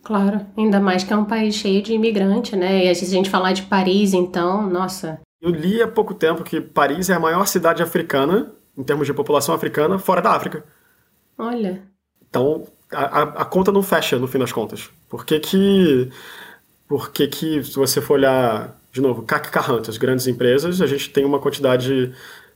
Claro, 0.00 0.46
ainda 0.56 0.78
mais 0.78 1.02
que 1.02 1.12
é 1.12 1.16
um 1.16 1.24
país 1.24 1.56
cheio 1.56 1.82
de 1.82 1.92
imigrante, 1.92 2.54
né? 2.54 2.84
E 2.84 2.94
se 2.94 3.04
a 3.04 3.08
gente 3.08 3.28
falar 3.28 3.52
de 3.52 3.62
Paris, 3.62 4.12
então, 4.12 4.68
nossa. 4.70 5.18
Eu 5.42 5.50
li 5.50 5.82
há 5.82 5.88
pouco 5.88 6.14
tempo 6.14 6.44
que 6.44 6.60
Paris 6.60 7.10
é 7.10 7.14
a 7.14 7.20
maior 7.20 7.46
cidade 7.46 7.82
africana, 7.82 8.52
em 8.78 8.84
termos 8.84 9.06
de 9.08 9.12
população 9.12 9.52
africana, 9.52 9.98
fora 9.98 10.22
da 10.22 10.30
África. 10.30 10.64
Olha. 11.38 11.82
Então, 12.28 12.66
a, 12.90 13.22
a 13.22 13.44
conta 13.44 13.72
não 13.72 13.82
fecha, 13.82 14.18
no 14.18 14.26
fim 14.26 14.38
das 14.38 14.52
contas. 14.52 14.90
Por 15.08 15.24
que 15.24 15.38
que. 15.40 16.10
Por 16.86 17.10
que 17.10 17.26
que, 17.26 17.64
se 17.64 17.74
você 17.74 18.00
for 18.00 18.14
olhar 18.14 18.78
de 18.94 19.00
novo, 19.00 19.22
CAC 19.22 19.50
40, 19.50 19.90
as 19.90 19.96
grandes 19.96 20.28
empresas, 20.28 20.80
a 20.80 20.86
gente 20.86 21.10
tem 21.10 21.24
uma 21.24 21.40
quantidade 21.40 22.12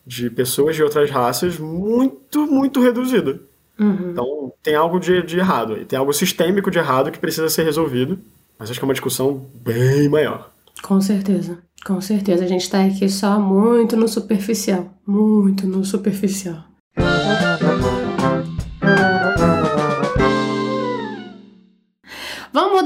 de 0.07 0.31
pessoas 0.31 0.77
de 0.77 0.83
outras 0.83 1.11
raças 1.11 1.59
muito, 1.59 2.47
muito 2.47 2.81
reduzida. 2.81 3.41
Uhum. 3.79 4.11
Então, 4.13 4.53
tem 4.63 4.77
algo 4.77 5.01
de, 5.01 5.21
de 5.23 5.39
errado 5.39 5.75
aí. 5.75 5.85
Tem 5.85 5.99
algo 5.99 6.13
sistêmico 6.13 6.71
de 6.71 6.79
errado 6.79 7.11
que 7.11 7.19
precisa 7.19 7.49
ser 7.49 7.65
resolvido. 7.65 8.19
Mas 8.57 8.71
acho 8.71 8.79
que 8.79 8.85
é 8.85 8.89
uma 8.89 8.95
discussão 8.95 9.47
bem 9.55 10.09
maior. 10.09 10.53
Com 10.83 11.01
certeza. 11.01 11.59
Com 11.85 12.01
certeza. 12.01 12.45
A 12.45 12.49
gente 12.49 12.63
está 12.63 12.85
aqui 12.85 13.09
só 13.09 13.39
muito 13.41 13.97
no 13.97 14.07
superficial. 14.07 14.95
Muito 15.05 15.67
no 15.67 15.85
superficial. 15.85 16.68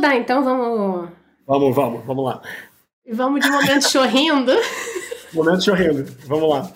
Vamos 0.03 0.17
mudar 0.17 0.17
então? 0.17 0.43
Vamos. 0.43 1.11
Vamos, 1.47 1.77
vamos, 1.77 2.05
vamos 2.05 2.25
lá. 2.25 2.43
Vamos 3.13 3.41
de 3.41 3.49
momento 3.49 3.89
chorrindo. 3.89 4.53
momento 5.33 5.65
chorrindo, 5.65 6.05
vamos 6.27 6.51
lá. 6.51 6.73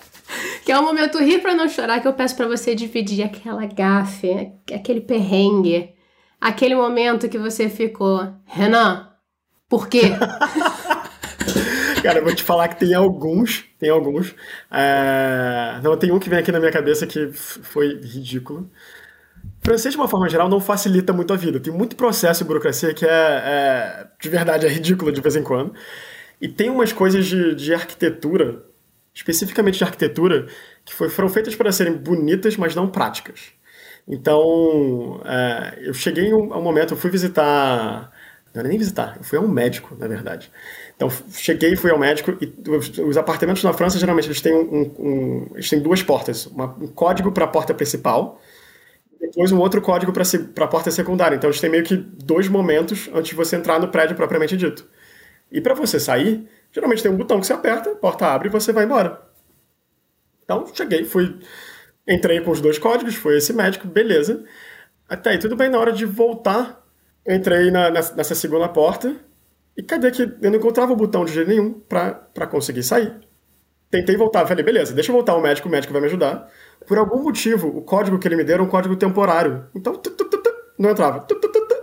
Que 0.63 0.71
é 0.71 0.79
o 0.79 0.83
momento 0.83 1.17
rir 1.19 1.39
para 1.39 1.53
não 1.53 1.67
chorar, 1.67 1.99
que 1.99 2.07
eu 2.07 2.13
peço 2.13 2.37
para 2.37 2.47
você 2.47 2.73
dividir 2.73 3.25
aquela 3.25 3.65
gafe, 3.65 4.53
aquele 4.73 5.01
perrengue, 5.01 5.93
aquele 6.39 6.75
momento 6.75 7.27
que 7.27 7.37
você 7.37 7.69
ficou, 7.69 8.33
Renan, 8.45 9.09
por 9.67 9.89
quê? 9.89 10.03
Cara, 12.01 12.19
eu 12.19 12.23
vou 12.23 12.33
te 12.33 12.43
falar 12.43 12.69
que 12.69 12.79
tem 12.79 12.93
alguns, 12.93 13.65
tem 13.77 13.89
alguns. 13.89 14.33
É... 14.71 15.79
Não, 15.83 15.97
tem 15.97 16.11
um 16.11 16.19
que 16.19 16.29
vem 16.29 16.39
aqui 16.39 16.51
na 16.51 16.59
minha 16.59 16.71
cabeça 16.71 17.05
que 17.05 17.31
foi 17.33 17.99
ridículo. 18.01 18.69
Francês, 19.61 19.93
de 19.93 19.99
uma 19.99 20.07
forma 20.07 20.29
geral, 20.29 20.47
não 20.47 20.59
facilita 20.59 21.11
muito 21.11 21.33
a 21.33 21.37
vida. 21.37 21.59
Tem 21.59 21.73
muito 21.73 21.95
processo 21.95 22.43
e 22.43 22.45
burocracia 22.45 22.93
que 22.93 23.05
é, 23.05 23.09
é 23.09 24.07
de 24.21 24.29
verdade, 24.29 24.65
é 24.65 24.69
ridículo 24.69 25.11
de 25.11 25.21
vez 25.21 25.35
em 25.35 25.43
quando. 25.43 25.73
E 26.39 26.47
tem 26.47 26.69
umas 26.69 26.93
coisas 26.93 27.25
de, 27.25 27.55
de 27.55 27.73
arquitetura, 27.73 28.63
especificamente 29.13 29.77
de 29.77 29.83
arquitetura, 29.83 30.47
que 30.85 30.93
foi, 30.93 31.09
foram 31.09 31.29
feitas 31.29 31.55
para 31.55 31.71
serem 31.71 31.93
bonitas, 31.93 32.55
mas 32.55 32.75
não 32.75 32.87
práticas. 32.87 33.51
Então, 34.07 35.21
é, 35.25 35.79
eu 35.81 35.93
cheguei 35.93 36.31
a 36.31 36.35
um, 36.35 36.61
momento, 36.61 36.93
eu 36.93 36.97
fui 36.97 37.09
visitar. 37.09 38.11
Não 38.53 38.61
era 38.61 38.69
nem 38.69 38.77
visitar, 38.77 39.17
eu 39.17 39.23
fui 39.23 39.37
a 39.37 39.41
um 39.41 39.47
médico, 39.47 39.95
na 39.99 40.07
verdade. 40.07 40.49
Então, 40.95 41.09
cheguei, 41.31 41.75
fui 41.75 41.91
ao 41.91 41.99
médico 41.99 42.35
e 42.41 42.53
os, 42.69 42.97
os 42.97 43.17
apartamentos 43.17 43.63
na 43.63 43.73
França, 43.73 43.99
geralmente, 43.99 44.27
eles 44.27 44.39
têm, 44.39 44.53
um, 44.53 44.91
um 44.97 45.47
eles 45.53 45.69
têm 45.69 45.79
duas 45.79 46.01
portas. 46.01 46.45
Uma, 46.45 46.65
um 46.79 46.87
código 46.87 47.31
para 47.31 47.45
a 47.45 47.47
porta 47.47 47.73
principal 47.73 48.39
e 48.39 48.46
depois 49.19 49.51
um 49.51 49.59
outro 49.59 49.81
código 49.81 50.11
para 50.13 50.65
a 50.65 50.67
porta 50.67 50.91
secundária. 50.91 51.35
Então, 51.35 51.49
eles 51.49 51.59
têm 51.59 51.69
meio 51.69 51.83
que 51.83 51.95
dois 51.95 52.47
momentos 52.47 53.09
antes 53.13 53.29
de 53.29 53.35
você 53.35 53.55
entrar 53.55 53.79
no 53.79 53.89
prédio 53.89 54.15
propriamente 54.15 54.55
dito. 54.55 54.87
E 55.51 55.61
para 55.61 55.73
você 55.73 55.99
sair, 55.99 56.47
geralmente 56.71 57.01
tem 57.01 57.11
um 57.11 57.17
botão 57.17 57.39
que 57.39 57.47
você 57.47 57.53
aperta, 57.53 57.91
a 57.91 57.95
porta 57.95 58.27
abre 58.27 58.49
e 58.49 58.51
você 58.51 58.71
vai 58.71 58.85
embora. 58.85 59.21
Então, 60.43 60.65
cheguei, 60.73 61.03
fui. 61.03 61.37
Entrei 62.07 62.39
com 62.39 62.51
os 62.51 62.61
dois 62.61 62.79
códigos, 62.79 63.15
foi 63.15 63.37
esse 63.37 63.51
médico, 63.51 63.87
beleza. 63.87 64.45
Até 65.09 65.31
aí, 65.31 65.39
tudo 65.39 65.55
bem, 65.55 65.69
na 65.69 65.79
hora 65.79 65.91
de 65.91 66.05
voltar, 66.05 66.85
eu 67.25 67.35
entrei 67.35 67.69
na, 67.69 67.89
nessa 67.89 68.33
segunda 68.33 68.69
porta 68.69 69.15
e 69.75 69.83
cadê 69.83 70.09
que 70.11 70.23
eu 70.23 70.49
não 70.49 70.57
encontrava 70.57 70.93
o 70.93 70.95
botão 70.95 71.25
de 71.25 71.33
jeito 71.33 71.49
nenhum 71.49 71.73
para 71.73 72.47
conseguir 72.49 72.83
sair. 72.83 73.13
Tentei 73.89 74.17
voltar, 74.17 74.45
falei, 74.45 74.63
beleza, 74.63 74.93
deixa 74.93 75.11
eu 75.11 75.15
voltar 75.15 75.33
ao 75.33 75.41
médico, 75.41 75.67
o 75.67 75.71
médico 75.71 75.93
vai 75.93 76.01
me 76.01 76.07
ajudar. 76.07 76.49
Por 76.87 76.97
algum 76.97 77.21
motivo, 77.21 77.67
o 77.67 77.81
código 77.81 78.17
que 78.17 78.27
ele 78.27 78.37
me 78.37 78.43
deu 78.43 78.55
era 78.55 78.63
um 78.63 78.67
código 78.67 78.95
temporário. 78.95 79.65
Então, 79.75 80.01
não 80.79 80.89
entrava. 80.89 81.27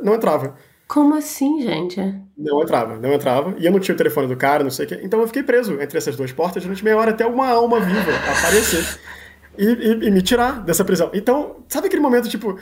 Não 0.01 0.15
entrava. 0.15 0.57
Como 0.87 1.15
assim, 1.15 1.63
gente? 1.63 2.01
Não 2.37 2.63
entrava, 2.63 2.97
não 2.99 3.13
entrava. 3.13 3.55
E 3.59 3.67
eu 3.67 3.73
não 3.73 3.81
tinha 3.81 3.95
o 3.95 3.99
telefone 3.99 4.29
do 4.29 4.37
cara, 4.37 4.63
não 4.63 4.71
sei 4.71 4.87
o 4.87 4.89
quê. 4.89 5.01
Então 5.03 5.21
eu 5.21 5.27
fiquei 5.27 5.43
preso 5.43 5.81
entre 5.81 5.97
essas 5.97 6.17
duas 6.17 6.31
portas 6.33 6.63
durante 6.63 6.85
meia 6.85 6.97
hora 6.97 7.11
até 7.11 7.27
uma 7.27 7.49
alma 7.49 7.81
viva 7.81 8.13
aparecer 8.39 8.99
e, 9.59 9.65
e, 9.65 10.07
e 10.07 10.11
me 10.11 10.23
tirar 10.23 10.63
dessa 10.63 10.85
prisão. 10.85 11.11
Então, 11.15 11.65
sabe 11.69 11.87
aquele 11.87 12.03
momento 12.03 12.29
tipo, 12.29 12.59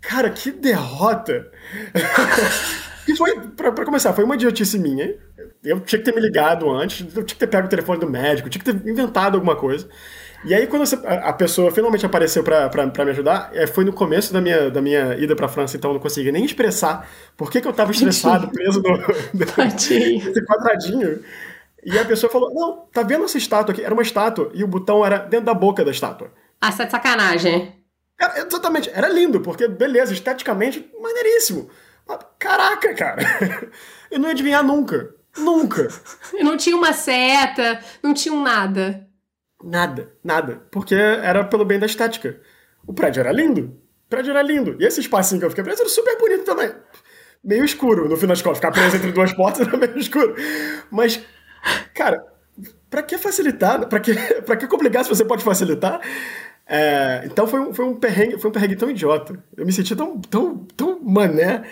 cara, 0.00 0.28
que 0.30 0.50
derrota? 0.50 1.50
e 3.08 3.16
foi, 3.16 3.40
pra, 3.40 3.72
pra, 3.72 3.84
começar, 3.84 4.12
foi 4.12 4.24
uma 4.24 4.34
idiotice 4.34 4.78
minha. 4.78 5.14
Eu 5.64 5.80
tinha 5.80 5.98
que 5.98 6.04
ter 6.04 6.14
me 6.14 6.20
ligado 6.20 6.70
antes, 6.70 7.00
eu 7.00 7.24
tinha 7.24 7.34
que 7.34 7.36
ter 7.36 7.46
pego 7.46 7.66
o 7.66 7.70
telefone 7.70 8.00
do 8.00 8.10
médico, 8.10 8.50
tinha 8.50 8.62
que 8.62 8.72
ter 8.72 8.88
inventado 8.88 9.36
alguma 9.36 9.56
coisa. 9.56 9.88
E 10.44 10.52
aí, 10.54 10.66
quando 10.66 10.82
a 11.04 11.32
pessoa 11.32 11.70
finalmente 11.70 12.04
apareceu 12.04 12.42
para 12.42 13.04
me 13.04 13.10
ajudar, 13.10 13.50
é, 13.54 13.66
foi 13.66 13.84
no 13.84 13.92
começo 13.92 14.32
da 14.32 14.40
minha, 14.40 14.70
da 14.70 14.82
minha 14.82 15.16
ida 15.16 15.36
pra 15.36 15.48
França, 15.48 15.76
então 15.76 15.90
eu 15.90 15.94
não 15.94 16.00
conseguia 16.00 16.32
nem 16.32 16.44
expressar 16.44 17.08
por 17.36 17.50
que, 17.50 17.60
que 17.60 17.68
eu 17.68 17.72
tava 17.72 17.92
estressado, 17.92 18.48
preso 18.50 18.82
no, 18.82 18.90
nesse 19.34 20.44
quadradinho. 20.44 21.22
E 21.84 21.96
a 21.96 22.04
pessoa 22.04 22.30
falou: 22.30 22.52
Não, 22.52 22.86
tá 22.92 23.02
vendo 23.02 23.24
essa 23.24 23.38
estátua 23.38 23.72
aqui? 23.72 23.84
Era 23.84 23.94
uma 23.94 24.02
estátua, 24.02 24.50
e 24.52 24.64
o 24.64 24.68
botão 24.68 25.04
era 25.06 25.18
dentro 25.18 25.46
da 25.46 25.54
boca 25.54 25.84
da 25.84 25.92
estátua. 25.92 26.32
Ah, 26.60 26.72
você 26.72 26.82
é 26.82 26.86
de 26.86 26.90
sacanagem. 26.90 27.84
Era, 28.20 28.38
exatamente, 28.38 28.90
era 28.92 29.08
lindo, 29.08 29.40
porque 29.40 29.68
beleza, 29.68 30.12
esteticamente, 30.12 30.90
maneiríssimo. 31.00 31.70
Caraca, 32.38 32.94
cara, 32.94 33.22
eu 34.10 34.18
não 34.18 34.26
ia 34.26 34.32
adivinhar 34.32 34.64
nunca. 34.64 35.14
Nunca. 35.36 35.88
não 36.42 36.56
tinha 36.56 36.76
uma 36.76 36.92
seta, 36.92 37.80
não 38.02 38.12
tinha 38.12 38.34
um 38.34 38.42
nada. 38.42 39.08
Nada, 39.62 40.12
nada. 40.22 40.62
Porque 40.70 40.94
era 40.94 41.44
pelo 41.44 41.64
bem 41.64 41.78
da 41.78 41.86
estética. 41.86 42.40
O 42.86 42.92
prédio 42.92 43.20
era 43.20 43.32
lindo. 43.32 43.78
O 44.06 44.10
prédio 44.10 44.30
era 44.30 44.42
lindo. 44.42 44.76
E 44.80 44.84
esse 44.84 45.00
espacinho 45.00 45.40
que 45.40 45.46
eu 45.46 45.50
fiquei 45.50 45.64
preso 45.64 45.82
era 45.82 45.88
super 45.88 46.18
bonito 46.18 46.44
também. 46.44 46.72
Meio 47.42 47.64
escuro, 47.64 48.08
no 48.08 48.16
fim 48.16 48.26
das 48.26 48.42
contas. 48.42 48.58
Ficar 48.58 48.72
preso 48.72 48.96
entre 48.96 49.12
duas 49.12 49.32
portas 49.32 49.66
era 49.68 49.76
meio 49.76 49.98
escuro. 49.98 50.34
Mas, 50.90 51.20
cara, 51.94 52.24
pra 52.90 53.02
que 53.02 53.16
facilitar? 53.18 53.88
Pra 53.88 54.00
que, 54.00 54.14
pra 54.42 54.56
que 54.56 54.66
complicar 54.66 55.04
se 55.04 55.10
você 55.10 55.24
pode 55.24 55.44
facilitar? 55.44 56.00
É, 56.66 57.22
então 57.26 57.46
foi 57.46 57.60
um, 57.60 57.74
foi, 57.74 57.84
um 57.84 57.94
perrengue, 57.94 58.38
foi 58.38 58.50
um 58.50 58.52
perrengue 58.52 58.76
tão 58.76 58.90
idiota. 58.90 59.42
Eu 59.56 59.66
me 59.66 59.72
senti 59.72 59.94
tão, 59.94 60.20
tão, 60.20 60.66
tão 60.76 61.00
mané. 61.00 61.62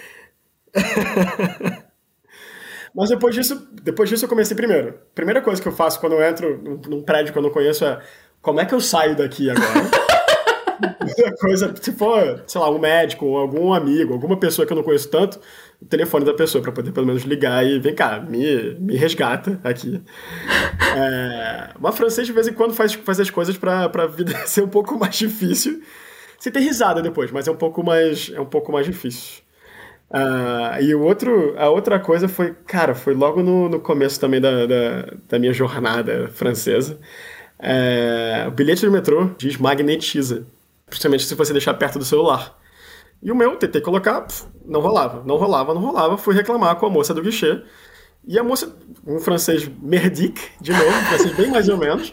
Mas 3.01 3.09
depois 3.09 3.35
disso, 3.35 3.67
depois 3.83 4.11
disso 4.11 4.27
eu 4.27 4.29
comecei 4.29 4.55
primeiro. 4.55 4.93
Primeira 5.15 5.41
coisa 5.41 5.61
que 5.61 5.67
eu 5.67 5.73
faço 5.73 5.99
quando 5.99 6.13
eu 6.13 6.23
entro 6.23 6.81
num 6.87 7.01
prédio 7.01 7.33
que 7.33 7.39
eu 7.39 7.43
não 7.43 7.49
conheço 7.49 7.83
é 7.83 7.99
como 8.43 8.61
é 8.61 8.67
que 8.67 8.75
eu 8.75 8.81
saio 8.81 9.17
daqui 9.17 9.49
agora? 9.49 9.89
coisa, 11.41 11.75
se 11.81 11.93
for, 11.93 12.45
sei 12.47 12.61
lá, 12.61 12.71
um 12.71 12.79
médico, 12.79 13.25
ou 13.25 13.39
algum 13.39 13.73
amigo, 13.73 14.13
alguma 14.13 14.37
pessoa 14.37 14.67
que 14.67 14.73
eu 14.75 14.77
não 14.77 14.83
conheço 14.83 15.09
tanto, 15.09 15.41
o 15.81 15.87
telefone 15.87 16.27
da 16.27 16.35
pessoa 16.35 16.61
para 16.61 16.73
poder 16.73 16.93
pelo 16.93 17.07
menos 17.07 17.23
ligar 17.23 17.67
e 17.67 17.79
vem 17.79 17.95
cá, 17.95 18.21
me, 18.21 18.75
me 18.75 18.95
resgata 18.97 19.59
aqui. 19.65 20.03
É, 20.95 21.71
uma 21.79 21.93
francês 21.93 22.27
de 22.27 22.35
vez 22.35 22.49
em 22.49 22.53
quando 22.53 22.75
faz, 22.75 22.93
faz 22.93 23.19
as 23.19 23.31
coisas 23.31 23.57
para 23.57 23.85
a 23.87 24.07
vida 24.07 24.37
ser 24.47 24.63
um 24.63 24.69
pouco 24.69 24.99
mais 24.99 25.17
difícil. 25.17 25.81
Você 26.39 26.51
tem 26.51 26.63
risada 26.63 27.01
depois, 27.01 27.31
mas 27.31 27.49
é 27.49 27.51
um 27.51 27.57
pouco 27.57 27.83
mais, 27.83 28.31
é 28.35 28.41
um 28.43 28.47
pouco 28.47 28.71
mais 28.71 28.85
difícil. 28.85 29.43
Uh, 30.11 30.83
e 30.83 30.93
o 30.95 31.03
outro, 31.03 31.55
a 31.57 31.69
outra 31.69 32.01
coisa 32.01 32.29
foi, 32.29 32.53
cara, 32.67 32.95
foi 32.95 33.15
logo 33.15 33.43
no, 33.43 33.69
no 33.69 33.79
começo 33.79 34.19
também 34.19 34.41
da, 34.41 34.67
da, 34.67 35.07
da 35.29 35.39
minha 35.39 35.53
jornada 35.53 36.29
francesa. 36.29 36.99
É, 37.59 38.45
o 38.49 38.51
bilhete 38.51 38.85
do 38.85 38.91
metrô 38.91 39.31
diz 39.37 39.57
magnetiza, 39.57 40.47
principalmente 40.87 41.25
se 41.25 41.35
você 41.35 41.53
deixar 41.53 41.75
perto 41.75 41.99
do 41.99 42.05
celular. 42.05 42.59
E 43.23 43.31
o 43.31 43.37
meu, 43.37 43.55
tentei 43.57 43.81
colocar, 43.81 44.27
não 44.65 44.81
rolava, 44.81 45.23
não 45.25 45.37
rolava, 45.37 45.75
não 45.75 45.83
rolava. 45.83 46.17
Fui 46.17 46.35
reclamar 46.35 46.75
com 46.77 46.87
a 46.87 46.91
moça 46.91 47.13
do 47.13 47.23
guichê. 47.23 47.63
E 48.27 48.39
a 48.39 48.43
moça, 48.43 48.75
um 49.07 49.21
francês 49.21 49.69
merdique, 49.81 50.43
de 50.61 50.73
novo, 50.73 50.89
um 50.89 51.05
francês 51.05 51.37
bem 51.37 51.51
mais 51.51 51.69
ou 51.69 51.77
menos. 51.77 52.13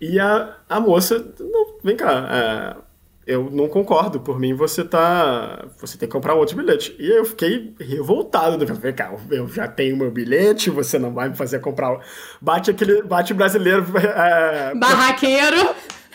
E 0.00 0.18
a, 0.18 0.56
a 0.68 0.80
moça, 0.80 1.34
não, 1.40 1.78
vem 1.82 1.96
cá, 1.96 2.28
é, 2.30 2.87
eu 3.28 3.50
não 3.50 3.68
concordo. 3.68 4.18
Por 4.18 4.40
mim, 4.40 4.54
você 4.54 4.82
tá. 4.82 5.66
Você 5.78 5.98
tem 5.98 6.08
que 6.08 6.12
comprar 6.12 6.32
outro 6.32 6.56
bilhete. 6.56 6.96
E 6.98 7.06
eu 7.10 7.26
fiquei 7.26 7.74
revoltado. 7.78 8.64
Eu 8.64 8.74
falei, 8.74 8.92
cara, 8.94 9.16
eu 9.30 9.46
já 9.48 9.68
tenho 9.68 9.98
meu 9.98 10.10
bilhete, 10.10 10.70
você 10.70 10.98
não 10.98 11.12
vai 11.12 11.28
me 11.28 11.36
fazer 11.36 11.60
comprar. 11.60 12.00
Bate 12.40 12.70
aquele. 12.70 13.02
Bate 13.02 13.34
brasileiro. 13.34 13.84
É... 13.98 14.74
Barraqueiro. 14.74 15.74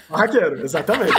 Barraqueiro, 0.10 0.64
exatamente. 0.64 1.14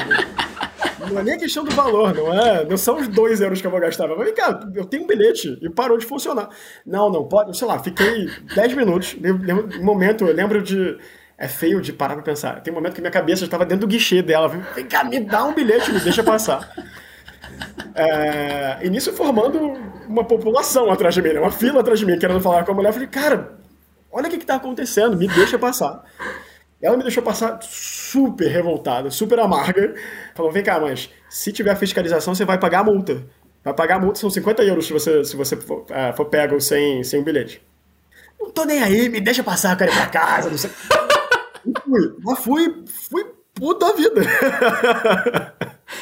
Não 0.98 1.20
é 1.20 1.22
nem 1.22 1.34
a 1.34 1.38
questão 1.38 1.62
do 1.62 1.70
valor, 1.70 2.12
não 2.14 2.32
é? 2.32 2.64
Não 2.64 2.76
são 2.76 2.98
os 2.98 3.06
dois 3.06 3.40
euros 3.40 3.60
que 3.60 3.66
eu 3.66 3.70
vou 3.70 3.80
gastar. 3.80 4.08
Mas, 4.08 4.32
cara, 4.32 4.60
eu 4.74 4.84
tenho 4.84 5.04
um 5.04 5.06
bilhete 5.06 5.56
e 5.62 5.70
parou 5.70 5.96
de 5.96 6.04
funcionar. 6.04 6.48
Não, 6.84 7.10
não 7.10 7.24
pode. 7.28 7.56
Sei 7.56 7.66
lá, 7.66 7.78
fiquei 7.78 8.28
10 8.54 8.74
minutos. 8.74 9.16
No 9.20 9.84
momento, 9.84 10.26
eu 10.26 10.34
lembro 10.34 10.60
de 10.62 10.98
é 11.36 11.48
feio 11.48 11.80
de 11.80 11.92
parar 11.92 12.14
pra 12.14 12.22
pensar. 12.22 12.60
Tem 12.60 12.72
um 12.72 12.76
momento 12.76 12.94
que 12.94 13.00
minha 13.00 13.10
cabeça 13.10 13.44
estava 13.44 13.64
dentro 13.64 13.86
do 13.86 13.90
guichê 13.90 14.22
dela. 14.22 14.48
Vem 14.48 14.86
cá, 14.86 15.04
me 15.04 15.20
dá 15.20 15.44
um 15.44 15.54
bilhete, 15.54 15.92
me 15.92 16.00
deixa 16.00 16.22
passar. 16.22 16.70
É, 17.94 18.80
e 18.82 18.90
nisso 18.90 19.12
formando 19.12 19.56
uma 20.08 20.24
população 20.24 20.90
atrás 20.90 21.14
de 21.14 21.22
mim, 21.22 21.32
né? 21.32 21.38
uma 21.38 21.52
fila 21.52 21.80
atrás 21.80 22.00
de 22.00 22.04
mim, 22.04 22.18
querendo 22.18 22.40
falar 22.40 22.64
com 22.64 22.72
a 22.72 22.74
mulher. 22.74 22.88
Eu 22.88 22.92
falei, 22.92 23.06
cara, 23.06 23.54
olha 24.10 24.26
o 24.26 24.30
que, 24.30 24.36
está 24.36 24.56
acontecendo, 24.56 25.16
me 25.16 25.28
deixa 25.28 25.56
passar. 25.56 26.02
Ela 26.82 26.96
me 26.96 27.02
deixou 27.02 27.22
passar 27.22 27.58
super 27.62 28.48
revoltada, 28.48 29.10
super 29.10 29.38
amarga. 29.38 29.94
Falou: 30.34 30.50
vem 30.50 30.62
cá, 30.62 30.78
mas 30.80 31.08
se 31.30 31.52
tiver 31.52 31.74
fiscalização, 31.76 32.34
você 32.34 32.44
vai 32.44 32.58
pagar 32.58 32.80
a 32.80 32.84
multa. 32.84 33.24
Vai 33.62 33.72
pagar 33.72 33.96
a 33.96 33.98
multa, 34.00 34.18
são 34.18 34.28
50 34.28 34.62
euros 34.64 34.86
se 34.86 34.92
você, 34.92 35.24
se 35.24 35.36
você 35.36 35.56
for, 35.56 35.82
uh, 35.82 36.14
for 36.14 36.26
pego 36.26 36.60
sem, 36.60 37.02
sem 37.02 37.20
um 37.20 37.24
bilhete. 37.24 37.62
Não 38.38 38.50
tô 38.50 38.64
nem 38.64 38.82
aí, 38.82 39.08
me 39.08 39.20
deixa 39.20 39.42
passar, 39.42 39.72
eu 39.72 39.76
quero 39.78 39.92
ir 39.92 39.94
pra 39.94 40.06
casa, 40.06 40.50
não 40.50 40.58
sei. 40.58 40.70
fui. 41.84 42.14
Mas 42.22 42.38
fui, 42.40 42.84
fui 42.86 43.24
puta 43.54 43.94
vida. 43.94 44.22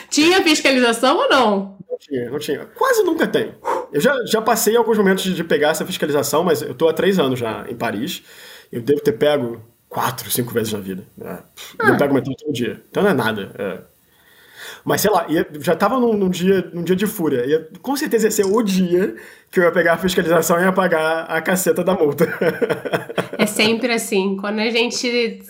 Tinha 0.09 0.43
fiscalização 0.43 1.17
ou 1.17 1.29
não? 1.29 1.79
Não 1.89 1.99
tinha, 1.99 2.31
não 2.31 2.39
tinha. 2.39 2.67
Quase 2.75 3.03
nunca 3.03 3.27
tem. 3.27 3.55
Eu 3.93 4.01
já, 4.01 4.15
já 4.27 4.41
passei 4.41 4.77
alguns 4.77 4.97
momentos 4.97 5.23
de, 5.25 5.35
de 5.35 5.45
pegar 5.45 5.71
essa 5.71 5.85
fiscalização, 5.85 6.43
mas 6.43 6.63
eu 6.63 6.75
tô 6.75 6.89
há 6.89 6.93
três 6.93 7.19
anos 7.19 7.39
já 7.39 7.67
em 7.69 7.77
Paris. 7.77 8.23
Eu 8.71 8.81
devo 8.81 9.01
ter 9.01 9.13
pego 9.13 9.61
quatro, 9.89 10.31
cinco 10.31 10.53
vezes 10.53 10.73
na 10.73 10.81
vida. 10.81 11.05
É. 11.21 11.39
Eu 11.87 11.95
ah. 11.95 11.97
pego 11.97 12.15
metrô 12.15 12.35
todo 12.35 12.53
dia. 12.53 12.83
Então 12.91 13.03
não 13.03 13.11
é 13.11 13.15
nada. 13.15 13.53
É. 13.59 13.92
Mas 14.85 15.01
sei 15.01 15.11
lá, 15.11 15.27
ia, 15.29 15.47
já 15.61 15.75
tava 15.75 15.99
num, 15.99 16.15
num, 16.15 16.29
dia, 16.29 16.71
num 16.73 16.83
dia 16.83 16.97
de 16.97 17.07
fúria. 17.07 17.45
Ia, 17.47 17.69
com 17.81 17.97
certeza 17.97 18.27
ia 18.27 18.31
ser 18.31 18.47
o 18.47 18.63
dia 18.63 19.15
que 19.51 19.61
eu 19.61 19.65
ia 19.65 19.73
pegar 19.73 19.95
a 19.95 19.99
fiscalização 19.99 20.59
e 20.59 20.63
ia 20.63 20.73
pagar 20.73 21.25
a 21.25 21.41
caceta 21.41 21.85
da 21.85 21.95
multa. 21.95 22.27
É 23.39 23.47
sempre 23.47 23.93
assim. 23.93 24.37
Quando 24.37 24.61
a 24.61 24.71
gente 24.71 25.43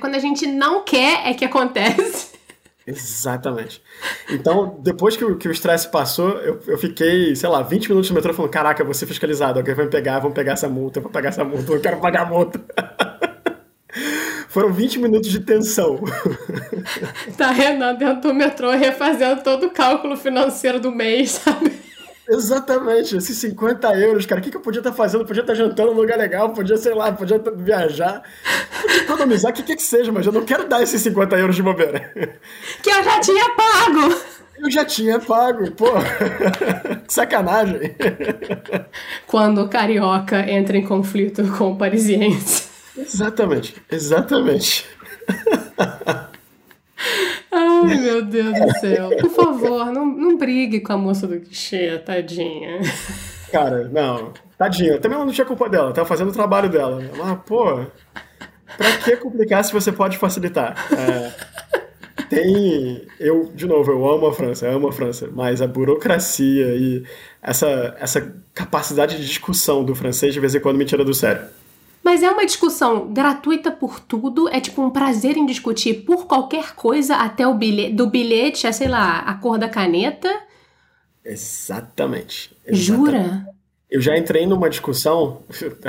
quando 0.00 0.16
a 0.16 0.18
gente 0.18 0.46
não 0.46 0.84
quer, 0.84 1.26
é 1.26 1.32
que 1.32 1.46
acontece. 1.46 2.38
Exatamente. 2.88 3.82
Então, 4.30 4.78
depois 4.80 5.14
que 5.14 5.22
o, 5.22 5.36
que 5.36 5.46
o 5.46 5.52
estresse 5.52 5.90
passou, 5.90 6.30
eu, 6.38 6.58
eu 6.66 6.78
fiquei, 6.78 7.36
sei 7.36 7.48
lá, 7.48 7.60
20 7.60 7.90
minutos 7.90 8.08
no 8.08 8.16
metrô 8.16 8.32
falando: 8.32 8.50
caraca, 8.50 8.80
eu 8.80 8.86
vou 8.86 8.94
ser 8.94 9.04
fiscalizado, 9.04 9.58
alguém 9.58 9.74
vai 9.74 9.84
me 9.84 9.90
pegar, 9.90 10.18
vão 10.20 10.32
pegar 10.32 10.52
essa 10.54 10.68
multa, 10.68 10.98
eu 10.98 11.02
vou 11.02 11.12
pegar 11.12 11.28
essa 11.28 11.44
multa, 11.44 11.70
eu 11.70 11.80
quero 11.80 11.98
pagar 11.98 12.22
a 12.22 12.26
multa. 12.26 12.58
Foram 14.48 14.72
20 14.72 14.98
minutos 14.98 15.30
de 15.30 15.40
tensão. 15.40 16.00
Tá 17.36 17.50
Renan 17.50 17.94
dentro 17.94 18.28
do 18.28 18.34
metrô 18.34 18.70
refazendo 18.70 19.42
todo 19.42 19.66
o 19.66 19.70
cálculo 19.70 20.16
financeiro 20.16 20.80
do 20.80 20.90
mês, 20.90 21.32
sabe? 21.32 21.72
Exatamente, 22.28 23.16
esses 23.16 23.38
50 23.38 23.88
euros, 23.94 24.26
cara, 24.26 24.40
o 24.40 24.44
que, 24.44 24.50
que 24.50 24.56
eu 24.56 24.60
podia 24.60 24.80
estar 24.80 24.92
fazendo? 24.92 25.24
Podia 25.24 25.40
estar 25.40 25.54
jantando 25.54 25.92
num 25.92 26.00
lugar 26.00 26.18
legal, 26.18 26.50
podia, 26.50 26.76
sei 26.76 26.92
lá, 26.92 27.10
podia 27.10 27.40
viajar, 27.56 28.22
podia 28.82 28.96
economizar, 28.98 29.50
o 29.50 29.54
que, 29.54 29.62
que 29.62 29.76
que 29.76 29.82
seja, 29.82 30.12
mas 30.12 30.26
eu 30.26 30.32
não 30.32 30.44
quero 30.44 30.68
dar 30.68 30.82
esses 30.82 31.00
50 31.00 31.36
euros 31.38 31.56
de 31.56 31.62
bobeira. 31.62 32.12
Que 32.82 32.90
eu 32.90 33.02
já 33.02 33.20
tinha 33.20 33.48
pago! 33.54 34.14
Eu 34.58 34.70
já 34.70 34.84
tinha 34.84 35.20
pago, 35.20 35.70
pô. 35.70 35.86
Sacanagem. 37.06 37.94
Quando 39.26 39.62
o 39.62 39.68
carioca 39.68 40.50
entra 40.50 40.76
em 40.76 40.84
conflito 40.84 41.44
com 41.56 41.72
o 41.72 41.76
parisiense. 41.78 42.67
Exatamente, 42.98 43.76
exatamente. 43.90 44.84
Ai, 47.52 47.96
meu 47.96 48.22
Deus 48.22 48.60
do 48.60 48.78
céu. 48.80 49.10
Por 49.20 49.30
favor, 49.30 49.86
não, 49.86 50.04
não 50.04 50.36
brigue 50.36 50.80
com 50.80 50.92
a 50.92 50.98
moça 50.98 51.26
do 51.26 51.38
guichê, 51.38 51.98
tadinha. 51.98 52.80
Cara, 53.52 53.88
não. 53.88 54.32
Tadinha. 54.56 54.98
Também 54.98 55.16
ela 55.16 55.24
não 55.24 55.32
tinha 55.32 55.46
culpa 55.46 55.68
dela, 55.68 55.92
tava 55.92 56.08
fazendo 56.08 56.30
o 56.30 56.34
trabalho 56.34 56.68
dela. 56.68 57.00
Mas, 57.16 57.38
pô, 57.46 57.86
pra 58.76 58.96
que 59.04 59.16
complicar 59.16 59.64
se 59.64 59.72
você 59.72 59.92
pode 59.92 60.18
facilitar? 60.18 60.74
É, 60.92 61.32
tem. 62.28 63.06
Eu, 63.18 63.50
de 63.54 63.66
novo, 63.66 63.90
eu 63.90 64.08
amo 64.08 64.26
a 64.26 64.34
França, 64.34 64.66
eu 64.66 64.76
amo 64.76 64.88
a 64.88 64.92
França, 64.92 65.30
mas 65.32 65.62
a 65.62 65.66
burocracia 65.66 66.74
e 66.74 67.04
essa, 67.42 67.96
essa 68.00 68.34
capacidade 68.52 69.16
de 69.16 69.26
discussão 69.26 69.84
do 69.84 69.94
francês 69.94 70.34
de 70.34 70.40
vez 70.40 70.54
em 70.54 70.60
quando 70.60 70.76
me 70.76 70.84
tira 70.84 71.04
do 71.04 71.14
sério. 71.14 71.42
Mas 72.08 72.22
é 72.22 72.30
uma 72.30 72.46
discussão 72.46 73.12
gratuita 73.12 73.70
por 73.70 74.00
tudo, 74.00 74.48
é 74.48 74.58
tipo 74.60 74.80
um 74.80 74.88
prazer 74.88 75.36
em 75.36 75.44
discutir 75.44 76.06
por 76.06 76.26
qualquer 76.26 76.74
coisa, 76.74 77.16
até 77.16 77.46
o 77.46 77.52
bilhete, 77.52 77.92
do 77.92 78.06
bilhete 78.06 78.66
a, 78.66 78.72
sei 78.72 78.88
lá, 78.88 79.18
a 79.18 79.34
cor 79.34 79.58
da 79.58 79.68
caneta. 79.68 80.26
Exatamente. 81.22 82.56
exatamente. 82.64 82.82
Jura? 82.82 83.46
Eu 83.90 84.00
já 84.00 84.16
entrei 84.16 84.46
numa 84.46 84.70
discussão, 84.70 85.42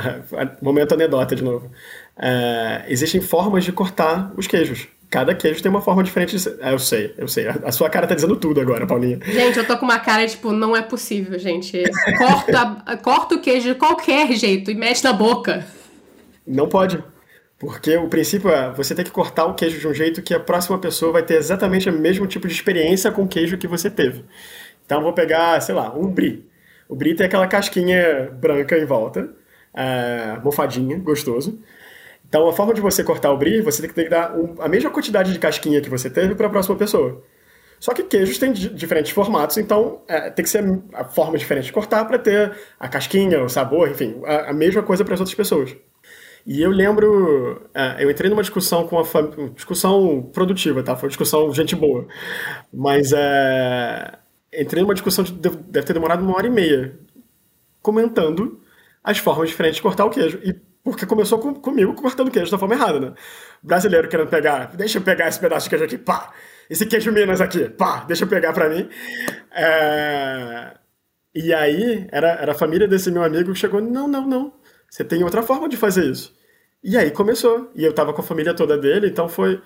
momento 0.60 0.92
anedota 0.92 1.34
de 1.34 1.42
novo. 1.42 1.70
É, 2.18 2.84
existem 2.88 3.22
formas 3.22 3.64
de 3.64 3.72
cortar 3.72 4.30
os 4.36 4.46
queijos. 4.46 4.88
Cada 5.08 5.34
queijo 5.34 5.62
tem 5.62 5.70
uma 5.70 5.80
forma 5.80 6.04
diferente 6.04 6.32
de 6.32 6.40
ser. 6.40 6.58
É, 6.60 6.74
eu 6.74 6.78
sei, 6.78 7.14
eu 7.16 7.28
sei. 7.28 7.48
A 7.48 7.72
sua 7.72 7.88
cara 7.88 8.06
tá 8.06 8.14
dizendo 8.14 8.36
tudo 8.36 8.60
agora, 8.60 8.86
Paulinha. 8.86 9.18
Gente, 9.24 9.58
eu 9.58 9.66
tô 9.66 9.78
com 9.78 9.86
uma 9.86 9.98
cara, 9.98 10.26
tipo, 10.26 10.52
não 10.52 10.76
é 10.76 10.82
possível, 10.82 11.38
gente. 11.38 11.82
Corta, 12.18 12.96
corta 13.02 13.36
o 13.36 13.40
queijo 13.40 13.70
de 13.70 13.74
qualquer 13.74 14.30
jeito 14.34 14.70
e 14.70 14.74
mete 14.74 15.02
na 15.02 15.14
boca. 15.14 15.79
Não 16.50 16.68
pode. 16.68 17.02
Porque 17.58 17.96
o 17.96 18.08
princípio 18.08 18.50
é 18.50 18.70
você 18.72 18.94
tem 18.94 19.04
que 19.04 19.10
cortar 19.10 19.44
o 19.44 19.54
queijo 19.54 19.78
de 19.78 19.86
um 19.86 19.94
jeito 19.94 20.22
que 20.22 20.34
a 20.34 20.40
próxima 20.40 20.78
pessoa 20.78 21.12
vai 21.12 21.22
ter 21.22 21.34
exatamente 21.34 21.88
o 21.88 21.92
mesmo 21.92 22.26
tipo 22.26 22.48
de 22.48 22.54
experiência 22.54 23.12
com 23.12 23.22
o 23.22 23.28
queijo 23.28 23.58
que 23.58 23.66
você 23.68 23.90
teve. 23.90 24.24
Então 24.84 25.02
vou 25.02 25.12
pegar, 25.12 25.60
sei 25.60 25.74
lá, 25.74 25.94
um 25.94 26.10
brie. 26.10 26.48
O 26.88 26.96
brie 26.96 27.14
tem 27.14 27.26
aquela 27.26 27.46
casquinha 27.46 28.30
branca 28.32 28.76
em 28.76 28.84
volta, 28.84 29.28
é, 29.74 30.38
mofadinha, 30.42 30.98
gostoso. 30.98 31.60
Então, 32.28 32.48
a 32.48 32.52
forma 32.52 32.72
de 32.74 32.80
você 32.80 33.02
cortar 33.04 33.32
o 33.32 33.36
brie, 33.36 33.60
você 33.60 33.82
tem 33.82 33.90
que 33.90 34.08
dar 34.08 34.32
a 34.60 34.68
mesma 34.68 34.90
quantidade 34.90 35.32
de 35.32 35.38
casquinha 35.38 35.80
que 35.80 35.90
você 35.90 36.08
teve 36.08 36.34
para 36.34 36.46
a 36.46 36.50
próxima 36.50 36.76
pessoa. 36.76 37.22
Só 37.78 37.92
que 37.94 38.02
queijos 38.04 38.38
têm 38.38 38.52
diferentes 38.52 39.10
formatos, 39.10 39.56
então 39.56 40.02
é, 40.08 40.30
tem 40.30 40.44
que 40.44 40.50
ser 40.50 40.64
a 40.92 41.04
forma 41.04 41.38
diferente 41.38 41.66
de 41.66 41.72
cortar 41.72 42.04
para 42.04 42.18
ter 42.18 42.52
a 42.78 42.88
casquinha, 42.88 43.42
o 43.42 43.48
sabor, 43.48 43.88
enfim, 43.90 44.20
a, 44.24 44.50
a 44.50 44.52
mesma 44.52 44.82
coisa 44.82 45.04
para 45.04 45.14
as 45.14 45.20
outras 45.20 45.34
pessoas. 45.34 45.76
E 46.46 46.62
eu 46.62 46.70
lembro, 46.70 47.68
é, 47.74 48.02
eu 48.04 48.10
entrei 48.10 48.30
numa 48.30 48.42
discussão 48.42 48.86
com 48.86 48.96
uma 48.96 49.50
discussão 49.54 50.22
produtiva, 50.32 50.82
tá? 50.82 50.96
Foi 50.96 51.06
uma 51.06 51.10
discussão 51.10 51.52
gente 51.52 51.76
boa, 51.76 52.06
mas 52.72 53.12
é, 53.12 54.18
entrei 54.58 54.82
numa 54.82 54.94
discussão 54.94 55.24
de, 55.24 55.32
deve 55.32 55.86
ter 55.86 55.92
demorado 55.92 56.22
uma 56.22 56.36
hora 56.36 56.46
e 56.46 56.50
meia, 56.50 56.98
comentando 57.82 58.60
as 59.02 59.18
formas 59.18 59.48
diferentes 59.48 59.76
de 59.76 59.82
cortar 59.82 60.04
o 60.04 60.10
queijo. 60.10 60.40
E 60.44 60.54
porque 60.82 61.04
começou 61.06 61.38
com, 61.38 61.54
comigo 61.54 61.94
cortando 61.94 62.30
queijo 62.30 62.50
da 62.50 62.58
forma 62.58 62.74
errada, 62.74 63.00
né? 63.00 63.14
Brasileiro 63.62 64.08
querendo 64.08 64.28
pegar, 64.28 64.74
deixa 64.74 64.98
eu 64.98 65.02
pegar 65.02 65.28
esse 65.28 65.38
pedaço 65.38 65.64
de 65.64 65.70
queijo 65.70 65.84
aqui, 65.84 65.98
pá! 65.98 66.32
Esse 66.68 66.86
queijo 66.86 67.12
Minas 67.12 67.40
aqui, 67.40 67.68
pá! 67.68 68.04
Deixa 68.06 68.24
eu 68.24 68.28
pegar 68.28 68.52
pra 68.52 68.68
mim. 68.68 68.88
É... 69.52 70.74
E 71.34 71.54
aí, 71.54 72.08
era, 72.10 72.28
era 72.30 72.52
a 72.52 72.54
família 72.54 72.88
desse 72.88 73.10
meu 73.10 73.22
amigo 73.22 73.52
que 73.52 73.58
chegou, 73.58 73.80
não, 73.80 74.08
não, 74.08 74.26
não, 74.26 74.52
você 74.90 75.04
tem 75.04 75.22
outra 75.22 75.42
forma 75.42 75.68
de 75.68 75.76
fazer 75.76 76.04
isso. 76.04 76.34
E 76.82 76.98
aí 76.98 77.10
começou. 77.10 77.70
E 77.74 77.84
eu 77.84 77.92
tava 77.94 78.12
com 78.12 78.20
a 78.20 78.24
família 78.24 78.52
toda 78.52 78.76
dele, 78.76 79.06
então 79.08 79.28
foi. 79.28 79.62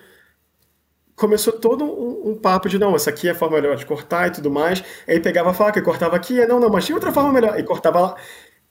Começou 1.15 1.53
todo 1.53 1.83
um, 1.85 2.31
um 2.31 2.35
papo 2.35 2.67
de 2.67 2.77
não, 2.77 2.93
essa 2.93 3.09
aqui 3.09 3.27
é 3.29 3.31
a 3.31 3.35
forma 3.35 3.55
melhor 3.55 3.77
de 3.77 3.85
cortar 3.85 4.27
e 4.27 4.31
tudo 4.31 4.51
mais. 4.51 4.83
Aí 5.07 5.19
pegava 5.19 5.49
a 5.49 5.53
faca 5.53 5.79
e 5.79 5.81
cortava 5.81 6.15
aqui, 6.15 6.35
e 6.35 6.45
não, 6.45 6.59
não, 6.59 6.69
mas 6.69 6.85
tinha 6.85 6.95
outra 6.95 7.11
forma 7.11 7.31
melhor. 7.31 7.57
E 7.57 7.63
cortava 7.63 7.99
lá. 7.99 8.15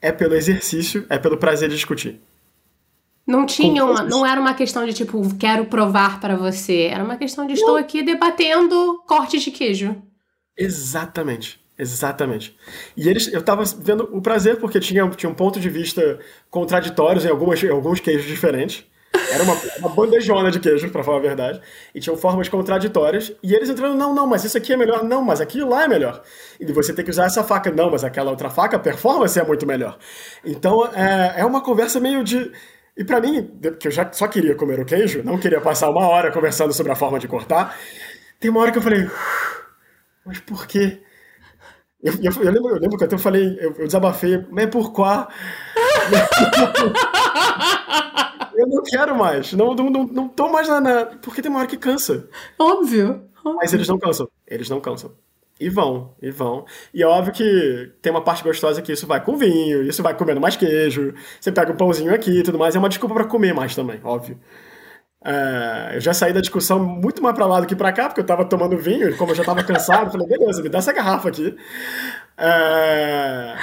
É 0.01 0.13
pelo 0.13 0.35
exercício, 0.35 1.07
é 1.09 1.19
pelo 1.19 1.39
prazer 1.39 1.71
de 1.71 1.75
discutir. 1.75 2.21
Não 3.27 3.47
tinha 3.47 3.83
uma, 3.83 4.03
não 4.03 4.27
era 4.27 4.39
uma 4.39 4.53
questão 4.53 4.85
de 4.85 4.93
tipo, 4.93 5.23
quero 5.37 5.65
provar 5.65 6.21
para 6.21 6.37
você. 6.37 6.91
Era 6.93 7.03
uma 7.03 7.17
questão 7.17 7.47
de 7.47 7.55
estou 7.55 7.77
aqui 7.77 8.03
debatendo 8.03 9.03
cortes 9.07 9.43
de 9.43 9.51
queijo. 9.51 9.97
Exatamente. 10.57 11.64
Exatamente. 11.79 12.57
E 12.97 13.09
eles, 13.09 13.33
eu 13.33 13.43
tava 13.43 13.65
vendo 13.79 14.09
o 14.13 14.23
prazer 14.23 14.57
porque 14.59 14.79
tinha, 14.79 15.09
tinha 15.11 15.31
um 15.31 15.35
ponto 15.35 15.59
de 15.59 15.69
vista 15.69 16.19
contraditórios 16.49 17.25
em, 17.25 17.29
algumas, 17.29 17.63
em 17.63 17.71
alguns 17.71 18.01
queijos 18.01 18.27
diferentes. 18.27 18.85
Era 19.31 19.43
uma, 19.45 19.55
uma 19.79 19.89
bandejona 19.91 20.51
de 20.51 20.59
queijo, 20.61 20.91
para 20.91 21.03
falar 21.03 21.19
a 21.19 21.21
verdade. 21.21 21.61
E 21.95 22.01
tinham 22.01 22.17
formas 22.17 22.49
contraditórias. 22.49 23.33
E 23.43 23.55
eles 23.55 23.69
entrando, 23.69 23.97
não, 23.97 24.15
não, 24.15 24.27
mas 24.27 24.45
isso 24.45 24.57
aqui 24.57 24.73
é 24.73 24.77
melhor. 24.77 25.05
Não, 25.05 25.23
mas 25.23 25.41
aquilo 25.41 25.71
lá 25.71 25.85
é 25.85 25.89
melhor. 25.89 26.23
E 26.61 26.65
você 26.73 26.93
tem 26.93 27.05
que 27.05 27.11
usar 27.11 27.27
essa 27.27 27.43
faca. 27.43 27.71
Não, 27.71 27.91
mas 27.91 28.05
aquela 28.05 28.31
outra 28.31 28.51
faca, 28.51 28.77
a 28.77 28.81
performance 28.81 29.39
é 29.39 29.45
muito 29.45 29.67
melhor. 29.67 29.99
Então, 30.45 30.87
é, 30.93 31.41
é 31.41 31.45
uma 31.45 31.61
conversa 31.61 31.99
meio 32.01 32.23
de... 32.23 32.53
E 32.97 33.05
para 33.05 33.21
mim, 33.21 33.51
que 33.81 33.89
eu 33.89 33.93
já 33.93 34.11
só 34.13 34.29
queria 34.29 34.55
comer 34.55 34.79
o 34.79 34.85
queijo, 34.85 35.23
não 35.25 35.39
queria 35.39 35.61
passar 35.61 35.91
uma 35.91 36.07
hora 36.07 36.31
conversando 36.31 36.73
sobre 36.73 36.93
a 36.93 36.95
forma 36.95 37.19
de 37.19 37.27
cortar, 37.27 37.77
tem 38.39 38.49
uma 38.49 38.61
hora 38.61 38.71
que 38.71 38.79
eu 38.79 38.83
falei, 38.83 39.11
mas 40.25 40.39
por 40.39 40.65
quê? 40.69 41.01
Eu, 42.05 42.13
eu, 42.23 42.33
eu, 42.43 42.53
lembro, 42.53 42.69
eu 42.69 42.79
lembro 42.79 42.99
que 42.99 43.05
até 43.05 43.15
eu 43.15 43.19
falei, 43.19 43.57
eu, 43.59 43.75
eu 43.79 43.87
desabafei, 43.87 44.45
mas 44.51 44.67
por 44.67 44.93
qual? 44.93 45.27
eu 48.55 48.67
não 48.67 48.83
quero 48.83 49.17
mais, 49.17 49.55
não, 49.55 49.75
não, 49.75 49.89
não, 49.89 50.05
não 50.05 50.29
tô 50.29 50.51
mais 50.51 50.69
na, 50.69 50.83
na, 50.83 51.07
Porque 51.07 51.41
tem 51.41 51.51
uma 51.51 51.61
hora 51.61 51.69
que 51.69 51.79
cansa. 51.79 52.29
Óbvio, 52.59 53.23
óbvio. 53.43 53.57
Mas 53.57 53.73
eles 53.73 53.89
não 53.89 53.99
cansam, 53.99 54.29
eles 54.47 54.69
não 54.69 54.83
cansam. 54.83 55.13
E 55.59 55.71
vão, 55.71 56.15
e 56.21 56.31
vão. 56.31 56.67
E 56.93 57.03
é 57.03 57.07
óbvio 57.07 57.33
que 57.33 57.91
tem 58.03 58.13
uma 58.13 58.21
parte 58.21 58.45
gostosa 58.45 58.83
que 58.83 58.93
isso 58.93 59.07
vai 59.07 59.25
com 59.25 59.39
vinho, 59.39 59.83
isso 59.83 60.03
vai 60.03 60.15
comendo 60.15 60.43
mais 60.43 60.57
queijo, 60.57 61.15
você 61.41 61.51
pega 61.51 61.73
um 61.73 61.77
pãozinho 61.77 62.13
aqui 62.13 62.41
e 62.41 62.43
tudo 62.43 62.59
mais, 62.59 62.77
é 62.77 62.79
uma 62.79 62.91
desculpa 62.91 63.15
para 63.15 63.25
comer 63.25 63.55
mais 63.55 63.75
também, 63.75 63.99
óbvio. 64.05 64.39
É, 65.25 65.97
eu 65.97 66.01
já 66.01 66.13
saí 66.13 66.33
da 66.33 66.41
discussão 66.41 66.79
muito 66.79 67.23
mais 67.23 67.35
para 67.35 67.47
lá 67.47 67.61
do 67.61 67.67
que 67.67 67.75
para 67.75 67.93
cá, 67.93 68.09
porque 68.09 68.21
eu 68.21 68.27
tava 68.27 68.45
tomando 68.45 68.77
vinho, 68.77 69.09
e 69.09 69.17
como 69.17 69.33
eu 69.33 69.37
já 69.37 69.45
tava 69.45 69.63
cansado, 69.65 70.13
falei, 70.13 70.27
beleza, 70.27 70.63
me 70.63 70.69
dá 70.69 70.79
essa 70.79 70.93
garrafa 70.93 71.29
aqui. 71.29 71.57
É, 72.37 73.55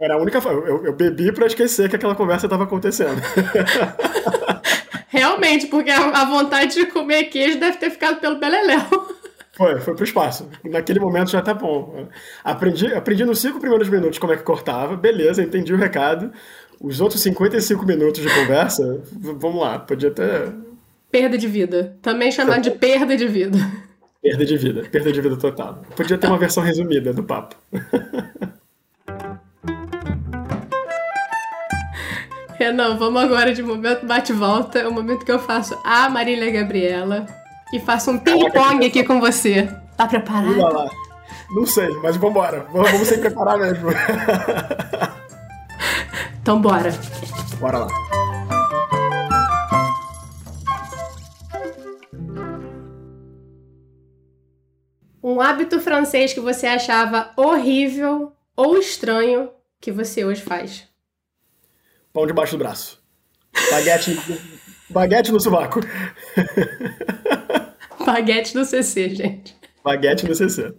era 0.00 0.14
a 0.14 0.18
única. 0.18 0.38
Eu, 0.38 0.84
eu 0.84 0.92
bebi 0.92 1.32
para 1.32 1.46
esquecer 1.46 1.88
que 1.88 1.96
aquela 1.96 2.14
conversa 2.14 2.46
estava 2.46 2.64
acontecendo. 2.64 3.20
Realmente, 5.08 5.68
porque 5.68 5.90
a, 5.90 6.10
a 6.10 6.24
vontade 6.24 6.74
de 6.74 6.86
comer 6.86 7.24
queijo 7.24 7.58
deve 7.58 7.78
ter 7.78 7.90
ficado 7.90 8.20
pelo 8.20 8.38
beleléu. 8.38 8.80
Foi, 9.56 9.80
foi 9.80 9.94
pro 9.94 10.04
espaço. 10.04 10.50
Naquele 10.62 11.00
momento 11.00 11.30
já 11.30 11.40
tá 11.40 11.54
bom. 11.54 12.06
Aprendi, 12.44 12.92
aprendi 12.92 13.24
nos 13.24 13.38
cinco 13.38 13.58
primeiros 13.58 13.88
minutos 13.88 14.18
como 14.18 14.34
é 14.34 14.36
que 14.36 14.42
cortava, 14.42 14.96
beleza, 14.96 15.42
entendi 15.42 15.72
o 15.72 15.78
recado. 15.78 16.30
Os 16.78 17.00
outros 17.00 17.22
55 17.22 17.86
minutos 17.86 18.20
de 18.20 18.28
conversa, 18.28 19.02
vamos 19.10 19.58
lá, 19.58 19.78
podia 19.78 20.10
ter. 20.10 20.52
Perda 21.16 21.38
de 21.38 21.48
vida. 21.48 21.96
Também 22.02 22.30
chamado 22.30 22.60
de 22.60 22.70
perda 22.70 23.16
de 23.16 23.26
vida. 23.26 23.56
Perda 24.20 24.44
de 24.44 24.58
vida, 24.58 24.82
perda 24.82 25.10
de 25.10 25.18
vida 25.22 25.34
total. 25.38 25.80
Podia 25.96 26.18
ter 26.18 26.26
uma 26.26 26.36
versão 26.36 26.62
resumida 26.62 27.10
do 27.10 27.24
papo. 27.24 27.56
Renan, 32.58 32.98
vamos 32.98 33.22
agora 33.22 33.54
de 33.54 33.62
momento 33.62 34.04
bate-volta. 34.04 34.80
É 34.80 34.86
o 34.86 34.92
momento 34.92 35.24
que 35.24 35.32
eu 35.32 35.38
faço 35.38 35.80
a 35.82 36.10
Marília 36.10 36.50
Gabriela 36.50 37.24
e 37.72 37.80
faço 37.80 38.10
um 38.10 38.18
ping-pong 38.18 38.84
aqui 38.84 39.02
com 39.02 39.18
você. 39.18 39.70
Tá 39.96 40.06
preparado? 40.06 40.54
lá. 40.54 40.90
Não 41.50 41.64
sei, 41.64 41.88
mas 42.02 42.18
vambora. 42.18 42.66
Vamos, 42.70 43.08
sem 43.08 43.20
preparar 43.20 43.56
mesmo. 43.56 43.88
então 46.42 46.60
bora. 46.60 46.92
Bora 47.58 47.78
lá. 47.78 48.15
Um 55.36 55.40
hábito 55.42 55.78
francês 55.80 56.32
que 56.32 56.40
você 56.40 56.66
achava 56.66 57.30
horrível 57.36 58.32
ou 58.56 58.78
estranho 58.78 59.50
que 59.78 59.92
você 59.92 60.24
hoje 60.24 60.40
faz? 60.40 60.88
Pão 62.10 62.26
debaixo 62.26 62.56
do 62.56 62.58
braço. 62.58 62.98
Baguete, 63.70 64.16
baguete 64.88 65.30
no 65.30 65.38
sovaco. 65.38 65.80
Baguete 68.02 68.54
no 68.54 68.64
CC, 68.64 69.10
gente. 69.10 69.54
Baguete 69.84 70.26
no 70.26 70.34
CC. 70.34 70.74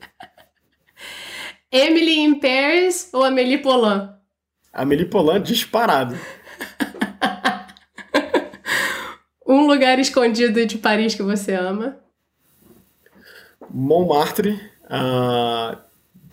Emily 1.72 2.22
in 2.22 2.40
Paris 2.40 3.12
ou 3.14 3.24
Amélie 3.24 3.60
Poulain? 3.60 4.10
Amélie 4.74 5.06
Poulain 5.06 5.40
disparado. 5.40 6.18
um 9.48 9.68
lugar 9.68 10.00
escondido 10.00 10.66
de 10.66 10.80
Paris 10.80 11.14
que 11.14 11.22
você 11.22 11.54
ama? 11.54 12.07
Montmartre. 13.70 14.60
Uh, 14.86 15.78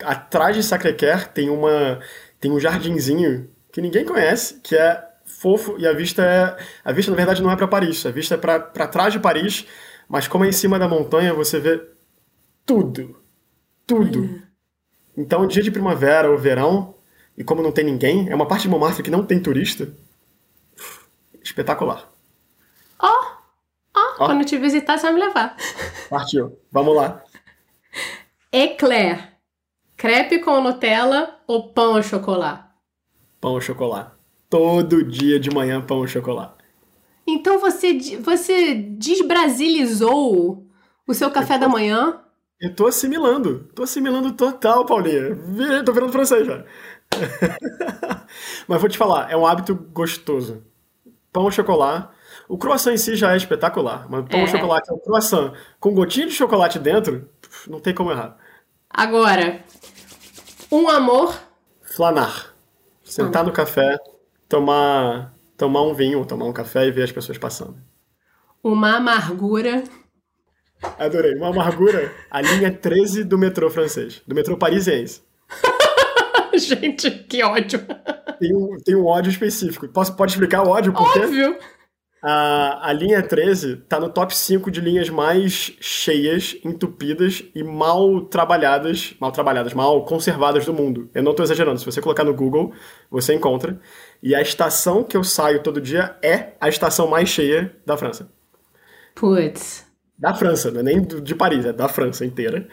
atrás 0.03 0.55
de 0.55 0.63
Sacré-Cœur 0.63 1.27
tem 1.27 1.49
uma 1.49 1.99
tem 2.39 2.51
um 2.51 2.59
jardinzinho 2.59 3.49
que 3.71 3.81
ninguém 3.81 4.05
conhece, 4.05 4.59
que 4.61 4.75
é 4.75 5.03
fofo 5.25 5.75
e 5.77 5.87
a 5.87 5.93
vista 5.93 6.23
é 6.23 6.57
a 6.83 6.91
vista 6.91 7.11
na 7.11 7.17
verdade 7.17 7.41
não 7.41 7.51
é 7.51 7.55
para 7.55 7.67
Paris, 7.67 8.05
a 8.05 8.11
vista 8.11 8.35
é 8.35 8.37
para 8.37 8.87
trás 8.87 9.11
de 9.11 9.19
Paris 9.19 9.65
mas 10.07 10.27
como 10.27 10.45
é 10.45 10.49
em 10.49 10.53
cima 10.53 10.77
da 10.77 10.87
montanha, 10.87 11.33
você 11.33 11.59
vê 11.59 11.83
tudo. 12.65 13.19
Tudo. 13.85 14.41
Então, 15.17 15.47
dia 15.47 15.63
de 15.63 15.71
primavera 15.71 16.29
ou 16.29 16.37
verão, 16.37 16.95
e 17.37 17.43
como 17.43 17.61
não 17.61 17.71
tem 17.71 17.85
ninguém, 17.85 18.29
é 18.29 18.35
uma 18.35 18.47
parte 18.47 18.63
de 18.63 18.69
Montmartre 18.69 19.03
que 19.03 19.11
não 19.11 19.25
tem 19.25 19.41
turista. 19.41 19.93
Espetacular. 21.41 22.09
Ó! 22.99 23.07
Oh, 23.07 23.99
ó! 23.99 24.13
Oh, 24.15 24.25
quando 24.25 24.45
te 24.45 24.57
visitar, 24.57 24.97
você 24.97 25.03
vai 25.03 25.13
me 25.13 25.19
levar. 25.19 25.55
Partiu. 26.09 26.57
Vamos 26.71 26.95
lá. 26.95 27.23
Eclair. 28.51 29.33
Crepe 29.97 30.39
com 30.39 30.61
Nutella 30.61 31.39
ou 31.47 31.69
pão 31.69 31.95
ao 31.95 32.03
chocolate? 32.03 32.63
Pão 33.39 33.51
ao 33.51 33.61
chocolate. 33.61 34.11
todo 34.49 35.03
dia 35.03 35.39
de 35.39 35.49
manhã 35.49 35.81
pão 35.81 36.05
e 36.05 36.07
chocolate. 36.07 36.63
Então 37.27 37.59
você, 37.59 37.97
você 38.19 38.75
desbrasilizou 38.75 40.65
o 41.07 41.13
seu 41.13 41.31
café 41.31 41.57
da 41.57 41.67
manhã? 41.67 42.21
Eu 42.59 42.73
tô 42.73 42.87
assimilando. 42.87 43.69
Tô 43.75 43.83
assimilando 43.83 44.31
total, 44.33 44.85
Paulinha. 44.85 45.35
Tô 45.83 45.91
virando 45.91 46.11
francês 46.11 46.45
já. 46.45 46.63
Mas 48.67 48.79
vou 48.79 48.89
te 48.89 48.97
falar, 48.97 49.31
é 49.31 49.35
um 49.35 49.45
hábito 49.45 49.75
gostoso. 49.75 50.63
Pão 51.31 51.49
e 51.49 51.51
chocolate. 51.51 52.15
O 52.47 52.57
croissant 52.57 52.93
em 52.93 52.97
si 52.97 53.15
já 53.15 53.33
é 53.33 53.37
espetacular. 53.37 54.07
Mas 54.09 54.25
pão 54.29 54.41
é. 54.41 54.47
chocolate 54.47 54.89
é 54.89 54.93
um 54.93 54.99
croissant 54.99 55.53
com 55.79 55.93
gotinha 55.93 56.27
de 56.27 56.33
chocolate 56.33 56.79
dentro, 56.79 57.29
não 57.67 57.79
tem 57.79 57.93
como 57.93 58.11
errar. 58.11 58.37
Agora, 58.89 59.63
um 60.71 60.87
amor. 60.87 61.39
Flanar. 61.81 62.53
Sentar 63.03 63.43
no 63.43 63.51
café, 63.51 63.97
tomar, 64.49 65.33
tomar 65.55 65.83
um 65.83 65.93
vinho, 65.93 66.25
tomar 66.25 66.45
um 66.45 66.53
café 66.53 66.87
e 66.87 66.91
ver 66.91 67.03
as 67.03 67.11
pessoas 67.11 67.37
passando. 67.37 67.77
Uma 68.63 68.97
amargura. 68.97 69.83
Adorei. 70.97 71.35
Uma 71.35 71.49
amargura, 71.49 72.13
a 72.29 72.41
linha 72.41 72.71
13 72.71 73.23
do 73.23 73.37
metrô 73.37 73.69
francês, 73.69 74.21
do 74.27 74.33
metrô 74.33 74.57
parisiense. 74.57 75.21
Gente, 76.57 77.11
que 77.11 77.43
ódio. 77.43 77.85
Tem 78.39 78.55
um, 78.55 78.77
tem 78.83 78.95
um 78.95 79.05
ódio 79.05 79.29
específico. 79.29 79.87
Posso, 79.87 80.15
pode 80.15 80.31
explicar 80.31 80.63
o 80.63 80.69
ódio? 80.69 80.93
Por 80.93 81.11
quê? 81.13 81.19
A, 82.27 82.89
a 82.89 82.91
linha 82.91 83.21
13 83.21 83.83
tá 83.87 83.99
no 83.99 84.09
top 84.09 84.35
5 84.35 84.71
de 84.71 84.81
linhas 84.81 85.11
mais 85.11 85.73
cheias, 85.79 86.57
entupidas 86.65 87.43
e 87.53 87.63
mal 87.63 88.21
trabalhadas, 88.21 89.15
mal 89.19 89.31
trabalhadas, 89.31 89.75
mal 89.75 90.03
conservadas 90.05 90.65
do 90.65 90.73
mundo. 90.73 91.07
Eu 91.13 91.21
não 91.21 91.33
estou 91.33 91.43
exagerando, 91.43 91.79
se 91.79 91.85
você 91.85 92.01
colocar 92.01 92.23
no 92.23 92.33
Google, 92.33 92.73
você 93.11 93.35
encontra. 93.35 93.79
E 94.23 94.33
a 94.33 94.41
estação 94.41 95.03
que 95.03 95.15
eu 95.15 95.23
saio 95.23 95.61
todo 95.61 95.79
dia 95.79 96.17
é 96.19 96.53
a 96.59 96.67
estação 96.67 97.07
mais 97.07 97.29
cheia 97.29 97.75
da 97.85 97.95
França. 97.95 98.27
Putz. 99.13 99.85
Da 100.17 100.33
França, 100.33 100.71
não 100.71 100.79
é 100.79 100.83
nem 100.83 101.03
de 101.03 101.35
Paris, 101.35 101.63
é 101.63 101.73
da 101.73 101.87
França 101.87 102.25
inteira. 102.25 102.67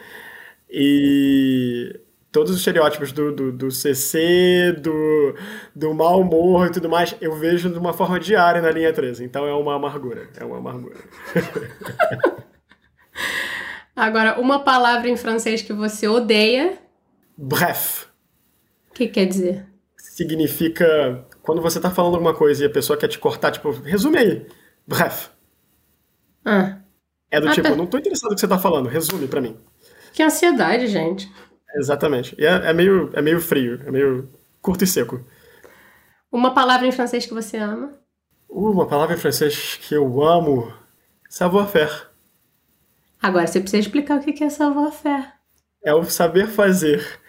E 0.67 1.99
todos 2.33 2.51
os 2.51 2.57
estereótipos 2.57 3.11
do, 3.11 3.31
do, 3.31 3.51
do, 3.51 3.71
CC, 3.71 4.75
do, 4.81 5.35
do 5.73 5.93
mau 5.93 6.19
humor 6.19 6.67
e 6.67 6.71
tudo 6.71 6.89
mais, 6.89 7.15
eu 7.21 7.35
vejo 7.35 7.69
de 7.69 7.77
uma 7.77 7.93
forma 7.93 8.19
diária 8.19 8.59
na 8.59 8.71
linha 8.71 8.91
13. 8.91 9.23
Então 9.23 9.45
é 9.45 9.53
uma 9.53 9.75
amargura. 9.75 10.27
É 10.35 10.43
uma 10.43 10.57
amargura. 10.57 10.97
Agora, 13.95 14.41
uma 14.41 14.63
palavra 14.63 15.07
em 15.07 15.15
francês 15.15 15.61
que 15.61 15.71
você 15.71 16.07
odeia. 16.07 16.79
Bref. 17.37 18.05
O 18.89 18.93
que 18.95 19.07
quer 19.07 19.27
dizer? 19.27 19.67
Significa 19.95 21.27
quando 21.43 21.61
você 21.61 21.79
tá 21.79 21.91
falando 21.91 22.15
alguma 22.15 22.33
coisa 22.33 22.63
e 22.63 22.65
a 22.65 22.71
pessoa 22.71 22.97
quer 22.97 23.09
te 23.09 23.19
cortar, 23.19 23.51
tipo, 23.51 23.69
resume 23.69 24.17
aí. 24.17 24.47
Bref. 24.87 25.27
Ah. 26.43 26.79
É 27.29 27.39
do 27.39 27.47
ah, 27.47 27.51
tipo, 27.51 27.69
tá. 27.69 27.75
não 27.75 27.85
tô 27.85 27.99
interessado 27.99 28.29
no 28.31 28.35
que 28.35 28.41
você 28.41 28.47
tá 28.47 28.57
falando, 28.57 28.89
resume 28.89 29.27
para 29.27 29.41
mim. 29.41 29.55
Que 30.11 30.23
ansiedade, 30.23 30.87
gente. 30.87 31.31
Exatamente. 31.75 32.35
E 32.37 32.45
é, 32.45 32.69
é, 32.69 32.73
meio, 32.73 33.09
é 33.13 33.21
meio 33.21 33.41
frio, 33.41 33.81
é 33.85 33.91
meio 33.91 34.29
curto 34.61 34.83
e 34.83 34.87
seco. 34.87 35.25
Uma 36.31 36.53
palavra 36.53 36.87
em 36.87 36.91
francês 36.91 37.25
que 37.25 37.33
você 37.33 37.57
ama? 37.57 37.91
Uh, 38.49 38.71
uma 38.71 38.87
palavra 38.87 39.15
em 39.15 39.19
francês 39.19 39.79
que 39.81 39.93
eu 39.95 40.23
amo. 40.23 40.73
Savoir-faire. 41.29 41.91
Agora 43.21 43.47
você 43.47 43.59
precisa 43.59 43.81
explicar 43.81 44.19
o 44.19 44.21
que 44.21 44.43
é 44.43 44.49
savoir-faire. 44.49 45.27
É 45.83 45.93
o 45.93 46.03
saber 46.03 46.47
fazer. 46.47 47.19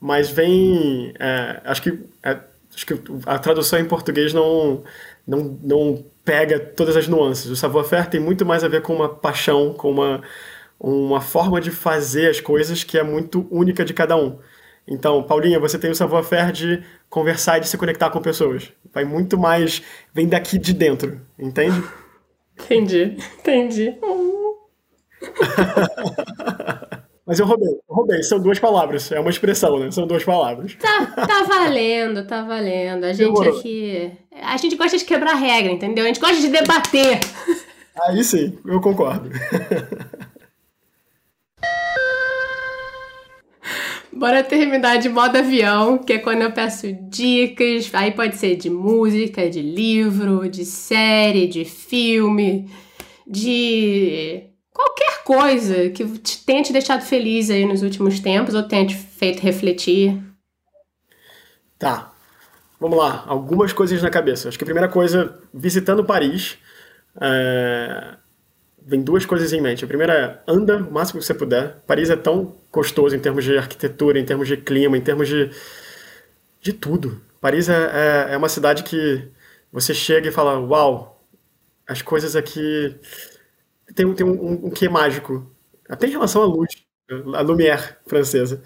Mas 0.00 0.28
vem. 0.28 1.14
É, 1.18 1.62
acho, 1.64 1.82
que, 1.82 1.98
é, 2.22 2.40
acho 2.74 2.86
que 2.86 2.94
a 3.24 3.38
tradução 3.38 3.78
em 3.78 3.86
português 3.86 4.34
não, 4.34 4.84
não, 5.26 5.58
não 5.62 6.04
pega 6.24 6.60
todas 6.60 6.96
as 6.96 7.08
nuances. 7.08 7.50
O 7.50 7.56
savoir-faire 7.56 8.10
tem 8.10 8.20
muito 8.20 8.44
mais 8.44 8.62
a 8.62 8.68
ver 8.68 8.82
com 8.82 8.94
uma 8.94 9.08
paixão, 9.08 9.72
com 9.72 9.90
uma 9.90 10.22
uma 10.92 11.20
forma 11.20 11.60
de 11.60 11.70
fazer 11.70 12.28
as 12.28 12.40
coisas 12.40 12.84
que 12.84 12.98
é 12.98 13.02
muito 13.02 13.46
única 13.50 13.84
de 13.84 13.94
cada 13.94 14.16
um. 14.16 14.38
Então, 14.86 15.22
Paulinha, 15.22 15.58
você 15.58 15.78
tem 15.78 15.90
o 15.90 15.94
savoir-faire 15.94 16.52
de 16.52 16.84
conversar 17.08 17.56
e 17.56 17.60
de 17.62 17.68
se 17.68 17.78
conectar 17.78 18.10
com 18.10 18.20
pessoas. 18.20 18.70
Vai 18.92 19.04
muito 19.04 19.38
mais, 19.38 19.82
vem 20.12 20.28
daqui 20.28 20.58
de 20.58 20.74
dentro, 20.74 21.20
entende? 21.38 21.82
Entendi, 22.56 23.16
entendi. 23.40 23.98
Mas 27.26 27.40
eu 27.40 27.46
roubei, 27.46 27.68
eu 27.68 27.82
roubei, 27.88 28.22
são 28.22 28.38
duas 28.38 28.60
palavras, 28.60 29.10
é 29.10 29.18
uma 29.18 29.30
expressão, 29.30 29.76
né? 29.76 29.90
São 29.90 30.06
duas 30.06 30.22
palavras. 30.22 30.76
Tá, 30.76 31.04
tá 31.26 31.42
valendo, 31.42 32.24
tá 32.24 32.44
valendo. 32.44 33.02
A 33.02 33.12
gente 33.12 33.26
Demorou. 33.26 33.58
aqui. 33.58 34.12
A 34.40 34.56
gente 34.56 34.76
gosta 34.76 34.96
de 34.96 35.04
quebrar 35.04 35.34
regra, 35.34 35.72
entendeu? 35.72 36.04
A 36.04 36.06
gente 36.06 36.20
gosta 36.20 36.40
de 36.40 36.46
debater. 36.46 37.18
Aí 38.02 38.22
sim, 38.22 38.56
eu 38.64 38.80
concordo. 38.80 39.28
Bora 44.16 44.44
terminar 44.44 44.98
de 44.98 45.08
modo 45.08 45.36
avião, 45.36 45.98
que 45.98 46.12
é 46.12 46.18
quando 46.18 46.42
eu 46.42 46.52
peço 46.52 46.86
dicas. 47.10 47.90
Aí 47.92 48.12
pode 48.12 48.36
ser 48.36 48.54
de 48.54 48.70
música, 48.70 49.50
de 49.50 49.60
livro, 49.60 50.48
de 50.48 50.64
série, 50.64 51.48
de 51.48 51.64
filme, 51.64 52.70
de 53.26 54.44
qualquer 54.72 55.24
coisa 55.24 55.90
que 55.90 56.04
tenha 56.46 56.62
te 56.62 56.72
deixado 56.72 57.02
feliz 57.02 57.50
aí 57.50 57.66
nos 57.66 57.82
últimos 57.82 58.20
tempos 58.20 58.54
ou 58.54 58.62
tenha 58.62 58.86
te 58.86 58.94
feito 58.94 59.40
refletir. 59.40 60.16
Tá. 61.76 62.12
Vamos 62.78 62.98
lá. 62.98 63.24
Algumas 63.26 63.72
coisas 63.72 64.00
na 64.00 64.10
cabeça. 64.10 64.48
Acho 64.48 64.56
que 64.56 64.64
a 64.64 64.66
primeira 64.66 64.88
coisa, 64.88 65.40
visitando 65.52 66.04
Paris. 66.04 66.56
É 67.20 68.23
vem 68.84 69.02
duas 69.02 69.24
coisas 69.26 69.52
em 69.52 69.60
mente. 69.60 69.84
A 69.84 69.88
primeira 69.88 70.12
é 70.46 70.52
anda 70.52 70.76
o 70.76 70.92
máximo 70.92 71.20
que 71.20 71.26
você 71.26 71.34
puder. 71.34 71.76
Paris 71.86 72.10
é 72.10 72.16
tão 72.16 72.56
gostoso 72.72 73.16
em 73.16 73.20
termos 73.20 73.44
de 73.44 73.56
arquitetura, 73.56 74.18
em 74.18 74.24
termos 74.24 74.48
de 74.48 74.56
clima, 74.56 74.96
em 74.96 75.00
termos 75.00 75.28
de 75.28 75.50
de 76.60 76.72
tudo. 76.72 77.20
Paris 77.40 77.68
é, 77.68 77.74
é, 78.30 78.34
é 78.34 78.36
uma 78.38 78.48
cidade 78.48 78.82
que 78.84 79.28
você 79.70 79.92
chega 79.92 80.28
e 80.28 80.32
fala, 80.32 80.58
uau, 80.58 81.22
as 81.86 82.00
coisas 82.00 82.34
aqui 82.34 82.98
tem, 83.94 84.10
tem 84.14 84.26
um, 84.26 84.32
um, 84.32 84.66
um 84.66 84.70
quê 84.70 84.88
mágico. 84.88 85.50
Até 85.88 86.06
em 86.06 86.10
relação 86.10 86.42
à 86.42 86.46
luz, 86.46 86.70
a 87.34 87.42
Lumière 87.42 87.96
francesa, 88.06 88.62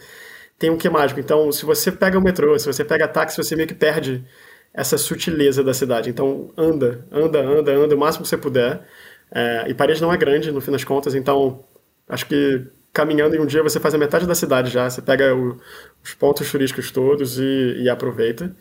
tem 0.59 0.71
um 0.71 0.77
quê 0.79 0.89
mágico. 0.89 1.19
Então, 1.19 1.51
se 1.51 1.65
você 1.65 1.91
pega 1.91 2.19
o 2.19 2.23
metrô, 2.23 2.57
se 2.59 2.67
você 2.67 2.85
pega 2.85 3.09
táxi, 3.09 3.37
você 3.37 3.57
meio 3.57 3.69
que 3.69 3.75
perde 3.75 4.25
essa 4.73 4.97
sutileza 4.97 5.65
da 5.65 5.75
cidade. 5.75 6.09
Então, 6.09 6.53
anda, 6.57 7.05
anda, 7.11 7.41
anda, 7.41 7.73
anda 7.73 7.97
o 7.97 7.99
máximo 7.99 8.23
que 8.23 8.29
você 8.29 8.37
puder. 8.37 8.87
É, 9.31 9.67
e 9.69 9.75
Paris 9.75 10.01
não 10.01 10.13
é 10.13 10.17
grande, 10.17 10.51
no 10.51 10.61
fim 10.61 10.71
das 10.71 10.85
contas, 10.85 11.15
então 11.15 11.65
acho 12.09 12.27
que 12.27 12.67
caminhando 12.93 13.37
em 13.37 13.41
um 13.41 13.47
dia 13.47 13.63
você 13.63 13.79
faz 13.79 13.95
a 13.95 13.99
metade 13.99 14.27
da 14.27 14.35
cidade 14.35 14.71
já, 14.71 14.89
você 14.89 15.03
pega 15.03 15.35
o, 15.35 15.61
os 16.03 16.15
pontos 16.15 16.51
turísticos 16.51 16.91
todos 16.91 17.39
e, 17.39 17.83
e 17.83 17.89
aproveita. 17.89 18.55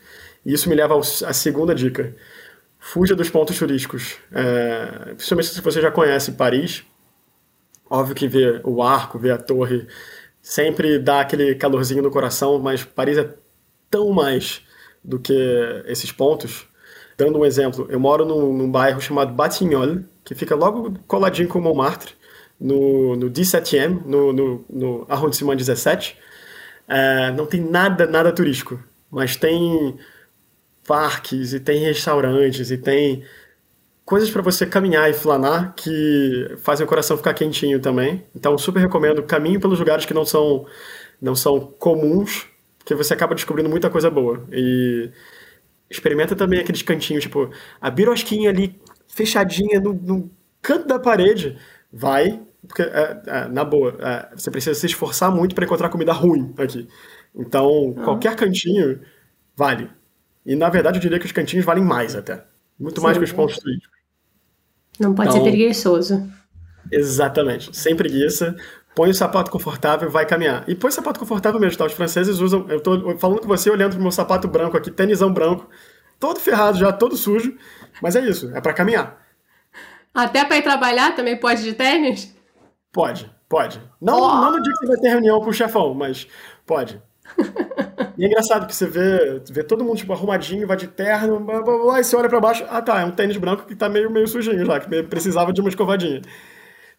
E 0.46 0.54
isso 0.54 0.70
me 0.70 0.76
leva 0.76 0.98
à 0.98 1.34
segunda 1.34 1.74
dica. 1.74 2.16
Fuja 2.80 3.16
dos 3.16 3.30
pontos 3.30 3.58
turísticos. 3.58 4.18
É, 4.32 5.14
principalmente 5.16 5.50
se 5.50 5.62
você 5.62 5.82
já 5.82 5.92
conhece 5.92 6.34
Paris, 6.34 6.86
óbvio 7.90 8.16
que 8.16 8.28
ver 8.28 8.62
o 8.64 8.82
arco, 8.84 9.18
ver 9.18 9.32
a 9.32 9.38
torre, 9.38 9.88
sempre 10.42 11.00
dá 11.00 11.22
aquele 11.22 11.56
calorzinho 11.56 12.04
no 12.04 12.12
coração, 12.12 12.60
mas 12.60 12.84
Paris 12.84 13.18
é 13.18 13.34
tão 13.90 14.12
mais 14.12 14.62
do 15.04 15.20
que 15.20 15.34
esses 15.86 16.12
pontos. 16.12 16.68
Dando 17.18 17.40
um 17.40 17.46
exemplo, 17.46 17.88
eu 17.90 18.00
moro 18.00 18.26
num, 18.26 18.54
num 18.54 18.72
bairro 18.72 19.02
chamado 19.02 19.34
Batignolles, 19.34 20.06
que 20.28 20.36
fica 20.36 20.54
logo 20.56 20.94
coladinho 21.08 21.48
com 21.48 21.62
Montmartre, 21.62 22.14
no, 22.60 23.16
no 23.16 23.32
17e, 23.32 23.88
no, 24.06 24.34
no, 24.34 24.66
no 24.70 25.06
arrondissement 25.08 25.56
17. 25.56 26.18
É, 26.86 27.32
não 27.32 27.46
tem 27.46 27.62
nada, 27.62 28.06
nada 28.06 28.34
turístico, 28.34 28.78
mas 29.10 29.38
tem 29.38 29.98
parques 30.86 31.54
e 31.54 31.62
tem 31.62 31.80
restaurantes 31.80 32.72
e 32.72 32.78
tem 32.78 33.24
coisas 34.04 34.30
para 34.30 34.42
você 34.42 34.66
caminhar 34.66 35.10
e 35.10 35.14
flanar 35.14 35.74
que 35.74 36.58
fazem 36.58 36.86
o 36.86 36.90
coração 36.90 37.16
ficar 37.16 37.34
quentinho 37.34 37.80
também. 37.80 38.26
Então, 38.36 38.58
super 38.58 38.82
recomendo 38.82 39.24
caminho 39.24 39.62
pelos 39.62 39.80
lugares 39.80 40.06
que 40.06 40.14
não 40.14 40.26
são 40.26 40.66
não 41.22 41.36
são 41.36 41.58
comuns, 41.80 42.48
porque 42.80 42.94
você 42.94 43.14
acaba 43.14 43.34
descobrindo 43.34 43.70
muita 43.70 43.90
coisa 43.90 44.10
boa. 44.10 44.46
E 44.52 45.10
experimenta 45.90 46.36
também 46.36 46.60
aqueles 46.60 46.82
cantinhos, 46.82 47.24
tipo, 47.24 47.50
a 47.80 47.90
birosquinha 47.90 48.50
ali 48.50 48.78
fechadinha 49.18 49.80
no, 49.80 49.94
no 49.94 50.32
canto 50.62 50.88
da 50.88 51.00
parede, 51.00 51.58
vai, 51.92 52.40
porque, 52.68 52.84
é, 52.84 53.22
é, 53.26 53.48
na 53.48 53.66
boa, 53.66 53.98
é, 54.00 54.30
você 54.36 54.52
precisa 54.52 54.80
se 54.80 54.86
esforçar 54.86 55.32
muito 55.32 55.56
para 55.56 55.66
encontrar 55.66 55.90
comida 55.90 56.14
ruim 56.14 56.54
aqui. 56.58 56.88
Então, 57.36 57.96
ah. 57.98 58.04
qualquer 58.04 58.36
cantinho 58.36 59.00
vale. 59.56 59.90
E, 60.46 60.56
na 60.56 60.70
verdade, 60.70 60.98
eu 60.98 61.02
diria 61.02 61.18
que 61.18 61.26
os 61.26 61.32
cantinhos 61.32 61.66
valem 61.66 61.84
mais 61.84 62.16
até. 62.16 62.46
Muito 62.80 63.00
Sim, 63.00 63.06
mais 63.08 63.18
que 63.18 63.24
os 63.24 63.32
pontos 63.32 63.58
turísticos. 63.58 63.98
Não 65.00 65.16
pode 65.16 65.30
então, 65.30 65.44
ser 65.44 65.50
preguiçoso. 65.50 66.32
Exatamente. 66.92 67.76
Sem 67.76 67.96
preguiça. 67.96 68.56
Põe 68.96 69.10
o 69.10 69.14
sapato 69.14 69.52
confortável, 69.52 70.10
vai 70.10 70.26
caminhar. 70.26 70.64
E 70.68 70.76
põe 70.76 70.90
o 70.90 70.94
sapato 70.94 71.20
confortável 71.20 71.60
mesmo, 71.60 71.78
tá? 71.78 71.86
Os 71.86 71.94
franceses 71.94 72.40
usam. 72.40 72.68
Eu 72.70 72.80
tô 72.80 73.18
falando 73.18 73.42
com 73.42 73.48
você 73.48 73.70
olhando 73.70 73.94
pro 73.94 74.02
meu 74.02 74.12
sapato 74.12 74.48
branco 74.48 74.78
aqui, 74.78 74.90
tênisão 74.90 75.32
branco 75.32 75.68
todo 76.20 76.40
ferrado 76.40 76.78
já, 76.78 76.92
todo 76.92 77.16
sujo, 77.16 77.56
mas 78.02 78.16
é 78.16 78.22
isso, 78.22 78.56
é 78.56 78.62
para 78.62 78.74
caminhar. 78.74 79.22
Até 80.14 80.44
para 80.44 80.58
ir 80.58 80.64
trabalhar 80.64 81.16
também 81.16 81.38
pode 81.38 81.64
de 81.64 81.74
tênis? 81.74 82.36
Pode, 82.92 83.32
pode. 83.48 83.82
Não, 84.02 84.22
oh. 84.22 84.28
não 84.28 84.52
no 84.52 84.62
dia 84.62 84.74
que 84.74 84.80
você 84.80 84.88
vai 84.88 84.98
ter 84.98 85.10
reunião 85.10 85.40
com 85.40 85.50
o 85.50 85.54
chefão, 85.54 85.94
mas 85.94 86.28
pode. 86.66 87.02
E 88.18 88.24
é 88.24 88.28
engraçado 88.28 88.66
que 88.66 88.76
você 88.76 88.88
vê, 88.88 89.44
vê 89.52 89.64
todo 89.64 89.84
mundo 89.84 89.98
tipo, 89.98 90.12
arrumadinho, 90.12 90.66
vai 90.66 90.76
de 90.76 90.88
terno, 90.88 91.40
blá, 91.40 91.62
blá, 91.62 91.78
blá, 91.78 92.00
e 92.00 92.04
você 92.04 92.16
olha 92.16 92.28
pra 92.28 92.40
baixo, 92.40 92.66
ah 92.68 92.82
tá, 92.82 93.02
é 93.02 93.06
um 93.06 93.12
tênis 93.12 93.38
branco 93.38 93.68
que 93.68 93.76
tá 93.76 93.88
meio, 93.88 94.10
meio 94.10 94.28
sujinho 94.28 94.66
já, 94.66 94.80
que 94.80 95.04
precisava 95.04 95.54
de 95.54 95.62
uma 95.62 95.70
escovadinha. 95.70 96.22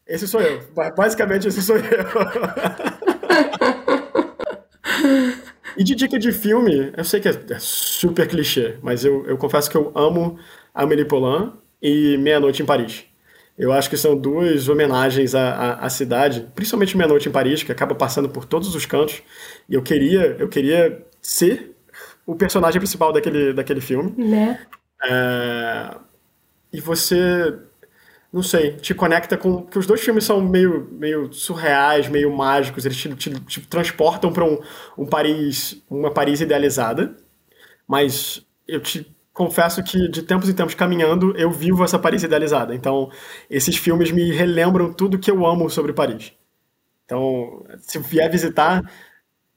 Esse 0.06 0.28
sou 0.28 0.40
eu. 0.40 0.60
Basicamente, 0.96 1.48
esse 1.48 1.60
sou 1.60 1.76
eu. 1.76 1.82
e 5.76 5.82
de 5.82 5.96
dica 5.96 6.16
de 6.18 6.30
filme, 6.30 6.92
eu 6.96 7.04
sei 7.04 7.20
que 7.20 7.28
é, 7.28 7.32
é 7.32 7.58
super 7.58 8.28
clichê, 8.28 8.78
mas 8.80 9.04
eu, 9.04 9.26
eu 9.26 9.36
confesso 9.36 9.68
que 9.68 9.76
eu 9.76 9.90
amo 9.96 10.38
Amélie 10.78 11.04
Poulain 11.04 11.52
e 11.82 12.16
Meia 12.18 12.38
Noite 12.38 12.62
em 12.62 12.64
Paris. 12.64 13.04
Eu 13.58 13.72
acho 13.72 13.90
que 13.90 13.96
são 13.96 14.16
duas 14.16 14.68
homenagens 14.68 15.34
à, 15.34 15.50
à, 15.50 15.86
à, 15.86 15.90
cidade, 15.90 16.46
principalmente 16.54 16.96
Meia 16.96 17.08
Noite 17.08 17.28
em 17.28 17.32
Paris, 17.32 17.64
que 17.64 17.72
acaba 17.72 17.96
passando 17.96 18.28
por 18.28 18.44
todos 18.44 18.72
os 18.72 18.86
cantos. 18.86 19.20
E 19.68 19.74
eu 19.74 19.82
queria, 19.82 20.36
eu 20.38 20.48
queria 20.48 21.04
ser 21.20 21.74
o 22.24 22.36
personagem 22.36 22.80
principal 22.80 23.12
daquele, 23.12 23.52
daquele 23.52 23.80
filme. 23.80 24.14
Né? 24.16 24.60
É, 25.04 25.96
e 26.72 26.80
você, 26.80 27.58
não 28.32 28.44
sei, 28.44 28.76
te 28.76 28.94
conecta 28.94 29.36
com. 29.36 29.62
Porque 29.62 29.80
os 29.80 29.86
dois 29.86 30.00
filmes 30.00 30.22
são 30.22 30.40
meio, 30.40 30.88
meio 30.92 31.32
surreais, 31.32 32.08
meio 32.08 32.32
mágicos, 32.36 32.84
eles 32.84 32.96
te, 32.96 33.12
te, 33.16 33.40
te 33.40 33.60
transportam 33.62 34.32
para 34.32 34.44
um, 34.44 34.60
um 34.96 35.06
Paris, 35.06 35.82
uma 35.90 36.12
Paris 36.12 36.40
idealizada. 36.40 37.16
Mas 37.88 38.46
eu 38.68 38.80
te 38.80 39.17
confesso 39.38 39.80
que 39.84 40.08
de 40.08 40.22
tempos 40.22 40.48
em 40.48 40.52
tempos 40.52 40.74
caminhando, 40.74 41.32
eu 41.36 41.48
vivo 41.48 41.84
essa 41.84 41.96
Paris 41.96 42.24
idealizada. 42.24 42.74
Então, 42.74 43.08
esses 43.48 43.76
filmes 43.76 44.10
me 44.10 44.32
relembram 44.32 44.92
tudo 44.92 45.16
que 45.16 45.30
eu 45.30 45.46
amo 45.46 45.70
sobre 45.70 45.92
Paris. 45.92 46.32
Então, 47.04 47.64
se 47.80 48.00
vier 48.00 48.28
visitar, 48.28 48.82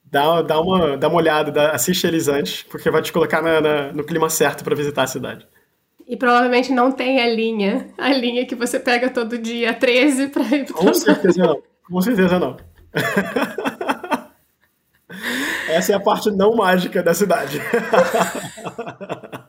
dá, 0.06 0.44
dá, 0.44 0.62
uma, 0.62 0.96
dá 0.96 1.08
uma 1.08 1.18
olhada, 1.18 1.52
dá, 1.52 1.72
assiste 1.72 2.06
eles 2.06 2.28
antes, 2.28 2.62
porque 2.62 2.92
vai 2.92 3.02
te 3.02 3.12
colocar 3.12 3.42
na, 3.42 3.60
na, 3.60 3.92
no 3.92 4.04
clima 4.04 4.30
certo 4.30 4.64
para 4.64 4.76
visitar 4.76 5.02
a 5.02 5.08
cidade. 5.08 5.48
E 6.08 6.16
provavelmente 6.16 6.72
não 6.72 6.92
tem 6.92 7.20
a 7.20 7.28
linha, 7.28 7.88
a 7.98 8.14
linha 8.14 8.46
que 8.46 8.54
você 8.54 8.80
pega 8.80 9.10
todo 9.10 9.36
dia, 9.36 9.74
13, 9.74 10.28
para 10.28 10.44
ir 10.44 10.66
para 10.66 10.76
Com 10.76 10.94
certeza 10.94 11.42
não. 11.42 11.64
Com 11.90 12.02
certeza 12.02 12.38
não. 12.38 12.56
Essa 15.68 15.94
é 15.94 15.96
a 15.96 16.00
parte 16.00 16.30
não 16.30 16.56
mágica 16.56 17.02
da 17.02 17.16
cidade. 17.16 17.60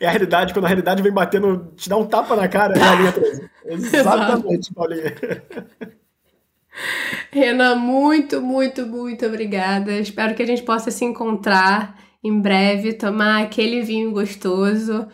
é 0.00 0.06
a 0.06 0.10
realidade, 0.10 0.52
quando 0.52 0.64
a 0.64 0.68
realidade 0.68 1.02
vem 1.02 1.12
batendo, 1.12 1.72
te 1.76 1.88
dá 1.88 1.96
um 1.96 2.06
tapa 2.06 2.36
na 2.36 2.48
cara, 2.48 2.78
é 2.78 2.82
a 2.82 2.94
linha 2.94 3.12
13. 3.12 3.50
Exatamente, 3.66 4.72
Paulinha. 4.74 5.14
Renan, 7.30 7.76
muito, 7.76 8.40
muito, 8.40 8.86
muito 8.86 9.26
obrigada. 9.26 9.92
Espero 9.92 10.34
que 10.34 10.42
a 10.42 10.46
gente 10.46 10.62
possa 10.62 10.90
se 10.90 11.04
encontrar 11.04 11.98
em 12.22 12.40
breve, 12.40 12.92
tomar 12.92 13.42
aquele 13.42 13.82
vinho 13.82 14.10
gostoso. 14.10 15.06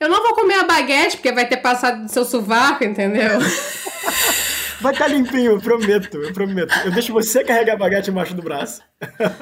Eu 0.00 0.08
não 0.08 0.22
vou 0.22 0.34
comer 0.34 0.54
a 0.54 0.64
baguete, 0.64 1.16
porque 1.16 1.32
vai 1.32 1.46
ter 1.46 1.56
passado 1.58 2.04
do 2.04 2.10
seu 2.10 2.24
sovaco, 2.24 2.84
entendeu? 2.84 3.38
Vai 4.80 4.92
estar 4.92 5.06
tá 5.06 5.10
limpinho, 5.10 5.52
eu 5.52 5.60
prometo, 5.60 6.18
eu 6.18 6.32
prometo. 6.32 6.72
Eu 6.84 6.92
deixo 6.92 7.12
você 7.12 7.42
carregar 7.42 7.74
a 7.74 7.76
baguete 7.76 8.10
embaixo 8.10 8.34
do 8.34 8.42
braço. 8.42 8.80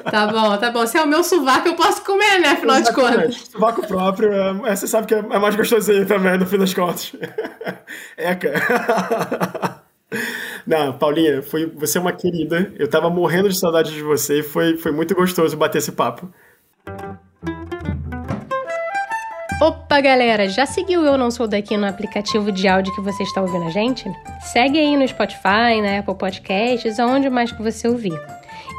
Tá 0.09 0.27
bom, 0.27 0.57
tá 0.57 0.71
bom. 0.71 0.85
Se 0.85 0.97
é 0.97 1.03
o 1.03 1.07
meu 1.07 1.23
sovaco, 1.23 1.67
eu 1.67 1.75
posso 1.75 2.03
comer, 2.03 2.39
né? 2.39 2.49
Afinal 2.49 2.81
de 2.81 2.93
contas. 2.93 3.35
Sovaco 3.51 3.85
próprio, 3.87 4.31
é, 4.33 4.75
você 4.75 4.87
sabe 4.87 5.07
que 5.07 5.15
é, 5.15 5.19
é 5.19 5.39
mais 5.39 5.55
gostosinho 5.55 6.05
também, 6.05 6.37
no 6.37 6.45
fim 6.45 6.57
das 6.57 6.73
contas. 6.73 7.13
Eca. 8.17 8.53
Não, 10.65 10.97
Paulinha, 10.97 11.41
foi, 11.41 11.65
você 11.65 11.97
é 11.97 12.01
uma 12.01 12.11
querida. 12.11 12.71
Eu 12.77 12.89
tava 12.89 13.09
morrendo 13.09 13.49
de 13.49 13.57
saudade 13.57 13.93
de 13.93 14.01
você 14.01 14.39
e 14.39 14.43
foi, 14.43 14.77
foi 14.77 14.91
muito 14.91 15.15
gostoso 15.15 15.55
bater 15.55 15.77
esse 15.77 15.91
papo. 15.91 16.31
Opa, 19.59 19.99
galera, 19.99 20.47
já 20.47 20.67
seguiu 20.67 21.03
Eu 21.03 21.17
Não 21.17 21.31
Sou 21.31 21.47
Daqui 21.47 21.75
no 21.77 21.87
aplicativo 21.87 22.51
de 22.51 22.67
áudio 22.67 22.93
que 22.93 23.01
você 23.01 23.23
está 23.23 23.41
ouvindo 23.41 23.65
a 23.65 23.71
gente? 23.71 24.05
Segue 24.39 24.77
aí 24.77 24.95
no 24.95 25.07
Spotify, 25.07 25.81
na 25.81 25.97
Apple 25.97 26.13
Podcasts, 26.13 26.99
aonde 26.99 27.27
mais 27.27 27.51
que 27.51 27.63
você 27.63 27.87
ouvir. 27.87 28.13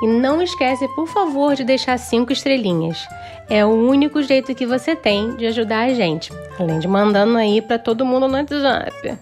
E 0.01 0.07
não 0.07 0.41
esquece, 0.41 0.87
por 0.95 1.09
favor, 1.09 1.57
de 1.57 1.65
deixar 1.65 1.99
cinco 1.99 2.33
estrelinhas. 2.33 3.09
É 3.51 3.67
o 3.67 3.71
único 3.71 4.23
jeito 4.23 4.55
que 4.55 4.65
você 4.65 4.95
tem 4.95 5.35
de 5.35 5.47
ajudar 5.47 5.87
a 5.89 5.95
gente, 5.95 6.33
além 6.61 6.79
de 6.79 6.87
mandando 6.87 7.37
aí 7.37 7.61
para 7.61 7.81
todo 7.81 8.07
mundo 8.07 8.29
no 8.29 8.35
WhatsApp. 8.35 9.19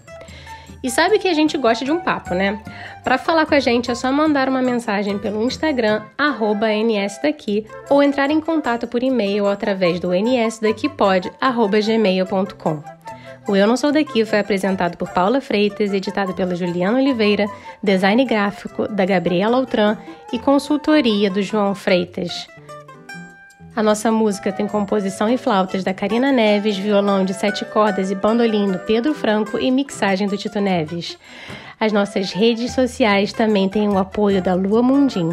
E 0.87 0.91
sabe 0.91 1.19
que 1.19 1.27
a 1.27 1.35
gente 1.35 1.59
gosta 1.59 1.85
de 1.85 1.91
um 1.91 1.99
papo, 1.99 2.33
né? 2.33 2.63
Para 3.03 3.19
falar 3.19 3.45
com 3.45 3.57
a 3.57 3.59
gente 3.59 3.91
é 3.91 3.95
só 3.97 4.13
mandar 4.13 4.49
uma 4.49 4.63
mensagem 4.63 5.19
pelo 5.19 5.43
Instagram 5.43 6.03
@nsdaqui 6.17 7.67
ou 7.91 8.01
entrar 8.01 8.31
em 8.31 8.41
contato 8.41 8.87
por 8.87 9.03
e-mail 9.03 9.49
através 9.49 9.99
do 9.99 10.15
nsdaquipod@gmail.com. 10.15 12.85
O 13.49 13.57
Eu 13.57 13.67
Não 13.67 13.77
Sou 13.77 13.91
Daqui 13.91 14.25
foi 14.25 14.39
apresentado 14.39 14.97
por 14.97 15.11
Paula 15.11 15.41
Freitas, 15.41 15.93
editado 15.93 16.33
pela 16.35 16.55
Juliana 16.55 16.99
Oliveira, 16.99 17.47
design 17.83 18.25
gráfico 18.25 18.87
da 18.87 19.05
Gabriela 19.05 19.57
Altran 19.57 19.97
e 20.33 20.39
consultoria 20.39 21.29
do 21.29 21.43
João 21.43 21.75
Freitas. 21.75 22.47
A 23.77 23.83
nossa 23.83 24.11
música 24.11 24.51
tem 24.51 24.67
composição 24.67 25.29
e 25.29 25.37
flautas 25.37 25.85
da 25.85 25.93
Karina 25.93 26.33
Neves, 26.33 26.79
violão 26.79 27.27
de 27.27 27.35
sete 27.35 27.63
cordas 27.67 28.11
e 28.11 28.15
bandolim 28.15 28.73
do 28.73 28.79
Pedro 28.79 29.13
Franco 29.13 29.59
e 29.59 29.71
mixagem 29.71 30.27
do 30.27 30.35
Tito 30.35 30.59
Neves. 30.61 31.19
As 31.79 31.93
nossas 31.93 32.33
redes 32.33 32.73
sociais 32.73 33.35
também 33.35 33.69
têm 33.69 33.87
o 33.87 33.99
apoio 33.99 34.41
da 34.41 34.55
Lua 34.55 34.83
Mundim. 34.83 35.29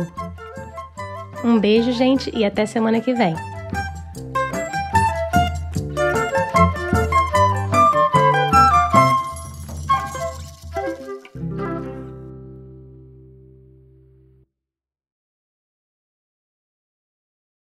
Um 1.41 1.57
beijo, 1.57 1.93
gente, 1.93 2.29
e 2.35 2.43
até 2.43 2.65
semana 2.65 2.99
que 2.99 3.13
vem. 3.13 3.33